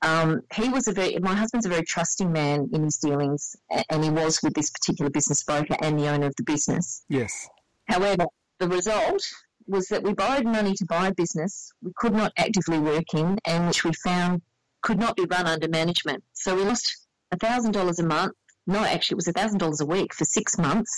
Um, 0.00 0.42
he 0.54 0.68
was 0.68 0.86
a 0.86 0.92
very, 0.92 1.18
my 1.18 1.34
husband's 1.34 1.66
a 1.66 1.70
very 1.70 1.82
trusting 1.84 2.30
man 2.30 2.70
in 2.72 2.84
his 2.84 2.98
dealings, 2.98 3.56
and 3.90 4.04
he 4.04 4.10
was 4.10 4.40
with 4.42 4.54
this 4.54 4.70
particular 4.70 5.10
business 5.10 5.42
broker 5.42 5.76
and 5.80 5.98
the 5.98 6.08
owner 6.08 6.26
of 6.26 6.34
the 6.36 6.44
business. 6.44 7.04
Yes. 7.08 7.48
However, 7.88 8.26
the 8.60 8.68
result 8.68 9.22
was 9.66 9.88
that 9.88 10.02
we 10.02 10.14
borrowed 10.14 10.44
money 10.44 10.74
to 10.74 10.86
buy 10.86 11.08
a 11.08 11.14
business 11.14 11.72
we 11.82 11.92
could 11.96 12.14
not 12.14 12.32
actively 12.36 12.78
work 12.78 13.12
in, 13.14 13.38
and 13.44 13.66
which 13.66 13.84
we 13.84 13.92
found 13.92 14.42
could 14.82 14.98
not 14.98 15.16
be 15.16 15.24
run 15.24 15.46
under 15.46 15.68
management. 15.68 16.22
So 16.32 16.54
we 16.54 16.62
lost 16.62 17.06
$1,000 17.34 17.98
a 17.98 18.02
month. 18.02 18.32
No, 18.66 18.84
actually, 18.84 19.14
it 19.14 19.24
was 19.26 19.28
$1,000 19.28 19.80
a 19.80 19.86
week 19.86 20.12
for 20.14 20.24
six 20.24 20.58
months, 20.58 20.92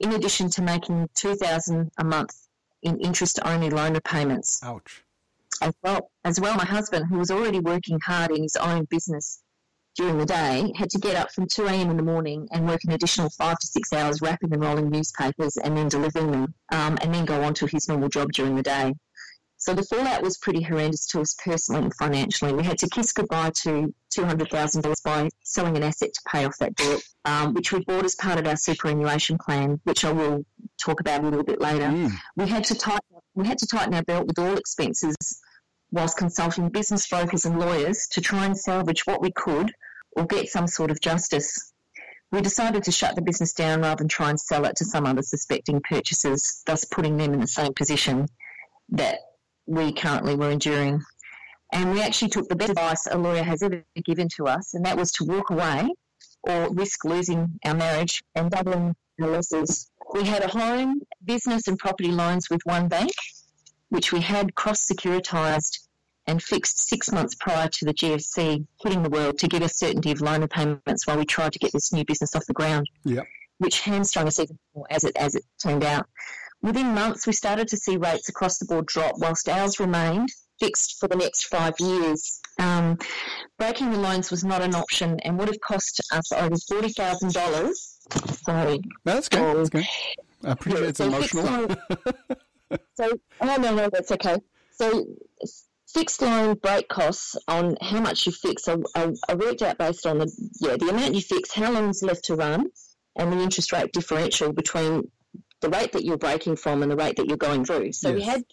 in 0.00 0.12
addition 0.12 0.50
to 0.50 0.62
making 0.62 1.08
2000 1.14 1.90
a 1.98 2.04
month 2.04 2.34
in 2.82 3.00
interest 3.00 3.38
only 3.44 3.70
loan 3.70 3.94
repayments. 3.94 4.62
Ouch. 4.62 5.02
As 5.62 5.72
well, 5.82 6.10
as 6.24 6.38
well, 6.38 6.54
my 6.56 6.66
husband, 6.66 7.06
who 7.08 7.18
was 7.18 7.30
already 7.30 7.60
working 7.60 7.98
hard 8.04 8.30
in 8.30 8.42
his 8.42 8.56
own 8.56 8.84
business 8.84 9.42
during 9.96 10.18
the 10.18 10.26
day, 10.26 10.70
had 10.76 10.90
to 10.90 10.98
get 10.98 11.16
up 11.16 11.32
from 11.32 11.46
2 11.46 11.66
a.m. 11.66 11.90
in 11.90 11.96
the 11.96 12.02
morning 12.02 12.46
and 12.52 12.68
work 12.68 12.80
an 12.84 12.92
additional 12.92 13.30
five 13.30 13.58
to 13.58 13.66
six 13.66 13.92
hours 13.94 14.20
wrapping 14.20 14.52
and 14.52 14.62
rolling 14.62 14.90
newspapers 14.90 15.56
and 15.56 15.76
then 15.76 15.88
delivering 15.88 16.30
them, 16.30 16.54
um, 16.70 16.98
and 17.00 17.14
then 17.14 17.24
go 17.24 17.42
on 17.42 17.54
to 17.54 17.66
his 17.66 17.88
normal 17.88 18.10
job 18.10 18.30
during 18.32 18.54
the 18.54 18.62
day. 18.62 18.92
So 19.66 19.74
the 19.74 19.82
fallout 19.82 20.22
was 20.22 20.38
pretty 20.38 20.62
horrendous 20.62 21.08
to 21.08 21.20
us 21.20 21.34
personally 21.44 21.82
and 21.82 21.94
financially. 21.94 22.52
We 22.52 22.62
had 22.62 22.78
to 22.78 22.88
kiss 22.88 23.12
goodbye 23.12 23.50
to 23.64 23.92
$200,000 24.16 25.02
by 25.02 25.28
selling 25.42 25.76
an 25.76 25.82
asset 25.82 26.14
to 26.14 26.20
pay 26.30 26.44
off 26.44 26.56
that 26.58 26.76
debt, 26.76 27.02
um, 27.24 27.52
which 27.52 27.72
we 27.72 27.80
bought 27.80 28.04
as 28.04 28.14
part 28.14 28.38
of 28.38 28.46
our 28.46 28.54
superannuation 28.54 29.38
plan, 29.38 29.80
which 29.82 30.04
I 30.04 30.12
will 30.12 30.46
talk 30.80 31.00
about 31.00 31.22
a 31.22 31.24
little 31.24 31.42
bit 31.42 31.60
later. 31.60 31.86
Mm. 31.86 32.12
We 32.36 32.46
had 32.46 32.62
to 32.66 32.76
tighten 32.76 33.00
we 33.34 33.44
had 33.44 33.58
to 33.58 33.66
tighten 33.66 33.92
our 33.94 34.04
belt 34.04 34.28
with 34.28 34.38
all 34.38 34.56
expenses 34.56 35.16
whilst 35.90 36.16
consulting 36.16 36.68
business 36.68 37.08
brokers 37.08 37.44
and 37.44 37.58
lawyers 37.58 38.06
to 38.12 38.20
try 38.20 38.46
and 38.46 38.56
salvage 38.56 39.04
what 39.04 39.20
we 39.20 39.32
could 39.32 39.72
or 40.12 40.26
get 40.26 40.48
some 40.48 40.68
sort 40.68 40.92
of 40.92 41.00
justice. 41.00 41.72
We 42.30 42.40
decided 42.40 42.84
to 42.84 42.92
shut 42.92 43.16
the 43.16 43.22
business 43.22 43.52
down 43.52 43.80
rather 43.80 43.96
than 43.96 44.08
try 44.08 44.30
and 44.30 44.38
sell 44.38 44.64
it 44.64 44.76
to 44.76 44.84
some 44.84 45.06
other 45.06 45.22
suspecting 45.22 45.82
purchasers, 45.82 46.62
thus 46.66 46.84
putting 46.84 47.16
them 47.16 47.34
in 47.34 47.40
the 47.40 47.48
same 47.48 47.74
position 47.74 48.28
that 48.90 49.18
we 49.66 49.92
currently 49.92 50.36
were 50.36 50.50
enduring. 50.50 51.02
And 51.72 51.92
we 51.92 52.00
actually 52.00 52.28
took 52.28 52.48
the 52.48 52.56
best 52.56 52.70
advice 52.70 53.06
a 53.10 53.18
lawyer 53.18 53.42
has 53.42 53.62
ever 53.62 53.84
given 54.04 54.28
to 54.36 54.46
us, 54.46 54.74
and 54.74 54.84
that 54.84 54.96
was 54.96 55.10
to 55.12 55.24
walk 55.24 55.50
away 55.50 55.88
or 56.42 56.72
risk 56.72 57.04
losing 57.04 57.58
our 57.64 57.74
marriage 57.74 58.22
and 58.34 58.50
doubling 58.50 58.94
our 59.20 59.28
losses. 59.28 59.90
We 60.14 60.24
had 60.24 60.44
a 60.44 60.48
home, 60.48 61.00
business, 61.24 61.66
and 61.66 61.76
property 61.78 62.12
loans 62.12 62.48
with 62.48 62.60
one 62.64 62.86
bank, 62.88 63.10
which 63.88 64.12
we 64.12 64.20
had 64.20 64.54
cross 64.54 64.86
securitized 64.86 65.80
and 66.28 66.42
fixed 66.42 66.88
six 66.88 67.10
months 67.10 67.34
prior 67.38 67.68
to 67.68 67.84
the 67.84 67.94
GFC 67.94 68.66
hitting 68.82 69.02
the 69.02 69.10
world 69.10 69.38
to 69.38 69.48
give 69.48 69.62
us 69.62 69.78
certainty 69.78 70.10
of 70.10 70.20
loan 70.20 70.40
repayments 70.40 71.06
while 71.06 71.18
we 71.18 71.24
tried 71.24 71.52
to 71.52 71.58
get 71.58 71.72
this 71.72 71.92
new 71.92 72.04
business 72.04 72.34
off 72.34 72.46
the 72.46 72.52
ground. 72.52 72.88
Yeah. 73.04 73.22
Which 73.58 73.80
hamstrung 73.80 74.26
us 74.26 74.38
even 74.38 74.58
more 74.74 74.86
as 74.90 75.04
it 75.04 75.16
as 75.16 75.34
it 75.34 75.44
turned 75.62 75.84
out. 75.84 76.06
Within 76.62 76.94
months, 76.94 77.26
we 77.26 77.32
started 77.32 77.68
to 77.68 77.76
see 77.76 77.96
rates 77.96 78.28
across 78.28 78.58
the 78.58 78.64
board 78.64 78.86
drop, 78.86 79.14
whilst 79.18 79.48
ours 79.48 79.78
remained 79.78 80.30
fixed 80.58 80.98
for 80.98 81.08
the 81.08 81.16
next 81.16 81.44
five 81.44 81.74
years. 81.80 82.40
Um, 82.58 82.98
breaking 83.58 83.90
the 83.92 83.98
loans 83.98 84.30
was 84.30 84.44
not 84.44 84.62
an 84.62 84.74
option 84.74 85.20
and 85.20 85.38
would 85.38 85.48
have 85.48 85.60
cost 85.60 86.00
us 86.12 86.32
over 86.32 86.56
forty 86.68 86.88
thousand 86.90 87.32
dollars. 87.32 87.98
Sorry, 88.44 88.80
that's 89.04 89.28
good. 89.28 89.42
Um, 89.42 89.56
that's 89.56 89.70
good. 89.70 89.86
I 90.44 90.52
appreciate 90.52 90.82
yeah, 90.82 90.88
it's 90.88 90.98
so 90.98 91.06
emotional. 91.06 91.44
Loan, 91.44 91.76
so, 92.94 93.20
oh 93.40 93.56
no, 93.56 93.74
no, 93.74 93.90
that's 93.90 94.12
okay. 94.12 94.36
So, 94.72 95.06
fixed 95.88 96.22
loan 96.22 96.54
break 96.54 96.88
costs 96.88 97.36
on 97.48 97.76
how 97.80 98.00
much 98.00 98.26
you 98.26 98.32
fix 98.32 98.68
are, 98.68 98.78
are, 98.94 99.12
are 99.28 99.36
worked 99.36 99.62
out 99.62 99.78
based 99.78 100.06
on 100.06 100.18
the 100.18 100.50
yeah 100.60 100.76
the 100.76 100.88
amount 100.88 101.14
you 101.14 101.20
fix, 101.20 101.52
how 101.52 101.70
long 101.70 101.90
is 101.90 102.02
left 102.02 102.24
to 102.26 102.36
run, 102.36 102.66
and 103.16 103.32
the 103.32 103.42
interest 103.42 103.72
rate 103.72 103.92
differential 103.92 104.52
between 104.52 105.10
the 105.60 105.68
rate 105.68 105.92
that 105.92 106.04
you're 106.04 106.18
breaking 106.18 106.56
from 106.56 106.82
and 106.82 106.90
the 106.90 106.96
rate 106.96 107.16
that 107.16 107.26
you're 107.26 107.36
going 107.36 107.64
through. 107.64 107.92
So 107.92 108.10
yes. 108.10 108.16
we 108.16 108.22
had 108.22 108.44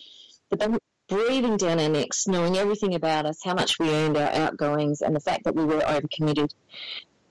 the 0.50 0.80
breathing 1.10 1.58
down 1.58 1.80
our 1.80 1.90
necks, 1.90 2.28
knowing 2.28 2.58
everything 2.58 2.96
about 2.96 3.26
us, 3.26 3.40
how 3.44 3.54
much 3.54 3.78
we 3.80 3.90
earned, 3.90 4.18
our 4.18 4.32
outgoings, 4.32 5.02
and 5.02 5.16
the 5.16 5.20
fact 5.20 5.44
that 5.44 5.56
we 5.56 5.66
were 5.66 5.80
overcommitted. 5.80 6.54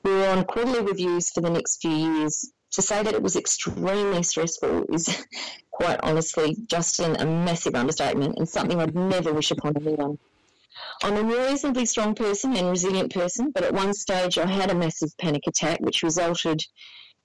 We 0.04 0.12
were 0.12 0.28
on 0.28 0.44
quarterly 0.44 0.82
reviews 0.84 1.30
for 1.30 1.40
the 1.40 1.50
next 1.50 1.80
few 1.80 1.90
years. 1.90 2.50
To 2.72 2.82
say 2.82 3.02
that 3.02 3.14
it 3.14 3.22
was 3.22 3.36
extremely 3.36 4.22
stressful 4.22 4.86
is 4.94 5.24
quite 5.70 6.00
honestly 6.02 6.56
just 6.66 7.00
an, 7.00 7.16
a 7.16 7.26
massive 7.26 7.74
understatement 7.74 8.38
and 8.38 8.48
something 8.48 8.80
I'd 8.80 8.94
never 8.94 9.32
wish 9.32 9.50
upon 9.50 9.76
anyone. 9.76 10.18
I'm 11.02 11.16
a 11.16 11.22
reasonably 11.22 11.84
strong 11.84 12.14
person 12.14 12.56
and 12.56 12.70
resilient 12.70 13.12
person, 13.12 13.50
but 13.50 13.64
at 13.64 13.74
one 13.74 13.92
stage 13.92 14.38
I 14.38 14.46
had 14.46 14.70
a 14.70 14.74
massive 14.74 15.16
panic 15.18 15.42
attack 15.46 15.80
which 15.80 16.02
resulted 16.02 16.62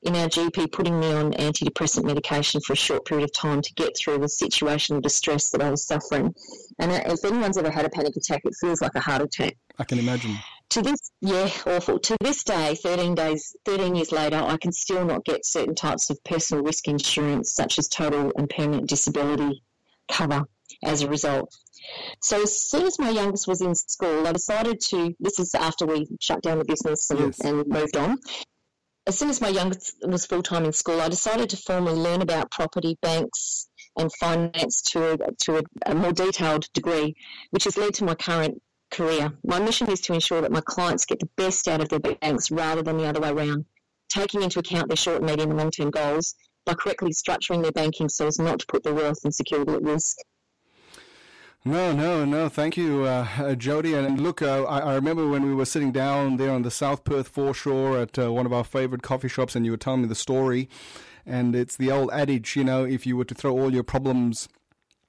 in 0.08 0.16
our 0.16 0.30
GP 0.30 0.72
putting 0.72 0.98
me 1.02 1.12
on 1.12 1.34
antidepressant 1.34 2.06
medication 2.06 2.62
for 2.62 2.74
a 2.74 2.78
short 2.78 3.06
period 3.06 3.26
of 3.26 3.34
time 3.34 3.62
to 3.62 3.74
get 3.74 3.98
through 3.98 4.20
the 4.20 4.30
situation 4.30 4.96
of 4.96 5.02
distress 5.02 5.50
that 5.50 5.62
I 5.62 5.70
was 5.70 5.86
suffering. 5.86 6.34
And 6.80 6.92
uh, 6.94 7.02
if 7.08 7.26
anyone's 7.26 7.58
ever 7.58 7.70
had 7.70 7.86
a 7.86 7.90
panic 7.90 8.16
attack, 8.16 8.42
it 8.46 8.56
feels 8.56 8.82
like 8.82 8.96
a 8.96 9.02
heart 9.02 9.22
attack. 9.22 9.58
I 9.78 9.84
can 9.84 10.00
imagine. 10.00 10.38
To 10.72 10.82
this, 10.82 11.12
yeah, 11.20 11.50
awful. 11.66 12.00
To 12.00 12.16
this 12.22 12.44
day, 12.46 12.76
13 12.76 13.16
days, 13.16 13.54
13 13.66 13.96
years 13.96 14.14
later, 14.14 14.38
I 14.38 14.56
can 14.56 14.72
still 14.72 15.04
not 15.04 15.26
get 15.26 15.46
certain 15.46 15.76
types 15.76 16.10
of 16.10 16.24
personal 16.24 16.64
risk 16.64 16.88
insurance, 16.88 17.54
such 17.54 17.78
as 17.78 17.90
total 17.90 18.32
and 18.38 18.50
permanent 18.50 18.88
disability 18.88 19.62
cover 20.10 20.44
as 20.86 21.02
a 21.02 21.10
result. 21.10 21.54
So 22.22 22.42
as 22.42 22.58
soon 22.58 22.86
as 22.86 22.98
my 22.98 23.10
youngest 23.10 23.48
was 23.48 23.62
in 23.62 23.76
school, 23.76 24.26
I 24.26 24.32
decided 24.32 24.80
to, 24.90 25.14
this 25.20 25.38
is 25.40 25.54
after 25.54 25.86
we 25.86 26.08
shut 26.22 26.42
down 26.42 26.60
the 26.60 26.66
business 26.66 27.10
and, 27.10 27.20
yes. 27.20 27.40
and 27.42 27.68
moved 27.68 27.98
on, 27.98 28.18
as 29.08 29.18
soon 29.18 29.30
as 29.30 29.40
my 29.40 29.48
youngest 29.48 29.96
was 30.06 30.26
full 30.26 30.44
time 30.44 30.66
in 30.66 30.74
school, 30.74 31.00
I 31.00 31.08
decided 31.08 31.50
to 31.50 31.58
formally 31.58 31.98
learn 31.98 32.22
about 32.22 32.52
property, 32.52 32.98
banks, 33.02 33.70
and 33.98 34.12
finance 34.20 34.82
to 34.92 35.14
a, 35.14 35.18
to 35.44 35.58
a, 35.60 35.62
a 35.86 35.96
more 35.96 36.12
detailed 36.12 36.72
degree, 36.74 37.16
which 37.52 37.64
has 37.64 37.78
led 37.78 37.94
to 37.96 38.04
my 38.04 38.16
current 38.16 38.62
career. 38.92 39.32
My 39.46 39.60
mission 39.60 39.90
is 39.90 40.02
to 40.02 40.14
ensure 40.14 40.42
that 40.42 40.52
my 40.52 40.62
clients 40.62 41.06
get 41.06 41.20
the 41.20 41.30
best 41.38 41.70
out 41.70 41.82
of 41.82 41.88
their 41.88 42.00
banks 42.00 42.52
rather 42.52 42.84
than 42.84 42.98
the 42.98 43.08
other 43.08 43.22
way 43.22 43.30
around, 43.30 43.66
taking 44.10 44.44
into 44.44 44.60
account 44.60 44.90
their 44.90 44.98
short, 44.98 45.24
medium, 45.24 45.52
and 45.52 45.60
long 45.60 45.72
term 45.72 45.90
goals 45.90 46.36
by 46.66 46.74
correctly 46.74 47.12
structuring 47.12 47.64
their 47.64 47.72
banking 47.72 48.10
so 48.10 48.28
as 48.28 48.40
not 48.40 48.60
to 48.60 48.66
put 48.68 48.84
their 48.84 48.94
wealth 48.94 49.20
and 49.24 49.34
security 49.34 49.72
at 49.72 49.82
risk. 49.84 50.18
No, 51.68 51.92
no, 51.92 52.24
no. 52.24 52.48
Thank 52.48 52.78
you, 52.78 53.04
uh, 53.04 53.28
uh, 53.38 53.54
Jodi. 53.54 53.94
And 53.94 54.22
look, 54.22 54.42
uh, 54.42 54.64
I, 54.64 54.80
I, 54.80 54.96
remember 54.96 55.28
when 55.28 55.44
we 55.46 55.54
were 55.54 55.66
sitting 55.66 55.92
down 55.92 56.38
there 56.38 56.50
on 56.50 56.62
the 56.62 56.72
South 56.72 57.04
Perth 57.04 57.28
foreshore 57.28 57.98
at 57.98 58.18
uh, 58.18 58.32
one 58.32 58.46
of 58.46 58.54
our 58.54 58.64
favorite 58.64 59.02
coffee 59.02 59.28
shops, 59.28 59.54
and 59.54 59.66
you 59.66 59.72
were 59.72 59.78
telling 59.78 60.04
me 60.04 60.08
the 60.08 60.16
story. 60.16 60.70
And 61.26 61.54
it's 61.54 61.76
the 61.76 61.92
old 61.92 62.10
adage, 62.14 62.56
you 62.56 62.64
know, 62.64 62.86
if 62.86 63.06
you 63.06 63.18
were 63.18 63.26
to 63.26 63.36
throw 63.36 63.52
all 63.52 63.74
your 63.74 63.84
problems 63.84 64.48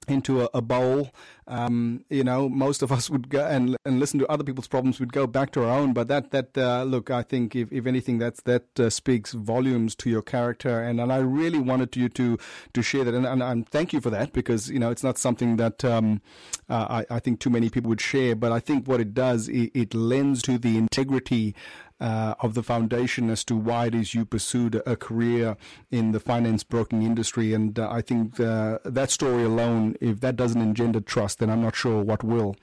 into 0.07 0.41
a, 0.41 0.49
a 0.53 0.61
bowl. 0.61 1.11
Um, 1.47 2.05
you 2.09 2.23
know, 2.23 2.47
most 2.47 2.83
of 2.83 2.91
us 2.91 3.09
would 3.09 3.29
go 3.29 3.45
and 3.45 3.75
and 3.83 3.99
listen 3.99 4.19
to 4.19 4.27
other 4.27 4.43
people's 4.43 4.67
problems. 4.67 4.99
We'd 4.99 5.13
go 5.13 5.25
back 5.25 5.51
to 5.51 5.63
our 5.63 5.79
own. 5.79 5.93
But 5.93 6.07
that 6.07 6.31
that 6.31 6.57
uh, 6.57 6.83
look, 6.83 7.09
I 7.09 7.23
think 7.23 7.55
if, 7.55 7.71
if 7.71 7.87
anything, 7.87 8.19
that's 8.19 8.41
that 8.43 8.79
uh, 8.79 8.89
speaks 8.89 9.31
volumes 9.33 9.95
to 9.95 10.09
your 10.09 10.21
character. 10.21 10.81
And, 10.81 10.99
and 11.01 11.11
I 11.11 11.17
really 11.17 11.59
wanted 11.59 11.95
you 11.95 12.07
to 12.09 12.37
to 12.73 12.81
share 12.81 13.03
that. 13.03 13.13
And, 13.13 13.25
and, 13.25 13.41
and 13.41 13.67
thank 13.67 13.93
you 13.93 14.01
for 14.01 14.11
that 14.11 14.31
because 14.31 14.69
you 14.69 14.79
know 14.79 14.91
it's 14.91 15.03
not 15.03 15.17
something 15.17 15.57
that 15.57 15.83
um, 15.83 16.21
uh, 16.69 17.03
I, 17.09 17.15
I 17.15 17.19
think 17.19 17.39
too 17.39 17.49
many 17.49 17.69
people 17.69 17.89
would 17.89 18.01
share. 18.01 18.35
But 18.35 18.51
I 18.51 18.59
think 18.59 18.87
what 18.87 18.99
it 19.01 19.13
does, 19.13 19.49
it, 19.49 19.71
it 19.73 19.93
lends 19.93 20.41
to 20.43 20.57
the 20.59 20.77
integrity 20.77 21.55
uh, 21.99 22.35
of 22.39 22.53
the 22.53 22.63
foundation 22.63 23.29
as 23.29 23.43
to 23.45 23.55
why 23.55 23.87
it 23.87 23.95
is 23.95 24.13
you 24.13 24.25
pursued 24.25 24.81
a 24.85 24.95
career 24.95 25.57
in 25.91 26.11
the 26.11 26.19
finance 26.19 26.63
broking 26.63 27.03
industry. 27.03 27.53
And 27.53 27.77
uh, 27.77 27.89
I 27.91 28.01
think 28.01 28.39
uh, 28.39 28.79
that 28.85 29.11
story 29.11 29.43
alone, 29.43 29.95
if 30.01 30.19
that 30.21 30.35
doesn't 30.35 30.61
engender 30.61 31.01
trust, 31.01 31.39
then 31.39 31.49
I'm 31.49 31.61
not 31.61 31.75
sure 31.75 32.01
what 32.01 32.23
will. 32.23 32.55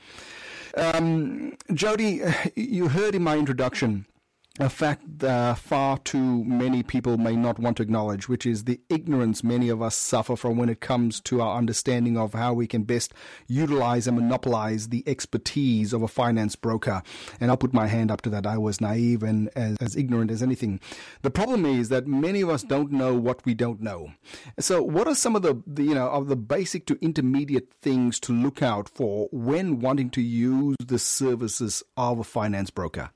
Um, 0.77 1.57
Jodi, 1.72 2.22
you 2.55 2.88
heard 2.88 3.14
in 3.14 3.22
my 3.22 3.37
introduction 3.38 4.07
a 4.59 4.71
fact 4.71 5.03
that 5.19 5.59
far 5.59 5.99
too 5.99 6.42
many 6.45 6.83
people 6.83 7.19
may 7.19 7.37
not 7.37 7.59
want 7.59 7.77
to 7.77 7.83
acknowledge, 7.83 8.29
which 8.29 8.47
is 8.47 8.64
the 8.64 8.81
ignorance 8.88 9.45
many 9.45 9.69
of 9.69 9.83
us 9.83 9.95
suffer 9.95 10.35
from 10.35 10.57
when 10.57 10.71
it 10.71 10.81
comes 10.81 11.21
to 11.21 11.42
our 11.42 11.59
understanding 11.59 12.16
of 12.16 12.33
how 12.33 12.55
we 12.55 12.66
can 12.66 12.83
best 12.83 13.12
utilize 13.49 14.07
and 14.07 14.16
monopolize 14.16 14.88
the 14.88 15.05
expertise 15.07 15.92
of 15.92 16.03
a 16.03 16.09
finance 16.09 16.57
broker. 16.57 17.03
And 17.38 17.51
I'll 17.51 17.57
put 17.59 17.75
my 17.75 17.87
hand 17.87 18.11
up 18.11 18.23
to 18.23 18.31
that. 18.31 18.47
I 18.47 18.57
was 18.57 18.81
naive 18.81 19.23
and 19.23 19.51
as, 19.55 19.77
as 19.81 19.97
ignorant 19.97 20.31
as 20.31 20.42
anything. 20.42 20.81
The 21.21 21.31
problem 21.31 21.66
is 21.66 21.90
that 21.90 22.07
many 22.07 22.40
of 22.40 22.49
us 22.49 22.62
don't 22.62 22.92
know 22.92 23.14
what 23.14 23.45
we 23.45 23.53
don't 23.53 23.83
know. 23.83 24.12
So, 24.59 24.83
what 24.83 25.07
are 25.07 25.14
some 25.14 25.37
of 25.37 25.42
the, 25.42 25.62
the 25.66 25.83
you 25.83 25.95
know 25.95 26.09
of 26.09 26.29
the 26.29 26.37
basic 26.37 26.87
to 26.87 26.99
intermediate 27.03 27.73
things 27.83 28.19
to 28.21 28.33
look 28.33 28.62
out 28.62 28.88
for 28.88 29.29
when 29.33 29.81
wanting 29.81 30.11
to 30.11 30.23
use 30.23 30.77
the 30.83 30.99
services 30.99 31.83
of 31.97 32.19
a 32.19 32.25
finance 32.25 32.71
broker? 32.71 33.11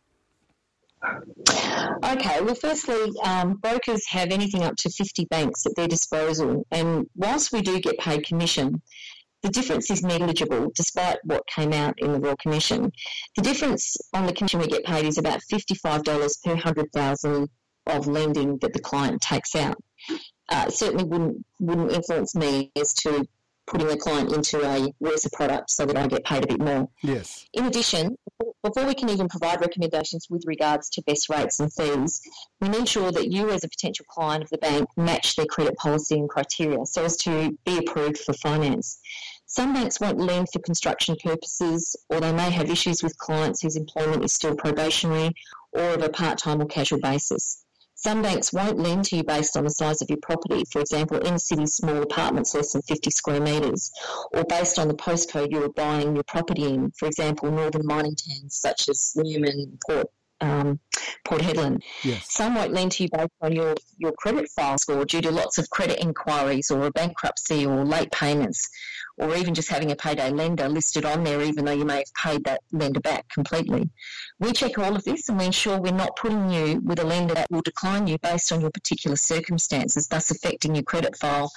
Okay, 1.03 2.41
well, 2.43 2.55
firstly, 2.55 3.11
um, 3.25 3.55
brokers 3.55 4.07
have 4.09 4.31
anything 4.31 4.63
up 4.63 4.77
to 4.77 4.91
50 4.91 5.25
banks 5.27 5.65
at 5.65 5.75
their 5.77 5.89
disposal, 5.89 6.67
and 6.71 7.07
whilst 7.15 7.53
we 7.53 7.63
do 7.63 7.81
get 7.81 7.99
paid 7.99 8.27
commission, 8.27 8.83
the 9.43 9.49
difference 9.49 9.91
is 9.91 10.03
negligible 10.03 10.71
despite 10.75 11.19
what 11.25 11.47
came 11.47 11.73
out 11.73 11.95
in 11.99 12.13
the 12.13 12.21
Royal 12.21 12.37
Commission. 12.37 12.93
The 13.37 13.43
difference 13.43 13.97
on 14.13 14.27
the 14.27 14.35
commission 14.35 14.61
we 14.61 14.67
get 14.67 14.85
paid 14.85 15.07
is 15.07 15.17
about 15.17 15.41
$55 15.51 16.05
per 16.45 16.51
100,000 16.51 17.49
of 17.87 18.07
lending 18.07 18.59
that 18.59 18.75
the 18.75 18.81
client 18.81 19.23
takes 19.23 19.55
out. 19.55 19.77
Uh, 20.51 20.69
certainly 20.69 21.05
wouldn't 21.05 21.47
wouldn't 21.61 21.93
influence 21.93 22.35
me 22.35 22.73
as 22.77 22.93
to 22.93 23.25
putting 23.71 23.87
the 23.87 23.97
client 23.97 24.33
into 24.33 24.61
a 24.63 24.93
worse 25.01 25.27
product 25.33 25.71
so 25.71 25.87
that 25.87 25.97
I 25.97 26.07
get 26.09 26.25
paid 26.25 26.45
a 26.45 26.47
bit 26.49 26.61
more. 26.61 26.89
Yes. 27.03 27.47
In 27.55 27.67
addition, 27.67 28.17
before 28.63 28.85
we 28.85 28.95
can 28.95 29.09
even 29.09 29.29
provide 29.29 29.61
recommendations 29.61 30.27
with 30.29 30.43
regards 30.47 30.91
to 30.91 31.03
best 31.03 31.31
rates 31.31 31.61
and 31.61 31.73
fees, 31.73 32.21
we 32.61 32.69
need 32.69 32.75
to 32.75 32.81
ensure 32.81 33.13
that 33.13 33.29
you, 33.29 33.51
as 33.51 33.65
a 33.65 33.69
potential 33.69 34.05
client 34.09 34.43
of 34.43 34.51
the 34.51 34.59
bank, 34.59 34.89
match 34.97 35.37
their 35.37 35.47
credit 35.47 35.77
policy 35.77 36.17
and 36.17 36.29
criteria 36.29 36.85
so 36.85 37.05
as 37.05 37.17
to 37.19 37.57
be 37.65 37.79
approved 37.79 38.19
for 38.19 38.33
finance. 38.35 38.99
Some 39.47 39.73
banks 39.73 40.01
won't 40.01 40.19
lend 40.19 40.49
for 40.53 40.59
construction 40.61 41.17
purposes, 41.23 41.97
or 42.09 42.21
they 42.21 42.33
may 42.33 42.51
have 42.51 42.71
issues 42.71 43.03
with 43.03 43.19
clients 43.19 43.63
whose 43.63 43.77
employment 43.77 44.25
is 44.25 44.33
still 44.33 44.55
probationary 44.55 45.33
or 45.73 45.95
of 45.95 46.03
a 46.03 46.09
part 46.09 46.39
time 46.39 46.61
or 46.61 46.67
casual 46.67 47.01
basis. 47.01 47.65
Some 48.03 48.23
banks 48.23 48.51
won't 48.51 48.79
lend 48.79 49.05
to 49.07 49.17
you 49.17 49.25
based 49.25 49.59
on 49.59 49.65
the 49.65 49.71
size 49.71 50.01
of 50.01 50.09
your 50.09 50.21
property, 50.23 50.65
for 50.73 50.81
example, 50.81 51.19
in 51.19 51.39
city 51.39 51.67
small 51.67 52.03
apartments 52.03 52.55
less 52.55 52.73
than 52.73 52.81
50 52.81 53.11
square 53.11 53.43
metres, 53.43 53.91
or 54.33 54.43
based 54.45 54.79
on 54.79 54.89
the 54.89 54.95
postcode 54.95 55.53
you 55.53 55.63
are 55.65 55.69
buying 55.69 56.15
your 56.15 56.25
property 56.25 56.65
in, 56.65 56.93
for 56.93 57.07
example, 57.07 57.51
northern 57.51 57.85
mining 57.85 58.17
towns 58.17 58.57
such 58.57 58.89
as 58.89 59.13
Newman, 59.17 59.79
Port 59.87 60.07
um, 60.41 60.81
Port 61.25 61.43
Hedland. 61.43 61.83
Yes. 62.03 62.33
Some 62.33 62.55
won't 62.55 62.73
lend 62.73 62.93
to 62.93 63.05
you 63.05 63.09
based 63.13 63.31
on 63.41 63.53
your, 63.53 63.75
your 63.99 64.13
credit 64.13 64.49
file 64.51 64.79
score 64.79 65.05
due 65.05 65.21
to 65.21 65.31
lots 65.31 65.59
of 65.59 65.69
credit 65.71 66.01
inquiries 66.01 66.71
or 66.71 66.87
a 66.87 66.91
bankruptcy 66.91 67.67
or 67.67 67.85
late 67.85 68.11
payments, 68.11 68.69
or 69.19 69.35
even 69.37 69.55
just 69.55 69.69
having 69.69 69.91
a 69.91 69.97
payday 69.97 70.31
lender 70.31 70.69
listed 70.69 71.05
on 71.05 71.25
there, 71.25 71.43
even 71.43 71.65
though 71.65 71.73
you 71.73 71.85
may 71.85 71.97
have 71.97 72.15
paid 72.15 72.45
that 72.45 72.61
lender 72.73 73.01
back 73.01 73.29
completely. 73.29 73.91
We 74.39 74.53
check 74.53 74.79
all 74.79 74.97
of 74.97 75.05
this 75.05 75.29
and 75.29 75.39
we 75.39 75.47
ensure 75.47 75.81
we're 75.81 75.93
not 75.93 76.17
putting 76.17 76.51
you 76.51 76.81
with 76.85 77.01
a 77.01 77.05
lender 77.05 77.35
that 77.35 77.51
will 77.51 77.63
decline 77.63 78.07
you 78.07 78.19
based 78.19 78.51
on 78.53 78.61
your 78.61 78.71
particular 78.71 79.17
circumstances, 79.17 80.09
thus 80.09 80.31
affecting 80.31 80.75
your 80.75 80.85
credit 80.85 81.17
file 81.17 81.51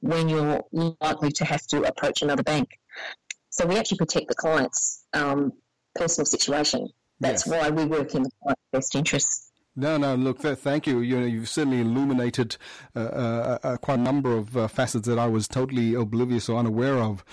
when 0.00 0.28
you're 0.28 0.62
likely 1.00 1.30
to 1.30 1.44
have 1.44 1.64
to 1.68 1.82
approach 1.82 2.22
another 2.22 2.42
bank. 2.42 2.68
So 3.50 3.66
we 3.66 3.76
actually 3.76 3.98
protect 3.98 4.28
the 4.28 4.34
client's 4.34 5.04
um, 5.12 5.52
personal 5.94 6.26
situation. 6.26 6.88
That's 7.20 7.46
yes. 7.46 7.62
why 7.62 7.70
we 7.70 7.84
work 7.84 8.14
in 8.14 8.24
the 8.24 8.30
client's 8.42 8.62
best 8.72 8.94
interests. 8.94 9.52
No, 9.74 9.96
no. 9.96 10.14
Look, 10.14 10.40
thank 10.40 10.86
you. 10.86 11.00
You 11.00 11.20
know, 11.20 11.26
you've 11.26 11.48
certainly 11.48 11.80
illuminated 11.80 12.58
uh, 12.94 12.98
uh, 12.98 13.58
uh, 13.62 13.76
quite 13.78 13.98
a 13.98 14.02
number 14.02 14.36
of 14.36 14.54
uh, 14.54 14.68
facets 14.68 15.08
that 15.08 15.18
I 15.18 15.26
was 15.26 15.48
totally 15.48 15.94
oblivious 15.94 16.50
or 16.50 16.58
unaware 16.58 16.98
of. 16.98 17.24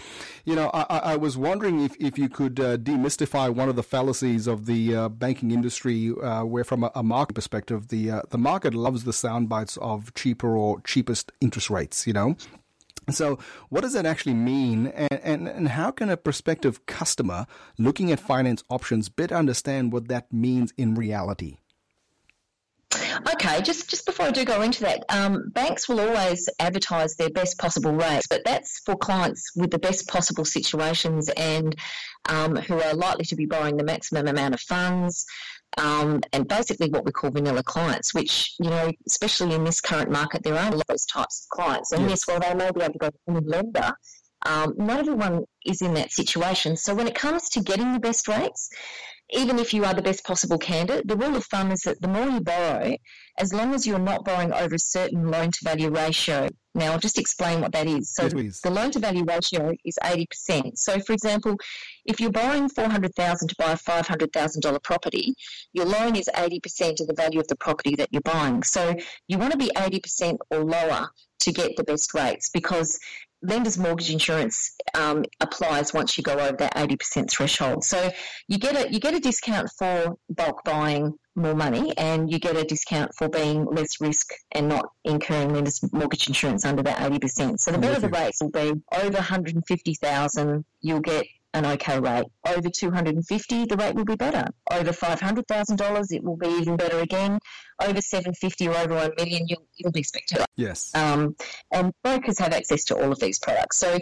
You 0.45 0.55
know, 0.55 0.69
I, 0.73 0.83
I 0.99 1.15
was 1.17 1.37
wondering 1.37 1.81
if, 1.81 1.97
if 1.99 2.17
you 2.17 2.29
could 2.29 2.57
uh, 2.61 2.77
demystify 2.77 3.53
one 3.53 3.67
of 3.67 3.75
the 3.75 3.83
fallacies 3.83 4.47
of 4.47 4.67
the 4.67 4.95
uh, 4.95 5.09
banking 5.09 5.51
industry, 5.51 6.11
where 6.11 6.63
from 6.63 6.85
a, 6.85 6.91
a, 6.95 7.03
market 7.03 7.33
perspective, 7.33 7.89
the 7.89 8.21
the 8.29 8.37
market 8.37 8.73
loves 8.73 9.03
the 9.03 9.13
sound 9.13 9.49
bites 9.49 9.75
of 9.77 10.13
cheaper 10.13 10.55
or 10.55 10.79
cheapest 10.81 11.33
interest 11.41 11.69
rates. 11.69 12.07
You 12.07 12.13
know, 12.13 12.37
so, 13.09 13.39
what 13.69 13.81
does 13.81 13.93
that 13.93 14.05
actually 14.05 14.33
mean, 14.33 14.87
and, 14.87 15.19
and, 15.23 15.47
and, 15.47 15.67
how 15.69 15.91
can 15.91 16.09
a 16.09 16.17
prospective 16.17 16.85
customer 16.85 17.45
looking 17.77 18.11
at 18.11 18.19
finance 18.19 18.63
options 18.69 19.09
better 19.09 19.35
understand 19.35 19.91
what 19.93 20.07
that 20.07 20.31
means 20.31 20.73
in 20.77 20.95
reality? 20.95 21.57
Okay, 23.33 23.61
just 23.61 23.89
just 23.89 24.05
before 24.05 24.27
I 24.27 24.31
do 24.31 24.43
go 24.45 24.61
into 24.61 24.81
that, 24.83 25.03
um, 25.09 25.49
banks 25.53 25.87
will 25.87 25.99
always 25.99 26.49
advertise 26.59 27.15
their 27.15 27.29
best 27.29 27.59
possible 27.59 27.93
rates, 27.93 28.25
but 28.27 28.41
that's 28.43 28.79
for 28.79 28.95
clients 28.95 29.51
with 29.55 29.69
the 29.69 29.77
best 29.77 30.07
possible 30.07 30.43
situations 30.43 31.29
and 31.29 31.75
um, 32.27 32.55
who 32.55 32.81
are 32.81 32.93
likely 32.95 33.25
to 33.25 33.35
be 33.35 33.45
borrowing 33.45 33.77
the 33.77 33.83
maximum 33.83 34.27
amount 34.27 34.55
of 34.55 34.61
funds. 34.61 35.25
Um, 35.77 36.21
and 36.33 36.47
basically 36.47 36.89
what 36.89 37.05
we 37.05 37.11
call 37.11 37.29
vanilla 37.29 37.61
clients, 37.61 38.13
which, 38.13 38.55
you 38.59 38.71
know, 38.71 38.91
especially 39.07 39.53
in 39.53 39.63
this 39.63 39.81
current 39.81 40.09
market, 40.09 40.41
there 40.43 40.55
are 40.55 40.67
a 40.67 40.71
lot 40.71 40.81
of 40.81 40.87
those 40.87 41.05
types 41.05 41.45
of 41.45 41.49
clients. 41.55 41.91
And 41.91 42.09
yes, 42.09 42.25
yes 42.27 42.27
while 42.27 42.39
they 42.39 42.55
may 42.55 42.71
be 42.71 42.81
able 42.81 42.93
to 42.93 42.99
go 42.99 43.09
to 43.09 43.17
any 43.27 43.45
lender, 43.45 43.93
um, 44.45 44.73
not 44.77 44.99
everyone 44.99 45.45
is 45.65 45.81
in 45.81 45.93
that 45.93 46.11
situation. 46.11 46.75
So 46.75 46.95
when 46.95 47.07
it 47.07 47.13
comes 47.13 47.49
to 47.49 47.61
getting 47.61 47.93
the 47.93 47.99
best 47.99 48.27
rates, 48.27 48.69
even 49.31 49.59
if 49.59 49.73
you 49.73 49.85
are 49.85 49.93
the 49.93 50.01
best 50.01 50.23
possible 50.23 50.57
candidate, 50.57 51.07
the 51.07 51.15
rule 51.15 51.35
of 51.35 51.45
thumb 51.45 51.71
is 51.71 51.81
that 51.81 52.01
the 52.01 52.07
more 52.07 52.27
you 52.27 52.39
borrow, 52.39 52.95
as 53.37 53.53
long 53.53 53.73
as 53.73 53.85
you're 53.85 53.99
not 53.99 54.25
borrowing 54.25 54.51
over 54.51 54.75
a 54.75 54.79
certain 54.79 55.29
loan 55.29 55.51
to 55.51 55.59
value 55.63 55.89
ratio. 55.89 56.49
Now, 56.75 56.91
I'll 56.91 56.99
just 56.99 57.17
explain 57.17 57.61
what 57.61 57.71
that 57.73 57.87
is. 57.87 58.13
So, 58.13 58.29
yes, 58.35 58.61
the 58.61 58.69
loan 58.69 58.91
to 58.91 58.99
value 58.99 59.23
ratio 59.25 59.73
is 59.85 59.97
80%. 60.03 60.77
So, 60.77 60.99
for 60.99 61.13
example, 61.13 61.57
if 62.05 62.19
you're 62.19 62.31
borrowing 62.31 62.69
400000 62.69 63.47
to 63.47 63.55
buy 63.57 63.71
a 63.71 63.77
$500,000 63.77 64.83
property, 64.83 65.33
your 65.73 65.85
loan 65.85 66.15
is 66.15 66.29
80% 66.33 67.01
of 67.01 67.07
the 67.07 67.15
value 67.15 67.39
of 67.39 67.47
the 67.47 67.55
property 67.55 67.95
that 67.95 68.09
you're 68.11 68.21
buying. 68.21 68.63
So, 68.63 68.95
you 69.27 69.37
want 69.37 69.51
to 69.51 69.57
be 69.57 69.71
80% 69.75 70.37
or 70.51 70.63
lower 70.63 71.09
to 71.41 71.51
get 71.51 71.75
the 71.75 71.83
best 71.83 72.13
rates 72.13 72.49
because 72.49 72.99
lender's 73.41 73.77
mortgage 73.77 74.11
insurance 74.11 74.75
um, 74.93 75.23
applies 75.39 75.93
once 75.93 76.17
you 76.17 76.23
go 76.23 76.33
over 76.33 76.57
that 76.57 76.75
80% 76.75 77.29
threshold. 77.29 77.83
So 77.83 78.11
you 78.47 78.57
get 78.57 78.75
a 78.75 78.91
you 78.91 78.99
get 78.99 79.13
a 79.13 79.19
discount 79.19 79.69
for 79.77 80.17
bulk 80.29 80.63
buying 80.63 81.13
more 81.35 81.55
money, 81.55 81.95
and 81.97 82.31
you 82.31 82.39
get 82.39 82.57
a 82.57 82.63
discount 82.63 83.11
for 83.15 83.29
being 83.29 83.65
less 83.65 84.01
risk 84.01 84.31
and 84.51 84.67
not 84.67 84.89
incurring 85.05 85.53
lender's 85.53 85.81
mortgage 85.93 86.27
insurance 86.27 86.65
under 86.65 86.83
that 86.83 86.97
80%. 86.97 87.59
So 87.59 87.71
the 87.71 87.77
better 87.77 87.99
the 87.99 88.09
rates 88.09 88.41
will 88.41 88.51
be 88.51 88.73
over 88.93 89.13
150,000, 89.13 90.65
you'll 90.81 90.99
get 90.99 91.25
an 91.53 91.65
okay 91.65 91.99
rate. 91.99 92.25
Over 92.47 92.69
250, 92.69 93.65
the 93.65 93.77
rate 93.77 93.95
will 93.95 94.05
be 94.05 94.15
better. 94.15 94.45
Over 94.71 94.91
$500,000, 94.91 96.11
it 96.11 96.23
will 96.23 96.37
be 96.37 96.47
even 96.47 96.77
better 96.77 96.99
again. 96.99 97.39
Over 97.81 98.01
750 98.01 98.67
or 98.67 98.77
over 98.77 98.95
1 98.95 99.11
million, 99.17 99.47
you'll, 99.47 99.65
it'll 99.79 99.91
be 99.91 100.03
spectacular. 100.03 100.45
Yes. 100.55 100.93
Um, 100.95 101.35
and 101.71 101.91
brokers 102.03 102.39
have 102.39 102.53
access 102.53 102.83
to 102.85 102.95
all 102.95 103.11
of 103.11 103.19
these 103.19 103.39
products. 103.39 103.77
So 103.77 103.99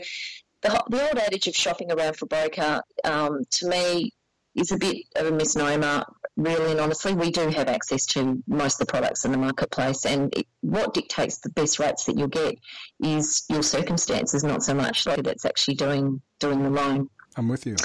the, 0.62 0.83
the 0.89 1.07
old 1.07 1.17
adage 1.17 1.47
of 1.47 1.55
shopping 1.55 1.91
around 1.91 2.17
for 2.17 2.25
broker, 2.25 2.81
um, 3.03 3.43
to 3.51 3.67
me, 3.67 4.12
is 4.55 4.71
a 4.71 4.77
bit 4.77 5.05
of 5.15 5.27
a 5.27 5.31
misnomer. 5.31 6.03
Really 6.36 6.71
and 6.71 6.79
honestly, 6.79 7.15
we 7.15 7.31
do 7.31 7.47
have 7.49 7.67
access 7.67 8.05
to 8.07 8.43
most 8.47 8.79
of 8.79 8.86
the 8.86 8.91
products 8.91 9.25
in 9.25 9.31
the 9.31 9.39
marketplace, 9.39 10.05
and 10.05 10.31
it, 10.36 10.45
what 10.62 10.93
dictates 10.93 11.39
the 11.39 11.49
best 11.49 11.79
rates 11.79 12.05
that 12.05 12.15
you'll 12.15 12.27
get 12.27 12.55
is 12.99 13.43
your 13.49 13.63
circumstances, 13.63 14.43
not 14.43 14.62
so 14.62 14.75
much 14.75 15.07
like 15.07 15.23
that's 15.23 15.45
actually 15.45 15.75
doing 15.75 16.21
doing 16.39 16.62
the 16.62 16.69
loan. 16.69 17.10
I'm 17.38 17.47
with 17.47 17.65
you. 17.65 17.76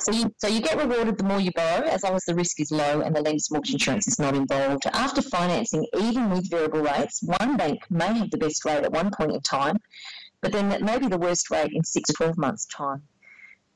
So 0.00 0.12
you, 0.12 0.34
so 0.38 0.48
you 0.48 0.60
get 0.60 0.78
rewarded 0.78 1.18
the 1.18 1.24
more 1.24 1.40
you 1.40 1.50
borrow, 1.52 1.86
as 1.86 2.02
long 2.02 2.14
as 2.14 2.24
the 2.24 2.34
risk 2.34 2.60
is 2.60 2.70
low 2.70 3.00
and 3.00 3.14
the 3.14 3.20
lender's 3.20 3.50
mortgage 3.50 3.72
insurance 3.72 4.06
is 4.08 4.18
not 4.18 4.34
involved. 4.34 4.84
After 4.92 5.20
financing, 5.20 5.86
even 5.98 6.30
with 6.30 6.50
variable 6.50 6.82
rates, 6.82 7.22
one 7.22 7.56
bank 7.56 7.80
may 7.90 8.12
have 8.14 8.30
the 8.30 8.38
best 8.38 8.64
rate 8.64 8.84
at 8.84 8.92
one 8.92 9.10
point 9.10 9.32
in 9.32 9.40
time, 9.40 9.76
but 10.40 10.52
then 10.52 10.68
that 10.70 10.82
may 10.82 10.98
be 10.98 11.06
the 11.06 11.18
worst 11.18 11.50
rate 11.50 11.72
in 11.72 11.84
six 11.84 12.08
to 12.08 12.14
12 12.14 12.38
months' 12.38 12.66
time. 12.66 13.02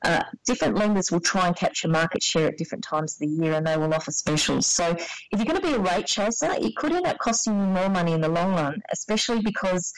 Uh, 0.03 0.21
different 0.45 0.75
lenders 0.75 1.11
will 1.11 1.19
try 1.19 1.47
and 1.47 1.55
capture 1.55 1.87
market 1.87 2.23
share 2.23 2.47
at 2.47 2.57
different 2.57 2.83
times 2.83 3.13
of 3.13 3.19
the 3.19 3.27
year 3.27 3.53
and 3.53 3.65
they 3.65 3.77
will 3.77 3.93
offer 3.93 4.11
specials. 4.11 4.67
So 4.67 4.91
if 4.91 5.07
you're 5.31 5.45
going 5.45 5.61
to 5.61 5.67
be 5.67 5.73
a 5.73 5.79
rate 5.79 6.05
chaser, 6.05 6.51
it 6.51 6.75
could 6.75 6.91
end 6.91 7.07
up 7.07 7.17
costing 7.17 7.53
you 7.53 7.65
more 7.65 7.89
money 7.89 8.11
in 8.11 8.21
the 8.21 8.29
long 8.29 8.53
run, 8.53 8.81
especially 8.91 9.41
because 9.41 9.93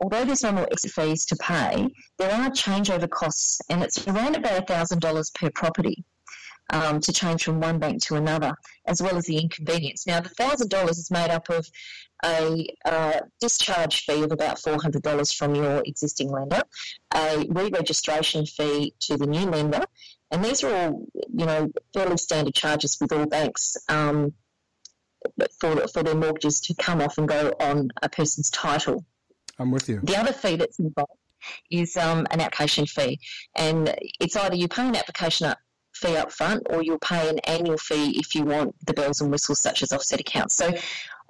although 0.00 0.24
there's 0.24 0.42
no 0.42 0.52
more 0.52 0.68
exit 0.70 0.92
fees 0.92 1.26
to 1.26 1.36
pay, 1.36 1.88
there 2.18 2.32
are 2.32 2.50
changeover 2.50 3.08
costs 3.08 3.60
and 3.68 3.82
it's 3.82 4.06
around 4.06 4.36
about 4.36 4.66
$1,000 4.66 5.34
per 5.34 5.50
property 5.50 6.04
um, 6.70 7.00
to 7.00 7.12
change 7.12 7.44
from 7.44 7.60
one 7.60 7.78
bank 7.78 8.02
to 8.02 8.16
another, 8.16 8.54
as 8.86 9.02
well 9.02 9.16
as 9.16 9.24
the 9.24 9.38
inconvenience. 9.38 10.06
Now, 10.06 10.20
the 10.20 10.28
$1,000 10.28 10.90
is 10.90 11.10
made 11.10 11.30
up 11.30 11.48
of 11.48 11.66
a 12.24 12.66
uh, 12.84 13.20
discharge 13.40 14.04
fee 14.04 14.22
of 14.22 14.32
about 14.32 14.58
$400 14.58 15.34
from 15.34 15.54
your 15.54 15.82
existing 15.86 16.30
lender, 16.30 16.62
a 17.14 17.46
re-registration 17.48 18.44
fee 18.44 18.94
to 19.00 19.16
the 19.16 19.26
new 19.26 19.46
lender, 19.46 19.84
and 20.30 20.44
these 20.44 20.62
are 20.62 20.74
all, 20.74 21.06
you 21.14 21.46
know, 21.46 21.70
fairly 21.94 22.18
standard 22.18 22.54
charges 22.54 22.98
with 23.00 23.12
all 23.12 23.26
banks 23.26 23.76
um, 23.88 24.34
for, 25.58 25.88
for 25.88 26.02
their 26.02 26.14
mortgages 26.14 26.60
to 26.62 26.74
come 26.74 27.00
off 27.00 27.16
and 27.18 27.28
go 27.28 27.52
on 27.60 27.90
a 28.02 28.08
person's 28.08 28.50
title. 28.50 29.04
I'm 29.58 29.70
with 29.70 29.88
you. 29.88 30.00
The 30.02 30.16
other 30.16 30.32
fee 30.32 30.56
that's 30.56 30.78
involved 30.78 31.12
is 31.70 31.96
um, 31.96 32.26
an 32.30 32.40
application 32.40 32.86
fee, 32.86 33.18
and 33.56 33.94
it's 34.20 34.36
either 34.36 34.56
you 34.56 34.68
pay 34.68 34.86
an 34.86 34.96
application 34.96 35.46
up 35.46 35.58
fee 35.94 36.16
up 36.16 36.30
front 36.30 36.66
or 36.70 36.82
you'll 36.82 36.98
pay 36.98 37.28
an 37.28 37.38
annual 37.40 37.76
fee 37.76 38.18
if 38.18 38.34
you 38.34 38.44
want 38.44 38.74
the 38.86 38.94
bells 38.94 39.20
and 39.20 39.30
whistles 39.30 39.60
such 39.60 39.82
as 39.82 39.92
offset 39.92 40.20
accounts. 40.20 40.54
So 40.54 40.72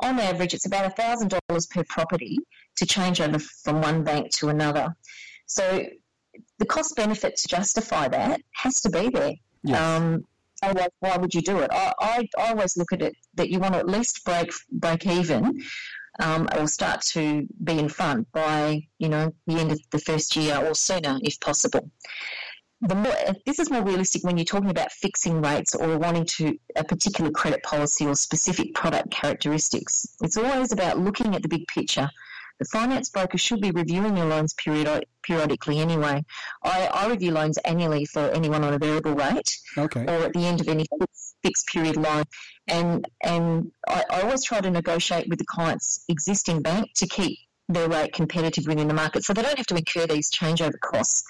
on 0.01 0.21
average, 0.21 0.55
it's 0.55 0.67
about 0.67 0.95
$1,000 0.97 1.71
per 1.71 1.85
property 1.85 2.39
to 2.77 2.87
change 2.87 3.21
over 3.21 3.39
from 3.39 3.81
one 3.81 4.05
bank 4.05 4.31
to 4.33 4.49
another. 4.49 4.95
So 5.47 5.85
the 6.59 6.67
cost 6.67 6.95
benefit 6.97 7.37
to 7.37 7.49
justify 7.49 8.09
that 8.09 8.41
has 8.53 8.81
to 8.83 8.91
be 8.91 9.09
there. 9.09 9.33
Yes. 9.65 9.81
Um, 9.81 10.25
otherwise, 10.63 10.91
why 11.01 11.17
would 11.17 11.35
you 11.35 11.43
do 11.43 11.59
it? 11.59 11.71
I, 11.73 11.93
I, 11.99 12.29
I, 12.39 12.51
always 12.51 12.77
look 12.77 12.93
at 12.93 13.03
it 13.03 13.15
that 13.35 13.49
you 13.49 13.59
want 13.59 13.75
to 13.75 13.81
at 13.81 13.89
least 13.89 14.25
break 14.25 14.51
break 14.71 15.07
even 15.07 15.61
um, 16.19 16.49
or 16.57 16.67
start 16.67 17.01
to 17.03 17.47
be 17.63 17.79
in 17.79 17.89
front 17.89 18.31
by 18.33 18.87
you 18.99 19.09
know 19.09 19.33
the 19.47 19.55
end 19.55 19.73
of 19.73 19.81
the 19.91 19.99
first 19.99 20.37
year 20.37 20.57
or 20.57 20.75
sooner 20.75 21.19
if 21.23 21.39
possible 21.41 21.91
more 22.81 23.15
this 23.45 23.59
is 23.59 23.71
more 23.71 23.83
realistic 23.83 24.23
when 24.23 24.37
you're 24.37 24.45
talking 24.45 24.71
about 24.71 24.93
fixing 24.93 25.43
rates 25.43 25.75
or 25.75 25.99
wanting 25.99 26.25
to 26.25 26.57
a 26.77 26.85
particular 26.85 27.31
credit 27.31 27.63
policy 27.63 28.07
or 28.07 28.15
specific 28.15 28.75
product 28.75 29.11
characteristics. 29.11 30.07
It's 30.23 30.37
always 30.37 30.73
about 30.73 30.99
looking 30.99 31.35
at 31.35 31.43
the 31.43 31.49
big 31.49 31.67
picture. 31.67 32.09
The 32.59 32.65
finance 32.67 33.09
broker 33.09 33.39
should 33.39 33.61
be 33.61 33.71
reviewing 33.71 34.17
your 34.17 34.27
loans 34.27 34.55
period, 34.55 35.05
periodically 35.23 35.79
anyway. 35.79 36.25
I, 36.65 36.87
I 36.87 37.09
review 37.09 37.33
loans 37.33 37.59
annually 37.59 38.05
for 38.05 38.31
anyone 38.31 38.65
on 38.65 38.75
a 38.75 38.79
variable 38.79 39.15
rate 39.15 39.57
okay. 39.77 40.03
or 40.03 40.25
at 40.25 40.33
the 40.33 40.45
end 40.45 40.61
of 40.61 40.69
any 40.69 40.87
fixed 41.43 41.69
period 41.69 41.97
loan. 41.97 42.25
And, 42.67 43.07
and 43.23 43.71
I, 43.89 44.05
I 44.11 44.23
always 44.23 44.45
try 44.45 44.61
to 44.61 44.71
negotiate 44.71 45.29
with 45.29 45.39
the 45.39 45.47
client's 45.47 46.05
existing 46.09 46.63
bank 46.63 46.89
to 46.97 47.07
keep 47.07 47.39
their 47.69 47.89
rate 47.89 48.13
competitive 48.13 48.67
within 48.67 48.89
the 48.89 48.95
market 48.95 49.25
so 49.25 49.33
they 49.33 49.43
don't 49.43 49.59
have 49.59 49.67
to 49.67 49.77
incur 49.77 50.07
these 50.07 50.31
changeover 50.31 50.81
costs. 50.81 51.23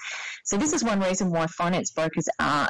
So 0.45 0.57
this 0.57 0.73
is 0.73 0.83
one 0.83 1.01
reason 1.01 1.31
why 1.31 1.47
finance 1.47 1.91
brokers 1.91 2.27
are 2.39 2.69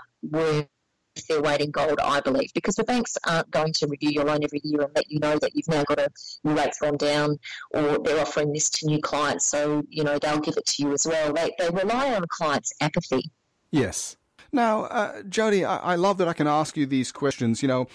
worth 1.20 1.28
their 1.28 1.42
weight 1.42 1.62
in 1.62 1.72
gold, 1.72 2.00
I 2.00 2.22
believe, 2.22 2.54
because 2.54 2.76
the 2.76 2.84
banks 2.84 3.18
aren't 3.28 3.52
going 3.52 3.74
to 3.74 3.88
review 3.88 4.12
your 4.12 4.26
loan 4.26 4.44
every 4.44 4.62
year 4.64 4.82
and 4.82 4.92
let 4.96 5.10
you 5.10 5.20
know 5.20 5.38
that 5.40 5.56
you've 5.56 5.68
now 5.68 5.84
got 5.84 6.00
a 6.00 6.10
your 6.44 6.56
rates 6.56 6.80
gone 6.80 6.98
down 6.98 7.38
or 7.72 8.00
they're 8.00 8.20
offering 8.20 8.54
this 8.54 8.70
to 8.72 8.88
new 8.88 9.00
clients, 9.00 9.50
so 9.50 9.84
you 9.90 10.04
know 10.04 10.18
they'll 10.20 10.40
give 10.40 10.58
it 10.58 10.66
to 10.66 10.84
you 10.84 10.94
as 10.94 11.06
well. 11.06 11.34
They 11.34 11.52
they 11.60 11.70
rely 11.70 12.14
on 12.14 12.26
clients' 12.30 12.74
apathy. 12.82 13.32
Yes. 13.72 14.18
Now, 14.52 14.86
uh, 14.86 15.22
Jodi, 15.24 15.64
I, 15.64 15.78
I, 15.78 15.96
love 15.96 16.18
that 16.18 16.28
I 16.28 16.34
can 16.34 16.48
ask 16.48 16.76
you 16.76 16.88
these 16.88 17.12
questions. 17.12 17.62
You 17.62 17.68
know, 17.68 17.88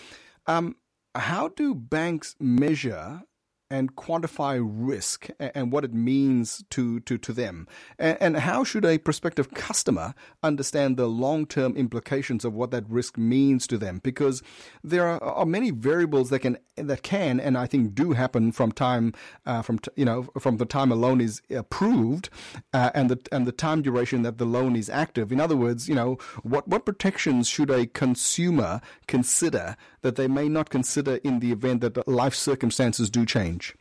um, 0.46 0.76
how 1.16 1.48
do 1.48 1.74
banks 1.74 2.36
measure 2.38 3.22
and 3.70 3.96
quantify 3.96 4.60
risk 4.62 5.28
and 5.38 5.72
what 5.72 5.84
it 5.84 5.94
means 5.94 6.64
to, 6.70 7.00
to, 7.00 7.18
to 7.18 7.32
them? 7.32 7.66
And, 7.98 8.18
and 8.20 8.36
how 8.36 8.64
should 8.64 8.84
a 8.84 8.98
prospective 8.98 9.52
customer 9.54 10.14
understand 10.42 10.96
the 10.96 11.06
long 11.06 11.46
term 11.46 11.76
implications 11.76 12.44
of 12.44 12.54
what 12.54 12.70
that 12.70 12.88
risk 12.88 13.16
means 13.18 13.66
to 13.68 13.78
them? 13.78 14.00
Because 14.02 14.42
there 14.82 15.06
are, 15.06 15.22
are, 15.22 15.46
many 15.46 15.70
variables 15.70 16.30
that 16.30 16.40
can 16.40 16.58
that 16.76 17.02
can 17.02 17.38
and 17.38 17.56
I 17.56 17.66
think 17.66 17.94
do 17.94 18.12
happen 18.12 18.50
from 18.50 18.72
time 18.72 19.12
uh, 19.46 19.62
from 19.62 19.78
t- 19.78 19.90
you 19.94 20.04
know 20.04 20.24
from 20.40 20.56
the 20.56 20.64
time 20.64 20.90
a 20.90 20.96
loan 20.96 21.20
is 21.20 21.40
approved 21.50 22.30
uh, 22.72 22.90
and 22.94 23.08
the 23.08 23.18
and 23.30 23.46
the 23.46 23.52
time 23.52 23.82
duration 23.82 24.22
that 24.22 24.38
the 24.38 24.44
loan 24.44 24.74
is 24.74 24.90
active. 24.90 25.30
In 25.30 25.40
other 25.40 25.56
words, 25.56 25.88
you 25.88 25.94
know 25.94 26.18
what 26.42 26.66
what 26.66 26.84
protections 26.84 27.48
should 27.48 27.70
a 27.70 27.86
consumer 27.86 28.80
consider 29.06 29.76
that 30.04 30.16
they 30.16 30.28
may 30.28 30.48
not 30.50 30.68
consider 30.68 31.16
in 31.24 31.40
the 31.40 31.50
event 31.50 31.80
that 31.80 32.06
life 32.06 32.34
circumstances 32.34 33.08
do 33.08 33.24
change? 33.24 33.74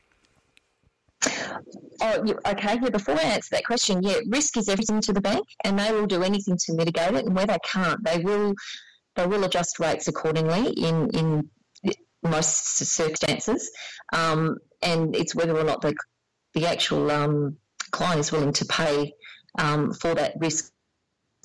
Oh, 2.01 2.23
okay. 2.45 2.79
Yeah, 2.81 2.89
before 2.89 3.15
I 3.15 3.23
answer 3.23 3.49
that 3.51 3.65
question, 3.65 4.01
yeah, 4.01 4.15
risk 4.27 4.57
is 4.57 4.69
everything 4.69 5.01
to 5.01 5.13
the 5.13 5.21
bank, 5.21 5.45
and 5.65 5.77
they 5.77 5.91
will 5.91 6.07
do 6.07 6.23
anything 6.23 6.57
to 6.65 6.73
mitigate 6.73 7.13
it. 7.13 7.25
And 7.25 7.35
where 7.35 7.45
they 7.45 7.57
can't, 7.63 8.03
they 8.03 8.19
will 8.19 8.53
they 9.15 9.27
will 9.27 9.43
adjust 9.43 9.79
rates 9.79 10.07
accordingly 10.07 10.69
in 10.71 11.09
in 11.11 11.49
most 12.23 12.77
circumstances. 12.77 13.69
Um, 14.13 14.57
and 14.81 15.15
it's 15.15 15.35
whether 15.35 15.57
or 15.57 15.65
not 15.65 15.81
the 15.81 15.93
the 16.53 16.67
actual 16.67 17.11
um, 17.11 17.57
client 17.91 18.21
is 18.21 18.31
willing 18.31 18.53
to 18.53 18.65
pay 18.65 19.13
um, 19.59 19.91
for 19.93 20.15
that 20.15 20.35
risk 20.39 20.71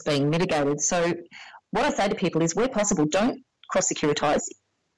being 0.04 0.30
mitigated. 0.30 0.80
So, 0.80 1.14
what 1.72 1.84
I 1.84 1.90
say 1.90 2.08
to 2.08 2.14
people 2.14 2.42
is, 2.42 2.54
where 2.54 2.68
possible, 2.68 3.06
don't 3.06 3.42
cross 3.70 3.92
securitize 3.92 4.42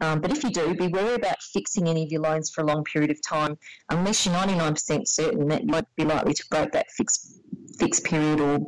um, 0.00 0.20
but 0.20 0.30
if 0.30 0.42
you 0.42 0.50
do, 0.50 0.74
be 0.74 0.88
wary 0.88 1.14
about 1.14 1.42
fixing 1.42 1.88
any 1.88 2.02
of 2.04 2.10
your 2.10 2.22
loans 2.22 2.50
for 2.50 2.62
a 2.62 2.66
long 2.66 2.84
period 2.84 3.10
of 3.10 3.20
time, 3.22 3.56
unless 3.90 4.24
you're 4.24 4.34
99% 4.34 5.06
certain 5.06 5.48
that 5.48 5.62
you 5.62 5.68
might 5.68 5.84
be 5.96 6.04
likely 6.04 6.34
to 6.34 6.44
break 6.50 6.72
that 6.72 6.90
fixed 6.90 7.36
fixed 7.78 8.04
period 8.04 8.40
or 8.40 8.58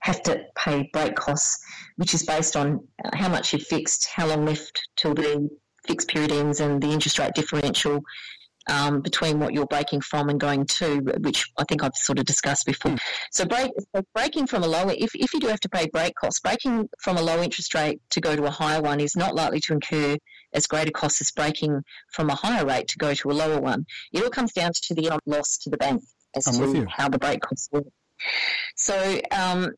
have 0.00 0.22
to 0.22 0.40
pay 0.56 0.88
break 0.92 1.16
costs, 1.16 1.58
which 1.96 2.14
is 2.14 2.22
based 2.24 2.56
on 2.56 2.80
uh, 3.04 3.10
how 3.14 3.28
much 3.28 3.52
you've 3.52 3.66
fixed, 3.66 4.06
how 4.06 4.26
long 4.26 4.46
left 4.46 4.88
till 4.96 5.14
the 5.14 5.48
fixed 5.86 6.08
period 6.08 6.32
ends, 6.32 6.60
and 6.60 6.82
the 6.82 6.88
interest 6.88 7.18
rate 7.18 7.34
differential 7.34 8.02
um, 8.68 9.00
between 9.00 9.40
what 9.40 9.52
you're 9.52 9.66
breaking 9.66 10.00
from 10.00 10.28
and 10.28 10.38
going 10.38 10.66
to, 10.66 10.98
which 11.20 11.50
I 11.58 11.64
think 11.64 11.82
I've 11.82 11.94
sort 11.94 12.18
of 12.18 12.24
discussed 12.24 12.66
before. 12.66 12.96
So, 13.30 13.44
break, 13.44 13.72
so 13.94 14.02
breaking 14.14 14.46
from 14.46 14.62
a 14.62 14.66
lower, 14.66 14.92
if, 14.92 15.14
if 15.14 15.32
you 15.32 15.40
do 15.40 15.48
have 15.48 15.60
to 15.60 15.68
pay 15.68 15.88
break 15.88 16.14
costs, 16.14 16.40
breaking 16.40 16.88
from 17.00 17.16
a 17.16 17.22
low 17.22 17.42
interest 17.42 17.74
rate 17.74 18.00
to 18.10 18.20
go 18.20 18.36
to 18.36 18.44
a 18.44 18.50
higher 18.50 18.80
one 18.80 19.00
is 19.00 19.16
not 19.16 19.34
likely 19.34 19.60
to 19.60 19.72
incur 19.72 20.16
as 20.52 20.66
great 20.66 20.88
a 20.88 20.92
cost 20.92 21.20
as 21.20 21.30
breaking 21.30 21.82
from 22.12 22.28
a 22.28 22.34
higher 22.34 22.66
rate 22.66 22.88
to 22.88 22.98
go 22.98 23.14
to 23.14 23.30
a 23.30 23.32
lower 23.32 23.60
one. 23.60 23.86
It 24.12 24.22
all 24.22 24.30
comes 24.30 24.52
down 24.52 24.72
to 24.74 24.94
the 24.94 25.18
loss 25.26 25.58
to 25.58 25.70
the 25.70 25.76
bank 25.76 26.02
as 26.36 26.46
I'm 26.46 26.74
to 26.74 26.86
how 26.88 27.08
the 27.08 27.18
break 27.18 27.40
costs 27.40 27.68
work. 27.72 27.84
So, 28.76 29.20
um, 29.30 29.74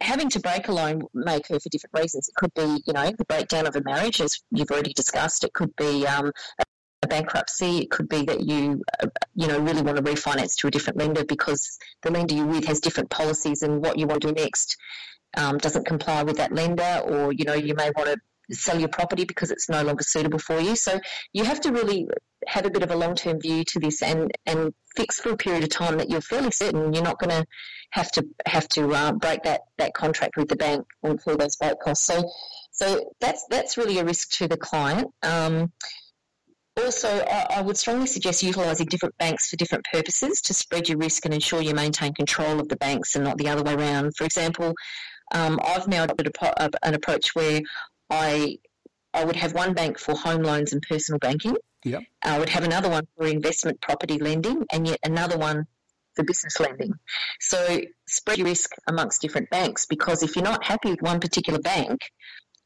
having 0.00 0.30
to 0.30 0.40
break 0.40 0.68
a 0.68 0.72
loan 0.72 1.02
may 1.12 1.36
occur 1.36 1.58
for 1.58 1.68
different 1.68 1.98
reasons. 1.98 2.28
It 2.28 2.34
could 2.34 2.54
be, 2.54 2.82
you 2.86 2.92
know, 2.92 3.10
the 3.10 3.24
breakdown 3.24 3.66
of 3.66 3.76
a 3.76 3.82
marriage, 3.82 4.20
as 4.20 4.40
you've 4.50 4.70
already 4.70 4.92
discussed. 4.92 5.44
It 5.44 5.52
could 5.52 5.74
be 5.76 6.06
um, 6.06 6.30
a 6.58 6.64
bankruptcy. 7.08 7.78
It 7.78 7.90
could 7.90 8.08
be 8.08 8.24
that 8.24 8.40
you, 8.40 8.82
uh, 9.02 9.08
you 9.34 9.46
know, 9.46 9.58
really 9.58 9.82
want 9.82 9.96
to 9.96 10.02
refinance 10.02 10.56
to 10.56 10.68
a 10.68 10.70
different 10.70 10.98
lender 10.98 11.24
because 11.24 11.78
the 12.02 12.10
lender 12.10 12.34
you're 12.34 12.46
with 12.46 12.66
has 12.66 12.80
different 12.80 13.10
policies 13.10 13.62
and 13.62 13.82
what 13.82 13.98
you 13.98 14.06
want 14.06 14.22
to 14.22 14.28
do 14.28 14.34
next 14.34 14.76
um, 15.36 15.58
doesn't 15.58 15.86
comply 15.86 16.22
with 16.22 16.36
that 16.38 16.52
lender, 16.52 17.02
or 17.04 17.32
you 17.32 17.44
know, 17.44 17.54
you 17.54 17.74
may 17.74 17.90
want 17.96 18.08
to 18.08 18.16
sell 18.54 18.78
your 18.78 18.88
property 18.88 19.24
because 19.24 19.50
it's 19.50 19.68
no 19.68 19.82
longer 19.82 20.02
suitable 20.02 20.38
for 20.38 20.58
you. 20.58 20.74
So 20.74 21.00
you 21.32 21.44
have 21.44 21.60
to 21.62 21.72
really 21.72 22.08
have 22.46 22.64
a 22.64 22.70
bit 22.70 22.82
of 22.82 22.90
a 22.90 22.96
long 22.96 23.14
term 23.14 23.40
view 23.40 23.64
to 23.64 23.80
this 23.80 24.02
and, 24.02 24.30
and 24.46 24.72
fix 24.96 25.20
for 25.20 25.30
a 25.30 25.36
period 25.36 25.64
of 25.64 25.70
time 25.70 25.98
that 25.98 26.08
you're 26.08 26.20
fairly 26.20 26.50
certain 26.50 26.92
you're 26.94 27.04
not 27.04 27.18
going 27.18 27.30
to 27.30 27.44
have 27.90 28.10
to 28.12 28.26
have 28.46 28.68
to 28.68 28.90
uh, 28.90 29.12
break 29.12 29.42
that, 29.42 29.62
that 29.76 29.94
contract 29.94 30.36
with 30.36 30.48
the 30.48 30.56
bank 30.56 30.86
or 31.02 31.10
incur 31.10 31.36
those 31.36 31.56
break 31.56 31.78
costs. 31.80 32.06
So 32.06 32.30
so 32.70 33.12
that's 33.20 33.44
that's 33.50 33.76
really 33.76 33.98
a 33.98 34.04
risk 34.04 34.30
to 34.38 34.48
the 34.48 34.56
client. 34.56 35.12
Um, 35.22 35.72
also, 36.78 37.08
I, 37.08 37.46
I 37.56 37.62
would 37.62 37.76
strongly 37.76 38.06
suggest 38.06 38.42
utilising 38.42 38.86
different 38.86 39.16
banks 39.18 39.50
for 39.50 39.56
different 39.56 39.84
purposes 39.84 40.40
to 40.42 40.54
spread 40.54 40.88
your 40.88 40.98
risk 40.98 41.24
and 41.24 41.34
ensure 41.34 41.60
you 41.62 41.74
maintain 41.74 42.14
control 42.14 42.60
of 42.60 42.68
the 42.68 42.76
banks 42.76 43.14
and 43.14 43.24
not 43.24 43.38
the 43.38 43.48
other 43.48 43.62
way 43.62 43.74
around. 43.74 44.16
For 44.16 44.24
example, 44.24 44.74
um, 45.32 45.60
I've 45.64 45.88
now 45.88 46.04
adopted 46.04 46.32
a, 46.40 46.70
an 46.82 46.94
approach 46.94 47.34
where 47.34 47.60
I 48.10 48.58
I 49.14 49.24
would 49.24 49.36
have 49.36 49.54
one 49.54 49.74
bank 49.74 49.98
for 49.98 50.14
home 50.14 50.42
loans 50.42 50.72
and 50.72 50.82
personal 50.82 51.18
banking. 51.18 51.56
Yep. 51.84 52.02
I 52.22 52.38
would 52.38 52.48
have 52.50 52.64
another 52.64 52.88
one 52.88 53.06
for 53.16 53.26
investment 53.26 53.80
property 53.80 54.18
lending 54.18 54.64
and 54.72 54.86
yet 54.86 54.98
another 55.02 55.38
one 55.38 55.66
for 56.14 56.24
business 56.24 56.60
lending. 56.60 56.92
So 57.40 57.80
spread 58.06 58.38
your 58.38 58.46
risk 58.46 58.70
amongst 58.86 59.22
different 59.22 59.50
banks 59.50 59.86
because 59.86 60.22
if 60.22 60.36
you're 60.36 60.44
not 60.44 60.64
happy 60.64 60.90
with 60.90 61.02
one 61.02 61.20
particular 61.20 61.58
bank, 61.58 62.00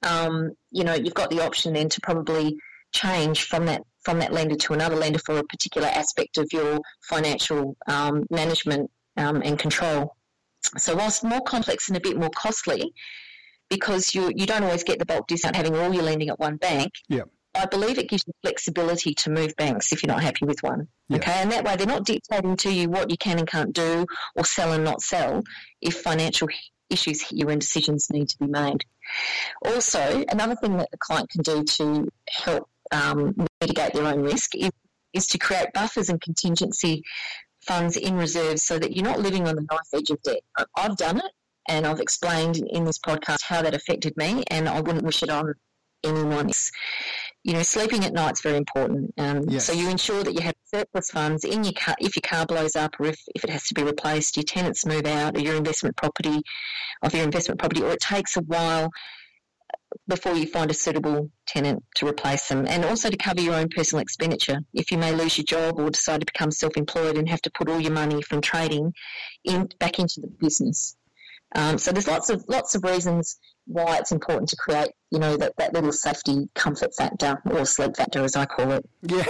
um, 0.02 0.52
you 0.70 0.84
know, 0.84 0.94
you've 0.94 1.14
got 1.14 1.30
the 1.30 1.40
option 1.40 1.74
then 1.74 1.88
to 1.90 2.00
probably 2.00 2.56
change 2.92 3.44
from 3.44 3.66
that 3.66 3.82
from 4.04 4.18
that 4.18 4.32
lender 4.32 4.56
to 4.56 4.72
another 4.72 4.96
lender 4.96 5.18
for 5.18 5.38
a 5.38 5.44
particular 5.44 5.86
aspect 5.86 6.36
of 6.36 6.48
your 6.52 6.80
financial 7.08 7.76
um, 7.86 8.24
management 8.30 8.90
um, 9.16 9.42
and 9.42 9.58
control. 9.58 10.16
So 10.76 10.96
whilst 10.96 11.22
more 11.22 11.40
complex 11.40 11.88
and 11.88 11.96
a 11.96 12.00
bit 12.00 12.16
more 12.16 12.30
costly, 12.30 12.92
because 13.68 14.14
you 14.14 14.32
you 14.34 14.46
don't 14.46 14.64
always 14.64 14.84
get 14.84 14.98
the 14.98 15.06
bulk 15.06 15.26
discount 15.26 15.56
having 15.56 15.76
all 15.76 15.92
your 15.92 16.02
lending 16.02 16.28
at 16.28 16.38
one 16.38 16.56
bank. 16.56 16.92
Yeah. 17.08 17.22
I 17.54 17.66
believe 17.66 17.98
it 17.98 18.08
gives 18.08 18.24
you 18.26 18.32
flexibility 18.40 19.12
to 19.14 19.30
move 19.30 19.54
banks 19.56 19.92
if 19.92 20.02
you're 20.02 20.12
not 20.12 20.22
happy 20.22 20.46
with 20.46 20.62
one. 20.62 20.88
Yeah. 21.08 21.18
Okay, 21.18 21.32
and 21.32 21.52
that 21.52 21.64
way 21.64 21.76
they're 21.76 21.86
not 21.86 22.06
dictating 22.06 22.56
to 22.56 22.72
you 22.72 22.88
what 22.88 23.10
you 23.10 23.18
can 23.18 23.38
and 23.38 23.46
can't 23.46 23.74
do 23.74 24.06
or 24.34 24.44
sell 24.44 24.72
and 24.72 24.84
not 24.84 25.02
sell 25.02 25.42
if 25.82 26.00
financial 26.00 26.48
issues 26.88 27.22
hit 27.22 27.32
you 27.32 27.48
and 27.48 27.60
decisions 27.60 28.08
need 28.10 28.28
to 28.30 28.38
be 28.38 28.46
made. 28.46 28.84
Also, 29.64 30.24
another 30.30 30.54
thing 30.54 30.78
that 30.78 30.90
the 30.90 30.98
client 30.98 31.28
can 31.28 31.42
do 31.42 31.64
to 31.64 32.08
help 32.30 32.68
um, 32.92 33.34
mitigate 33.60 33.94
their 33.94 34.06
own 34.06 34.22
risk 34.22 34.54
is, 34.54 34.70
is 35.12 35.26
to 35.28 35.38
create 35.38 35.72
buffers 35.74 36.08
and 36.08 36.20
contingency 36.20 37.02
funds 37.66 37.96
in 37.96 38.16
reserves 38.16 38.64
so 38.64 38.78
that 38.78 38.94
you're 38.94 39.04
not 39.04 39.20
living 39.20 39.46
on 39.46 39.54
the 39.54 39.66
knife 39.70 39.80
edge 39.94 40.10
of 40.10 40.20
debt. 40.22 40.40
I've 40.76 40.96
done 40.96 41.18
it 41.18 41.32
and 41.68 41.86
I've 41.86 42.00
explained 42.00 42.56
in 42.56 42.84
this 42.84 42.98
podcast 42.98 43.42
how 43.42 43.62
that 43.62 43.74
affected 43.74 44.16
me, 44.16 44.42
and 44.50 44.68
I 44.68 44.80
wouldn't 44.80 45.04
wish 45.04 45.22
it 45.22 45.30
on 45.30 45.54
anyone. 46.04 46.50
You 47.44 47.54
know, 47.54 47.62
sleeping 47.62 48.04
at 48.04 48.12
night 48.12 48.32
is 48.32 48.40
very 48.40 48.56
important. 48.56 49.14
Um, 49.18 49.44
yes. 49.48 49.66
So 49.66 49.72
you 49.72 49.88
ensure 49.88 50.22
that 50.22 50.34
you 50.34 50.40
have 50.40 50.54
surplus 50.64 51.10
funds 51.10 51.44
in 51.44 51.64
your 51.64 51.72
car 51.72 51.94
if 52.00 52.16
your 52.16 52.22
car 52.22 52.46
blows 52.46 52.76
up, 52.76 52.96
or 52.98 53.06
if, 53.06 53.20
if 53.34 53.44
it 53.44 53.50
has 53.50 53.64
to 53.68 53.74
be 53.74 53.82
replaced, 53.82 54.36
your 54.36 54.44
tenants 54.44 54.86
move 54.86 55.06
out, 55.06 55.36
or 55.36 55.40
your 55.40 55.56
investment 55.56 55.96
property, 55.96 56.42
of 57.02 57.14
your 57.14 57.24
investment 57.24 57.60
property, 57.60 57.82
or 57.82 57.92
it 57.92 58.00
takes 58.00 58.36
a 58.36 58.42
while 58.42 58.90
before 60.08 60.34
you 60.34 60.46
find 60.46 60.70
a 60.70 60.74
suitable 60.74 61.30
tenant 61.46 61.84
to 61.96 62.06
replace 62.06 62.48
them, 62.48 62.66
and 62.66 62.84
also 62.84 63.10
to 63.10 63.16
cover 63.16 63.40
your 63.40 63.54
own 63.54 63.68
personal 63.68 64.02
expenditure. 64.02 64.58
If 64.72 64.90
you 64.90 64.98
may 64.98 65.14
lose 65.14 65.38
your 65.38 65.44
job 65.44 65.78
or 65.78 65.90
decide 65.90 66.20
to 66.20 66.26
become 66.26 66.50
self-employed 66.50 67.16
and 67.16 67.28
have 67.28 67.42
to 67.42 67.50
put 67.50 67.68
all 67.68 67.80
your 67.80 67.92
money 67.92 68.22
from 68.22 68.40
trading 68.40 68.92
in 69.44 69.68
back 69.78 69.98
into 69.98 70.20
the 70.20 70.28
business. 70.40 70.96
Um, 71.54 71.78
so 71.78 71.92
there's 71.92 72.08
lots 72.08 72.30
of 72.30 72.44
lots 72.48 72.74
of 72.74 72.82
reasons 72.82 73.38
why 73.66 73.96
it's 73.98 74.10
important 74.10 74.48
to 74.48 74.56
create, 74.56 74.90
you 75.10 75.18
know, 75.18 75.36
that, 75.36 75.52
that 75.58 75.72
little 75.72 75.92
safety 75.92 76.48
comfort 76.54 76.94
factor 76.94 77.40
or 77.50 77.64
sleep 77.64 77.96
factor, 77.96 78.24
as 78.24 78.34
I 78.34 78.46
call 78.46 78.72
it. 78.72 78.88
Yeah. 79.02 79.24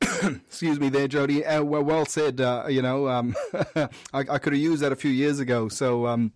Excuse 0.46 0.80
me 0.80 0.88
there, 0.88 1.06
Jodi. 1.06 1.44
Uh, 1.44 1.62
well, 1.62 1.84
well 1.84 2.06
said. 2.06 2.40
Uh, 2.40 2.64
you 2.68 2.82
know, 2.82 3.08
um, 3.08 3.36
I, 3.76 3.88
I, 4.12 4.38
could 4.38 4.52
have 4.52 4.62
used 4.62 4.82
that 4.82 4.92
a 4.92 4.96
few 4.96 5.10
years 5.10 5.38
ago. 5.38 5.68
So, 5.68 6.06
um, 6.06 6.32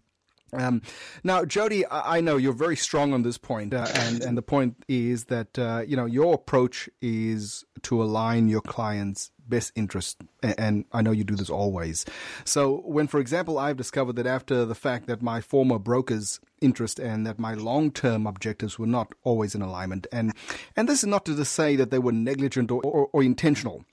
um, 0.52 0.82
now, 1.24 1.44
Jodi, 1.44 1.84
I, 1.90 2.20
know 2.20 2.36
you're 2.36 2.52
very 2.52 2.76
strong 2.76 3.14
on 3.14 3.22
this 3.22 3.38
point, 3.38 3.72
uh, 3.72 3.86
and 3.94 4.22
and 4.22 4.36
the 4.36 4.42
point 4.42 4.84
is 4.86 5.24
that 5.26 5.58
uh, 5.58 5.82
you 5.86 5.96
know 5.96 6.04
your 6.04 6.34
approach 6.34 6.90
is 7.00 7.64
to 7.82 8.02
align 8.02 8.48
your 8.48 8.60
clients' 8.60 9.30
best 9.48 9.72
interest, 9.74 10.18
and, 10.42 10.54
and 10.58 10.84
I 10.92 11.00
know 11.00 11.10
you 11.10 11.24
do 11.24 11.36
this 11.36 11.48
always. 11.48 12.04
So, 12.44 12.82
when, 12.84 13.06
for 13.06 13.18
example, 13.18 13.58
I've 13.58 13.78
discovered 13.78 14.16
that 14.16 14.26
after 14.26 14.66
the 14.66 14.74
fact 14.74 15.06
that 15.06 15.22
my 15.22 15.40
former 15.40 15.78
broker's 15.78 16.38
interest 16.60 16.98
and 16.98 17.26
that 17.26 17.38
my 17.38 17.54
long-term 17.54 18.26
objectives 18.26 18.78
were 18.78 18.86
not 18.86 19.12
always 19.24 19.54
in 19.54 19.62
alignment, 19.62 20.06
and 20.12 20.34
and 20.76 20.86
this 20.86 20.98
is 20.98 21.08
not 21.08 21.24
to 21.26 21.44
say 21.46 21.76
that 21.76 21.90
they 21.90 21.98
were 21.98 22.12
negligent 22.12 22.70
or, 22.70 22.82
or, 22.82 23.08
or 23.12 23.22
intentional. 23.22 23.84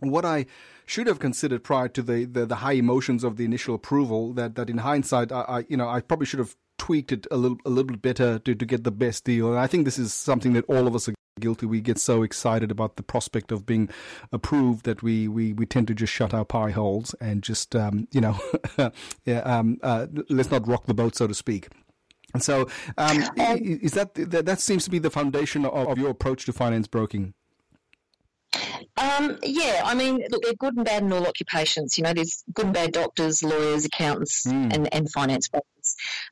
What 0.00 0.24
I 0.24 0.46
should 0.86 1.06
have 1.06 1.18
considered 1.18 1.64
prior 1.64 1.88
to 1.88 2.02
the, 2.02 2.24
the, 2.24 2.46
the, 2.46 2.56
high 2.56 2.72
emotions 2.72 3.24
of 3.24 3.36
the 3.36 3.44
initial 3.44 3.74
approval 3.74 4.32
that, 4.34 4.54
that 4.56 4.68
in 4.68 4.78
hindsight, 4.78 5.32
I, 5.32 5.40
I, 5.42 5.64
you 5.68 5.76
know, 5.76 5.88
I 5.88 6.00
probably 6.00 6.26
should 6.26 6.40
have 6.40 6.56
tweaked 6.78 7.12
it 7.12 7.26
a 7.30 7.36
little, 7.36 7.58
a 7.64 7.70
little 7.70 7.92
bit 7.92 8.02
better 8.02 8.38
to, 8.40 8.54
to 8.54 8.66
get 8.66 8.84
the 8.84 8.90
best 8.90 9.24
deal. 9.24 9.48
And 9.50 9.58
I 9.58 9.66
think 9.66 9.84
this 9.84 9.98
is 9.98 10.12
something 10.12 10.52
that 10.54 10.64
all 10.66 10.86
of 10.86 10.94
us 10.94 11.08
are 11.08 11.14
guilty. 11.40 11.66
We 11.66 11.80
get 11.80 11.98
so 11.98 12.22
excited 12.22 12.70
about 12.70 12.96
the 12.96 13.02
prospect 13.02 13.52
of 13.52 13.66
being 13.66 13.88
approved 14.32 14.84
that 14.84 15.02
we, 15.02 15.28
we, 15.28 15.52
we 15.52 15.66
tend 15.66 15.88
to 15.88 15.94
just 15.94 16.12
shut 16.12 16.34
our 16.34 16.44
pie 16.44 16.70
holes 16.70 17.14
and 17.20 17.42
just, 17.42 17.74
um, 17.74 18.06
you 18.12 18.20
know, 18.20 18.38
yeah, 19.24 19.38
um, 19.40 19.78
uh, 19.82 20.06
let's 20.28 20.50
not 20.50 20.68
rock 20.68 20.86
the 20.86 20.94
boat, 20.94 21.16
so 21.16 21.26
to 21.26 21.34
speak. 21.34 21.68
And 22.34 22.42
so, 22.42 22.68
um, 22.98 23.24
is 23.38 23.92
that, 23.92 24.14
that, 24.14 24.44
that 24.44 24.60
seems 24.60 24.84
to 24.84 24.90
be 24.90 24.98
the 24.98 25.10
foundation 25.10 25.64
of, 25.64 25.88
of 25.88 25.98
your 25.98 26.10
approach 26.10 26.46
to 26.46 26.52
finance 26.52 26.88
broking? 26.88 27.32
Um, 28.96 29.38
yeah, 29.42 29.82
I 29.84 29.94
mean, 29.94 30.24
look, 30.30 30.42
they're 30.42 30.54
good 30.54 30.76
and 30.76 30.84
bad 30.84 31.02
in 31.02 31.12
all 31.12 31.26
occupations. 31.26 31.96
You 31.98 32.04
know, 32.04 32.12
there's 32.12 32.44
good 32.52 32.66
and 32.66 32.74
bad 32.74 32.92
doctors, 32.92 33.42
lawyers, 33.42 33.84
accountants, 33.84 34.46
mm. 34.46 34.74
and, 34.74 34.92
and 34.92 35.10
finance 35.10 35.48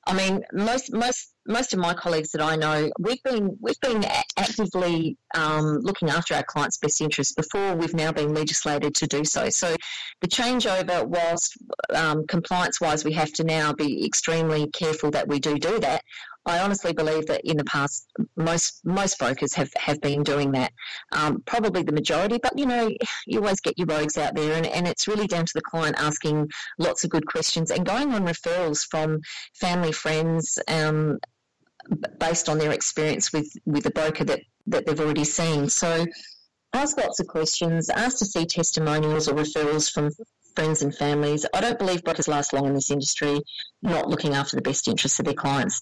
I 0.07 0.15
mean, 0.15 0.45
most 0.53 0.93
most 0.93 1.33
most 1.47 1.73
of 1.73 1.79
my 1.81 1.93
colleagues 1.95 2.31
that 2.33 2.41
I 2.41 2.57
know, 2.57 2.91
we've 2.99 3.23
been 3.23 3.57
we've 3.61 3.81
been 3.81 4.05
actively 4.37 5.17
um, 5.35 5.79
looking 5.81 6.09
after 6.09 6.35
our 6.35 6.43
clients' 6.43 6.79
best 6.79 7.01
interests 7.01 7.35
before 7.35 7.75
we've 7.75 7.95
now 7.95 8.12
been 8.12 8.35
legislated 8.35 8.95
to 8.97 9.07
do 9.07 9.25
so. 9.25 9.49
So, 9.49 9.75
the 10.21 10.29
changeover, 10.29 11.05
whilst 11.07 11.57
um, 11.95 12.27
compliance-wise, 12.27 13.05
we 13.05 13.12
have 13.15 13.33
to 13.35 13.45
now 13.45 13.73
be 13.73 14.05
extremely 14.07 14.69
careful 14.69 15.11
that 15.12 15.29
we 15.29 15.41
do 15.41 15.59
do 15.59 15.79
that. 15.81 16.03
I 16.45 16.59
honestly 16.59 16.93
believe 16.93 17.27
that 17.27 17.43
in 17.45 17.57
the 17.57 17.65
past, 17.65 18.11
most 18.37 18.81
most 18.85 19.19
brokers 19.19 19.55
have, 19.55 19.71
have 19.77 20.01
been 20.01 20.25
doing 20.25 20.53
that. 20.53 20.73
Um, 21.12 21.43
probably 21.47 21.83
the 21.83 21.93
majority, 21.93 22.38
but 22.43 22.59
you 22.59 22.67
know, 22.67 22.91
you 23.27 23.38
always 23.38 23.61
get 23.61 23.79
your 23.79 23.87
rogues 23.87 24.19
out 24.19 24.35
there, 24.35 24.55
and, 24.55 24.67
and 24.67 24.88
it's 24.88 25.07
really 25.07 25.29
down 25.29 25.47
to 25.47 25.53
the 25.55 25.62
client 25.62 25.97
asking 25.99 26.51
lots 26.79 27.05
of 27.05 27.11
good 27.11 27.27
questions 27.27 27.71
and 27.71 27.87
going 27.87 28.12
on 28.12 28.27
referrals 28.27 28.85
from 28.91 29.21
family, 29.55 29.92
friends, 29.92 30.59
um, 30.68 31.18
based 32.18 32.48
on 32.48 32.59
their 32.59 32.72
experience 32.72 33.33
with 33.33 33.50
with 33.66 33.85
the 33.85 33.90
broker 33.90 34.24
that 34.24 34.40
that 34.66 34.87
they've 34.87 35.00
already 35.00 35.24
seen. 35.24 35.68
So 35.68 36.07
ask 36.72 36.96
lots 36.96 37.20
of 37.20 37.26
questions, 37.26 37.90
ask 37.90 38.18
to 38.18 38.24
see 38.24 38.46
testimonials 38.46 39.28
or 39.28 39.35
referrals 39.35 39.90
from 39.90 40.11
friends 40.55 40.83
and 40.83 40.94
families. 40.94 41.46
I 41.55 41.61
don't 41.61 41.78
believe 41.78 42.05
brokers 42.05 42.28
last 42.28 42.52
long 42.52 42.66
in 42.66 42.74
this 42.74 42.90
industry 42.90 43.40
not 43.83 44.09
looking 44.09 44.35
after 44.35 44.57
the 44.57 44.62
best 44.62 44.87
interests 44.88 45.18
of 45.18 45.24
their 45.24 45.35
clients. 45.35 45.81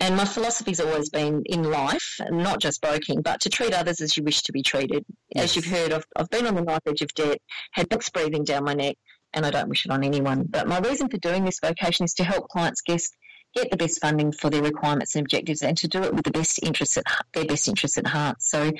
And 0.00 0.16
my 0.16 0.24
philosophy 0.24 0.70
has 0.70 0.80
always 0.80 1.10
been 1.10 1.42
in 1.46 1.64
life, 1.64 2.20
not 2.30 2.60
just 2.60 2.80
broking, 2.80 3.20
but 3.20 3.40
to 3.40 3.48
treat 3.48 3.74
others 3.74 4.00
as 4.00 4.16
you 4.16 4.22
wish 4.22 4.42
to 4.42 4.52
be 4.52 4.62
treated. 4.62 5.04
Yes. 5.34 5.44
As 5.44 5.56
you've 5.56 5.66
heard, 5.66 5.92
I've, 5.92 6.04
I've 6.14 6.30
been 6.30 6.46
on 6.46 6.54
the 6.54 6.62
knife 6.62 6.82
edge 6.86 7.02
of 7.02 7.12
debt, 7.14 7.38
had 7.72 7.88
books 7.88 8.08
breathing 8.08 8.44
down 8.44 8.64
my 8.64 8.74
neck, 8.74 8.96
and 9.34 9.46
I 9.46 9.50
don't 9.50 9.68
wish 9.68 9.84
it 9.84 9.92
on 9.92 10.04
anyone. 10.04 10.44
But 10.48 10.68
my 10.68 10.78
reason 10.78 11.08
for 11.08 11.18
doing 11.18 11.44
this 11.44 11.60
vocation 11.60 12.04
is 12.04 12.14
to 12.14 12.24
help 12.24 12.48
clients 12.48 12.80
guess 12.82 13.10
get 13.54 13.70
the 13.70 13.76
best 13.76 14.00
funding 14.00 14.32
for 14.32 14.50
their 14.50 14.62
requirements 14.62 15.14
and 15.14 15.24
objectives 15.24 15.62
and 15.62 15.76
to 15.78 15.88
do 15.88 16.02
it 16.02 16.14
with 16.14 16.24
the 16.24 16.30
best 16.30 16.60
interests 16.62 16.96
at 16.96 17.04
their 17.34 17.46
best 17.46 17.68
interests 17.68 17.98
at 17.98 18.06
heart. 18.06 18.42
So 18.42 18.70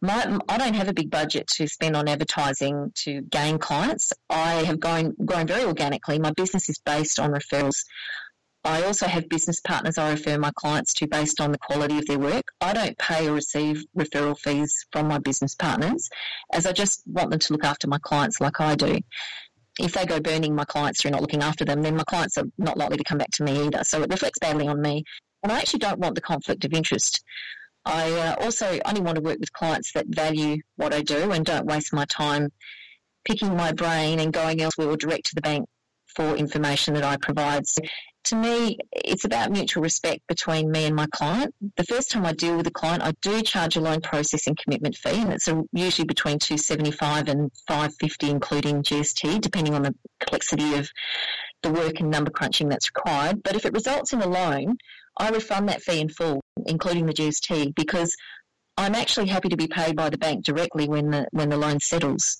my, 0.00 0.38
I 0.48 0.58
don't 0.58 0.74
have 0.74 0.88
a 0.88 0.92
big 0.92 1.10
budget 1.10 1.46
to 1.48 1.68
spend 1.68 1.94
on 1.94 2.08
advertising 2.08 2.92
to 3.04 3.22
gain 3.22 3.58
clients. 3.58 4.12
I 4.28 4.54
have 4.64 4.80
grown, 4.80 5.14
grown 5.24 5.46
very 5.46 5.64
organically. 5.64 6.18
My 6.18 6.32
business 6.32 6.68
is 6.68 6.78
based 6.78 7.20
on 7.20 7.30
referrals. 7.30 7.84
I 8.64 8.82
also 8.84 9.06
have 9.06 9.28
business 9.28 9.60
partners 9.60 9.98
I 9.98 10.10
refer 10.10 10.38
my 10.38 10.52
clients 10.54 10.94
to 10.94 11.08
based 11.08 11.40
on 11.40 11.50
the 11.50 11.58
quality 11.58 11.98
of 11.98 12.06
their 12.06 12.18
work. 12.18 12.44
I 12.60 12.72
don't 12.72 12.96
pay 12.96 13.28
or 13.28 13.32
receive 13.32 13.84
referral 13.96 14.38
fees 14.38 14.86
from 14.92 15.08
my 15.08 15.18
business 15.18 15.54
partners 15.54 16.08
as 16.52 16.64
I 16.66 16.72
just 16.72 17.02
want 17.06 17.30
them 17.30 17.40
to 17.40 17.52
look 17.52 17.64
after 17.64 17.88
my 17.88 17.98
clients 17.98 18.40
like 18.40 18.60
I 18.60 18.76
do. 18.76 18.98
If 19.80 19.92
they 19.92 20.04
go 20.04 20.20
burning 20.20 20.54
my 20.54 20.64
clients 20.64 21.00
through 21.00 21.12
not 21.12 21.22
looking 21.22 21.42
after 21.42 21.64
them, 21.64 21.82
then 21.82 21.96
my 21.96 22.04
clients 22.04 22.36
are 22.36 22.44
not 22.58 22.76
likely 22.76 22.98
to 22.98 23.04
come 23.04 23.18
back 23.18 23.30
to 23.32 23.44
me 23.44 23.66
either. 23.66 23.84
So 23.84 24.02
it 24.02 24.10
reflects 24.10 24.38
badly 24.38 24.68
on 24.68 24.80
me. 24.80 25.04
And 25.42 25.50
I 25.50 25.58
actually 25.58 25.80
don't 25.80 25.98
want 25.98 26.14
the 26.14 26.20
conflict 26.20 26.64
of 26.64 26.72
interest. 26.72 27.24
I 27.84 28.12
uh, 28.12 28.36
also 28.44 28.78
only 28.84 29.00
want 29.00 29.16
to 29.16 29.22
work 29.22 29.40
with 29.40 29.52
clients 29.52 29.92
that 29.92 30.06
value 30.08 30.58
what 30.76 30.94
I 30.94 31.02
do 31.02 31.32
and 31.32 31.44
don't 31.44 31.66
waste 31.66 31.92
my 31.92 32.04
time 32.04 32.50
picking 33.24 33.56
my 33.56 33.72
brain 33.72 34.20
and 34.20 34.32
going 34.32 34.60
elsewhere 34.60 34.88
or 34.88 34.96
direct 34.96 35.26
to 35.26 35.34
the 35.34 35.40
bank 35.40 35.68
for 36.14 36.36
information 36.36 36.94
that 36.94 37.04
I 37.04 37.16
provide. 37.16 37.66
So 37.66 37.82
to 38.24 38.36
me, 38.36 38.78
it's 38.92 39.24
about 39.24 39.50
mutual 39.50 39.82
respect 39.82 40.26
between 40.28 40.70
me 40.70 40.84
and 40.84 40.94
my 40.94 41.06
client. 41.12 41.54
The 41.76 41.84
first 41.84 42.10
time 42.10 42.24
I 42.24 42.32
deal 42.32 42.56
with 42.56 42.66
a 42.66 42.70
client, 42.72 43.02
I 43.02 43.12
do 43.20 43.42
charge 43.42 43.76
a 43.76 43.80
loan 43.80 44.00
processing 44.00 44.56
commitment 44.62 44.96
fee, 44.96 45.20
and 45.20 45.32
it's 45.32 45.48
usually 45.72 46.06
between 46.06 46.38
two 46.38 46.56
seventy 46.56 46.92
five 46.92 47.28
and 47.28 47.50
five 47.66 47.94
fifty, 47.96 48.30
including 48.30 48.82
GST, 48.82 49.40
depending 49.40 49.74
on 49.74 49.82
the 49.82 49.94
complexity 50.20 50.76
of 50.76 50.88
the 51.62 51.72
work 51.72 52.00
and 52.00 52.10
number 52.10 52.30
crunching 52.30 52.68
that's 52.68 52.90
required. 52.94 53.42
But 53.42 53.56
if 53.56 53.66
it 53.66 53.72
results 53.72 54.12
in 54.12 54.22
a 54.22 54.28
loan, 54.28 54.76
I 55.16 55.30
refund 55.30 55.68
that 55.68 55.82
fee 55.82 56.00
in 56.00 56.08
full, 56.08 56.40
including 56.66 57.06
the 57.06 57.12
GST, 57.12 57.74
because 57.74 58.14
I'm 58.76 58.94
actually 58.94 59.28
happy 59.28 59.48
to 59.48 59.56
be 59.56 59.68
paid 59.68 59.96
by 59.96 60.10
the 60.10 60.18
bank 60.18 60.44
directly 60.44 60.88
when 60.88 61.10
the 61.10 61.26
when 61.32 61.48
the 61.48 61.56
loan 61.56 61.80
settles. 61.80 62.38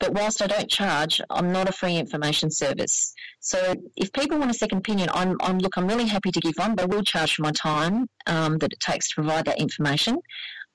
But 0.00 0.14
whilst 0.14 0.42
I 0.42 0.46
don't 0.46 0.70
charge, 0.70 1.20
I'm 1.30 1.52
not 1.52 1.68
a 1.68 1.72
free 1.72 1.96
information 1.96 2.50
service. 2.50 3.14
So 3.40 3.74
if 3.96 4.12
people 4.12 4.38
want 4.38 4.50
a 4.50 4.54
second 4.54 4.78
opinion, 4.78 5.10
I'm, 5.12 5.36
I'm 5.42 5.58
look, 5.58 5.76
I'm 5.76 5.86
really 5.86 6.06
happy 6.06 6.32
to 6.32 6.40
give 6.40 6.54
one, 6.56 6.74
but 6.74 6.84
I 6.84 6.94
will 6.94 7.02
charge 7.02 7.34
for 7.34 7.42
my 7.42 7.52
time 7.52 8.08
um, 8.26 8.58
that 8.58 8.72
it 8.72 8.80
takes 8.80 9.10
to 9.10 9.16
provide 9.16 9.44
that 9.44 9.60
information. 9.60 10.18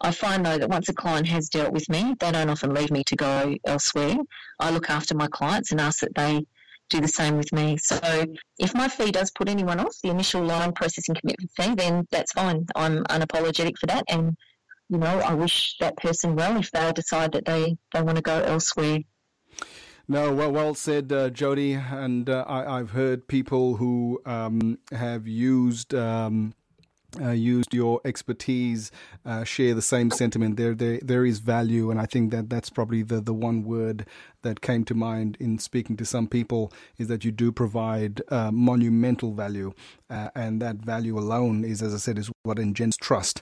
I 0.01 0.11
find 0.11 0.45
though 0.45 0.57
that 0.57 0.69
once 0.69 0.89
a 0.89 0.93
client 0.93 1.27
has 1.27 1.49
dealt 1.49 1.73
with 1.73 1.89
me, 1.89 2.15
they 2.19 2.31
don't 2.31 2.49
often 2.49 2.73
leave 2.73 2.91
me 2.91 3.03
to 3.05 3.15
go 3.15 3.55
elsewhere. 3.65 4.15
I 4.59 4.69
look 4.71 4.89
after 4.89 5.15
my 5.15 5.27
clients 5.27 5.71
and 5.71 5.81
ask 5.81 5.99
that 6.01 6.15
they 6.15 6.45
do 6.89 7.01
the 7.01 7.07
same 7.07 7.37
with 7.37 7.51
me. 7.51 7.77
So 7.77 7.99
if 8.59 8.75
my 8.75 8.87
fee 8.87 9.11
does 9.11 9.31
put 9.31 9.49
anyone 9.49 9.79
off, 9.79 9.95
the 10.03 10.09
initial 10.09 10.43
line 10.43 10.71
processing 10.73 11.15
commitment 11.15 11.49
fee, 11.57 11.73
then 11.75 12.05
that's 12.11 12.33
fine. 12.33 12.67
I'm 12.75 13.03
unapologetic 13.05 13.77
for 13.79 13.87
that. 13.87 14.03
And, 14.07 14.35
you 14.89 14.99
know, 14.99 15.19
I 15.19 15.33
wish 15.33 15.77
that 15.79 15.97
person 15.97 16.35
well 16.35 16.57
if 16.57 16.69
they 16.71 16.91
decide 16.91 17.31
that 17.31 17.45
they, 17.45 17.75
they 17.93 18.01
want 18.01 18.17
to 18.17 18.21
go 18.21 18.39
elsewhere. 18.39 18.99
No, 20.07 20.33
well, 20.33 20.51
well 20.51 20.75
said, 20.75 21.11
uh, 21.11 21.29
Jodi. 21.29 21.73
And 21.73 22.29
uh, 22.29 22.45
I, 22.47 22.77
have 22.77 22.91
heard 22.91 23.27
people 23.27 23.77
who 23.77 24.21
um, 24.25 24.77
have 24.91 25.27
used. 25.27 25.93
Um, 25.93 26.53
uh, 27.21 27.31
used 27.31 27.73
your 27.73 28.01
expertise, 28.05 28.91
uh, 29.25 29.43
share 29.43 29.73
the 29.73 29.81
same 29.81 30.11
sentiment. 30.11 30.57
There, 30.57 30.73
there, 30.73 30.99
there 31.01 31.25
is 31.25 31.39
value, 31.39 31.91
and 31.91 31.99
I 31.99 32.05
think 32.05 32.31
that 32.31 32.49
that's 32.49 32.69
probably 32.69 33.03
the, 33.03 33.21
the 33.21 33.33
one 33.33 33.63
word 33.63 34.05
that 34.41 34.61
came 34.61 34.85
to 34.85 34.93
mind 34.93 35.37
in 35.39 35.57
speaking 35.57 35.97
to 35.97 36.05
some 36.05 36.27
people 36.27 36.71
is 36.97 37.07
that 37.07 37.25
you 37.25 37.31
do 37.31 37.51
provide 37.51 38.21
uh, 38.29 38.51
monumental 38.51 39.33
value, 39.33 39.73
uh, 40.09 40.29
and 40.35 40.61
that 40.61 40.77
value 40.77 41.17
alone 41.17 41.65
is, 41.65 41.81
as 41.81 41.93
I 41.93 41.97
said, 41.97 42.17
is 42.17 42.31
what 42.43 42.59
engenders 42.59 42.97
trust. 42.97 43.41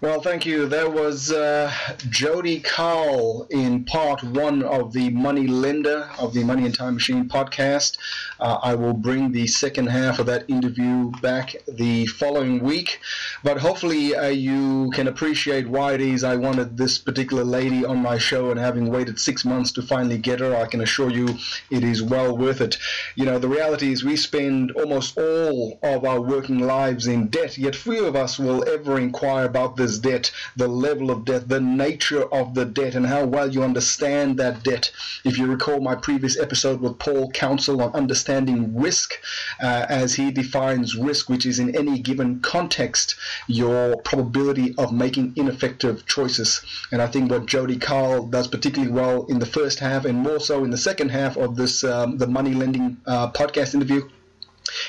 Well, 0.00 0.20
thank 0.20 0.44
you. 0.44 0.66
There 0.66 0.90
was 0.90 1.32
uh, 1.32 1.72
Jodi 2.10 2.60
Carle 2.60 3.46
in 3.50 3.84
part 3.84 4.22
one 4.22 4.62
of 4.62 4.92
the 4.92 5.08
Money 5.10 5.46
Lender 5.46 6.10
of 6.18 6.34
the 6.34 6.44
Money 6.44 6.66
and 6.66 6.74
Time 6.74 6.94
Machine 6.94 7.26
podcast. 7.26 7.96
Uh, 8.38 8.58
I 8.62 8.74
will 8.74 8.92
bring 8.92 9.32
the 9.32 9.46
second 9.46 9.86
half 9.86 10.18
of 10.18 10.26
that 10.26 10.44
interview 10.50 11.10
back 11.22 11.54
the 11.66 12.04
following 12.06 12.62
week, 12.62 12.93
but 13.42 13.58
hopefully 13.58 14.14
uh, 14.14 14.28
you 14.28 14.90
can 14.94 15.08
appreciate 15.08 15.68
why 15.68 15.94
it 15.94 16.00
is 16.00 16.24
I 16.24 16.36
wanted 16.36 16.76
this 16.76 16.98
particular 16.98 17.44
lady 17.44 17.84
on 17.84 17.98
my 17.98 18.18
show 18.18 18.50
and 18.50 18.58
having 18.58 18.90
waited 18.90 19.18
six 19.18 19.44
months 19.44 19.72
to 19.72 19.82
finally 19.82 20.18
get 20.18 20.40
her, 20.40 20.56
I 20.56 20.66
can 20.66 20.80
assure 20.80 21.10
you 21.10 21.28
it 21.70 21.84
is 21.84 22.02
well 22.02 22.36
worth 22.36 22.60
it. 22.60 22.78
You 23.14 23.24
know, 23.24 23.38
the 23.38 23.48
reality 23.48 23.92
is 23.92 24.04
we 24.04 24.16
spend 24.16 24.72
almost 24.72 25.18
all 25.18 25.78
of 25.82 26.04
our 26.04 26.20
working 26.20 26.60
lives 26.60 27.06
in 27.06 27.28
debt, 27.28 27.58
yet 27.58 27.76
few 27.76 28.06
of 28.06 28.16
us 28.16 28.38
will 28.38 28.66
ever 28.68 28.98
inquire 28.98 29.44
about 29.44 29.76
this 29.76 29.98
debt, 29.98 30.30
the 30.56 30.68
level 30.68 31.10
of 31.10 31.24
debt, 31.24 31.48
the 31.48 31.60
nature 31.60 32.24
of 32.32 32.54
the 32.54 32.64
debt, 32.64 32.94
and 32.94 33.06
how 33.06 33.24
well 33.24 33.52
you 33.52 33.62
understand 33.62 34.38
that 34.38 34.62
debt. 34.62 34.90
If 35.24 35.38
you 35.38 35.46
recall 35.46 35.80
my 35.80 35.94
previous 35.94 36.38
episode 36.38 36.80
with 36.80 36.98
Paul 36.98 37.30
Council 37.30 37.82
on 37.82 37.92
understanding 37.92 38.78
risk, 38.78 39.14
uh, 39.62 39.86
as 39.88 40.14
he 40.14 40.30
defines 40.30 40.96
risk, 40.96 41.28
which 41.28 41.46
is 41.46 41.58
in 41.58 41.74
any 41.76 41.98
given 41.98 42.40
context, 42.74 43.14
your 43.46 43.96
probability 44.02 44.74
of 44.78 44.92
making 44.92 45.32
ineffective 45.36 46.04
choices. 46.06 46.60
And 46.90 47.00
I 47.00 47.06
think 47.06 47.30
what 47.30 47.46
Jodi 47.46 47.76
Carle 47.78 48.26
does 48.26 48.48
particularly 48.48 48.92
well 48.92 49.26
in 49.26 49.38
the 49.38 49.46
first 49.46 49.78
half 49.78 50.04
and 50.04 50.18
more 50.18 50.40
so 50.40 50.64
in 50.64 50.70
the 50.70 50.76
second 50.76 51.10
half 51.10 51.36
of 51.36 51.56
this, 51.56 51.84
um, 51.84 52.18
the 52.18 52.26
money 52.26 52.54
lending 52.54 52.96
uh, 53.06 53.30
podcast 53.30 53.74
interview 53.74 54.08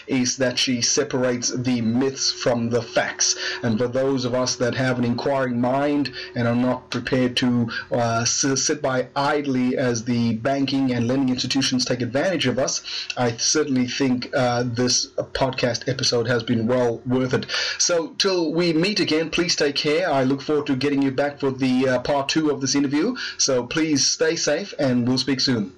is 0.08 0.38
that 0.38 0.58
she 0.58 0.82
separates 0.82 1.50
the 1.50 1.82
myths 1.82 2.32
from 2.32 2.70
the 2.70 2.82
facts. 2.82 3.36
And 3.64 3.78
for 3.78 3.88
those 3.88 4.26
of 4.26 4.34
us 4.34 4.56
that 4.58 4.76
have 4.76 4.98
an 4.98 5.06
inquiring 5.06 5.60
mind 5.60 6.14
and 6.36 6.48
are 6.48 6.56
not 6.56 6.90
prepared 6.90 7.36
to 7.38 7.70
uh, 7.92 8.26
sit 8.26 8.82
by 8.82 9.08
idly 9.16 9.78
as 9.78 10.04
the 10.04 10.36
banking 10.36 10.92
and 10.92 11.08
lending 11.08 11.30
institutions 11.30 11.86
take 11.86 12.02
advantage 12.02 12.48
of 12.48 12.60
us, 12.60 12.82
I 13.18 13.38
certainly 13.38 13.88
think 13.88 14.30
uh, 14.34 14.64
this 14.66 15.08
podcast 15.34 15.88
episode 15.88 16.28
has 16.28 16.44
been 16.44 16.68
well 16.68 17.02
worth 17.06 17.34
it. 17.34 17.46
So, 17.78 18.10
till 18.18 18.54
we 18.54 18.74
meet 18.74 19.00
again, 19.00 19.30
please 19.30 19.56
take 19.56 19.76
care. 19.76 20.10
I 20.10 20.24
look 20.24 20.42
forward 20.42 20.68
to 20.68 20.76
getting 20.76 21.02
you 21.02 21.12
back 21.12 21.40
for 21.40 21.52
the 21.52 21.90
uh, 21.90 22.00
part 22.00 22.30
two 22.30 22.50
of 22.50 22.62
this 22.62 22.76
interview. 22.76 23.16
So, 23.38 23.66
please 23.66 24.06
stay 24.06 24.36
safe 24.36 24.74
and 24.80 25.08
we'll 25.08 25.18
speak 25.18 25.40
soon. 25.40 25.74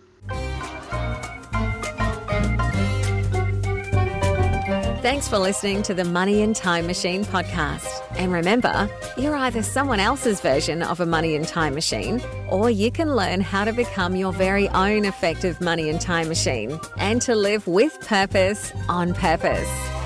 Thanks 5.07 5.29
for 5.29 5.39
listening 5.39 5.83
to 5.83 5.93
the 5.93 6.03
Money 6.03 6.41
and 6.41 6.53
Time 6.53 6.85
Machine 6.85 7.23
podcast. 7.23 7.87
And 8.17 8.29
remember, 8.29 8.89
you're 9.17 9.37
either 9.37 9.63
someone 9.63 10.01
else's 10.01 10.41
version 10.41 10.83
of 10.83 10.99
a 10.99 11.05
money 11.05 11.33
and 11.33 11.47
time 11.47 11.75
machine, 11.75 12.21
or 12.49 12.69
you 12.69 12.91
can 12.91 13.15
learn 13.15 13.39
how 13.39 13.63
to 13.63 13.71
become 13.71 14.17
your 14.17 14.33
very 14.33 14.67
own 14.67 15.05
effective 15.05 15.61
money 15.61 15.89
and 15.89 16.01
time 16.01 16.27
machine 16.27 16.77
and 16.97 17.21
to 17.21 17.35
live 17.35 17.65
with 17.67 17.97
purpose 18.01 18.73
on 18.89 19.13
purpose. 19.13 19.96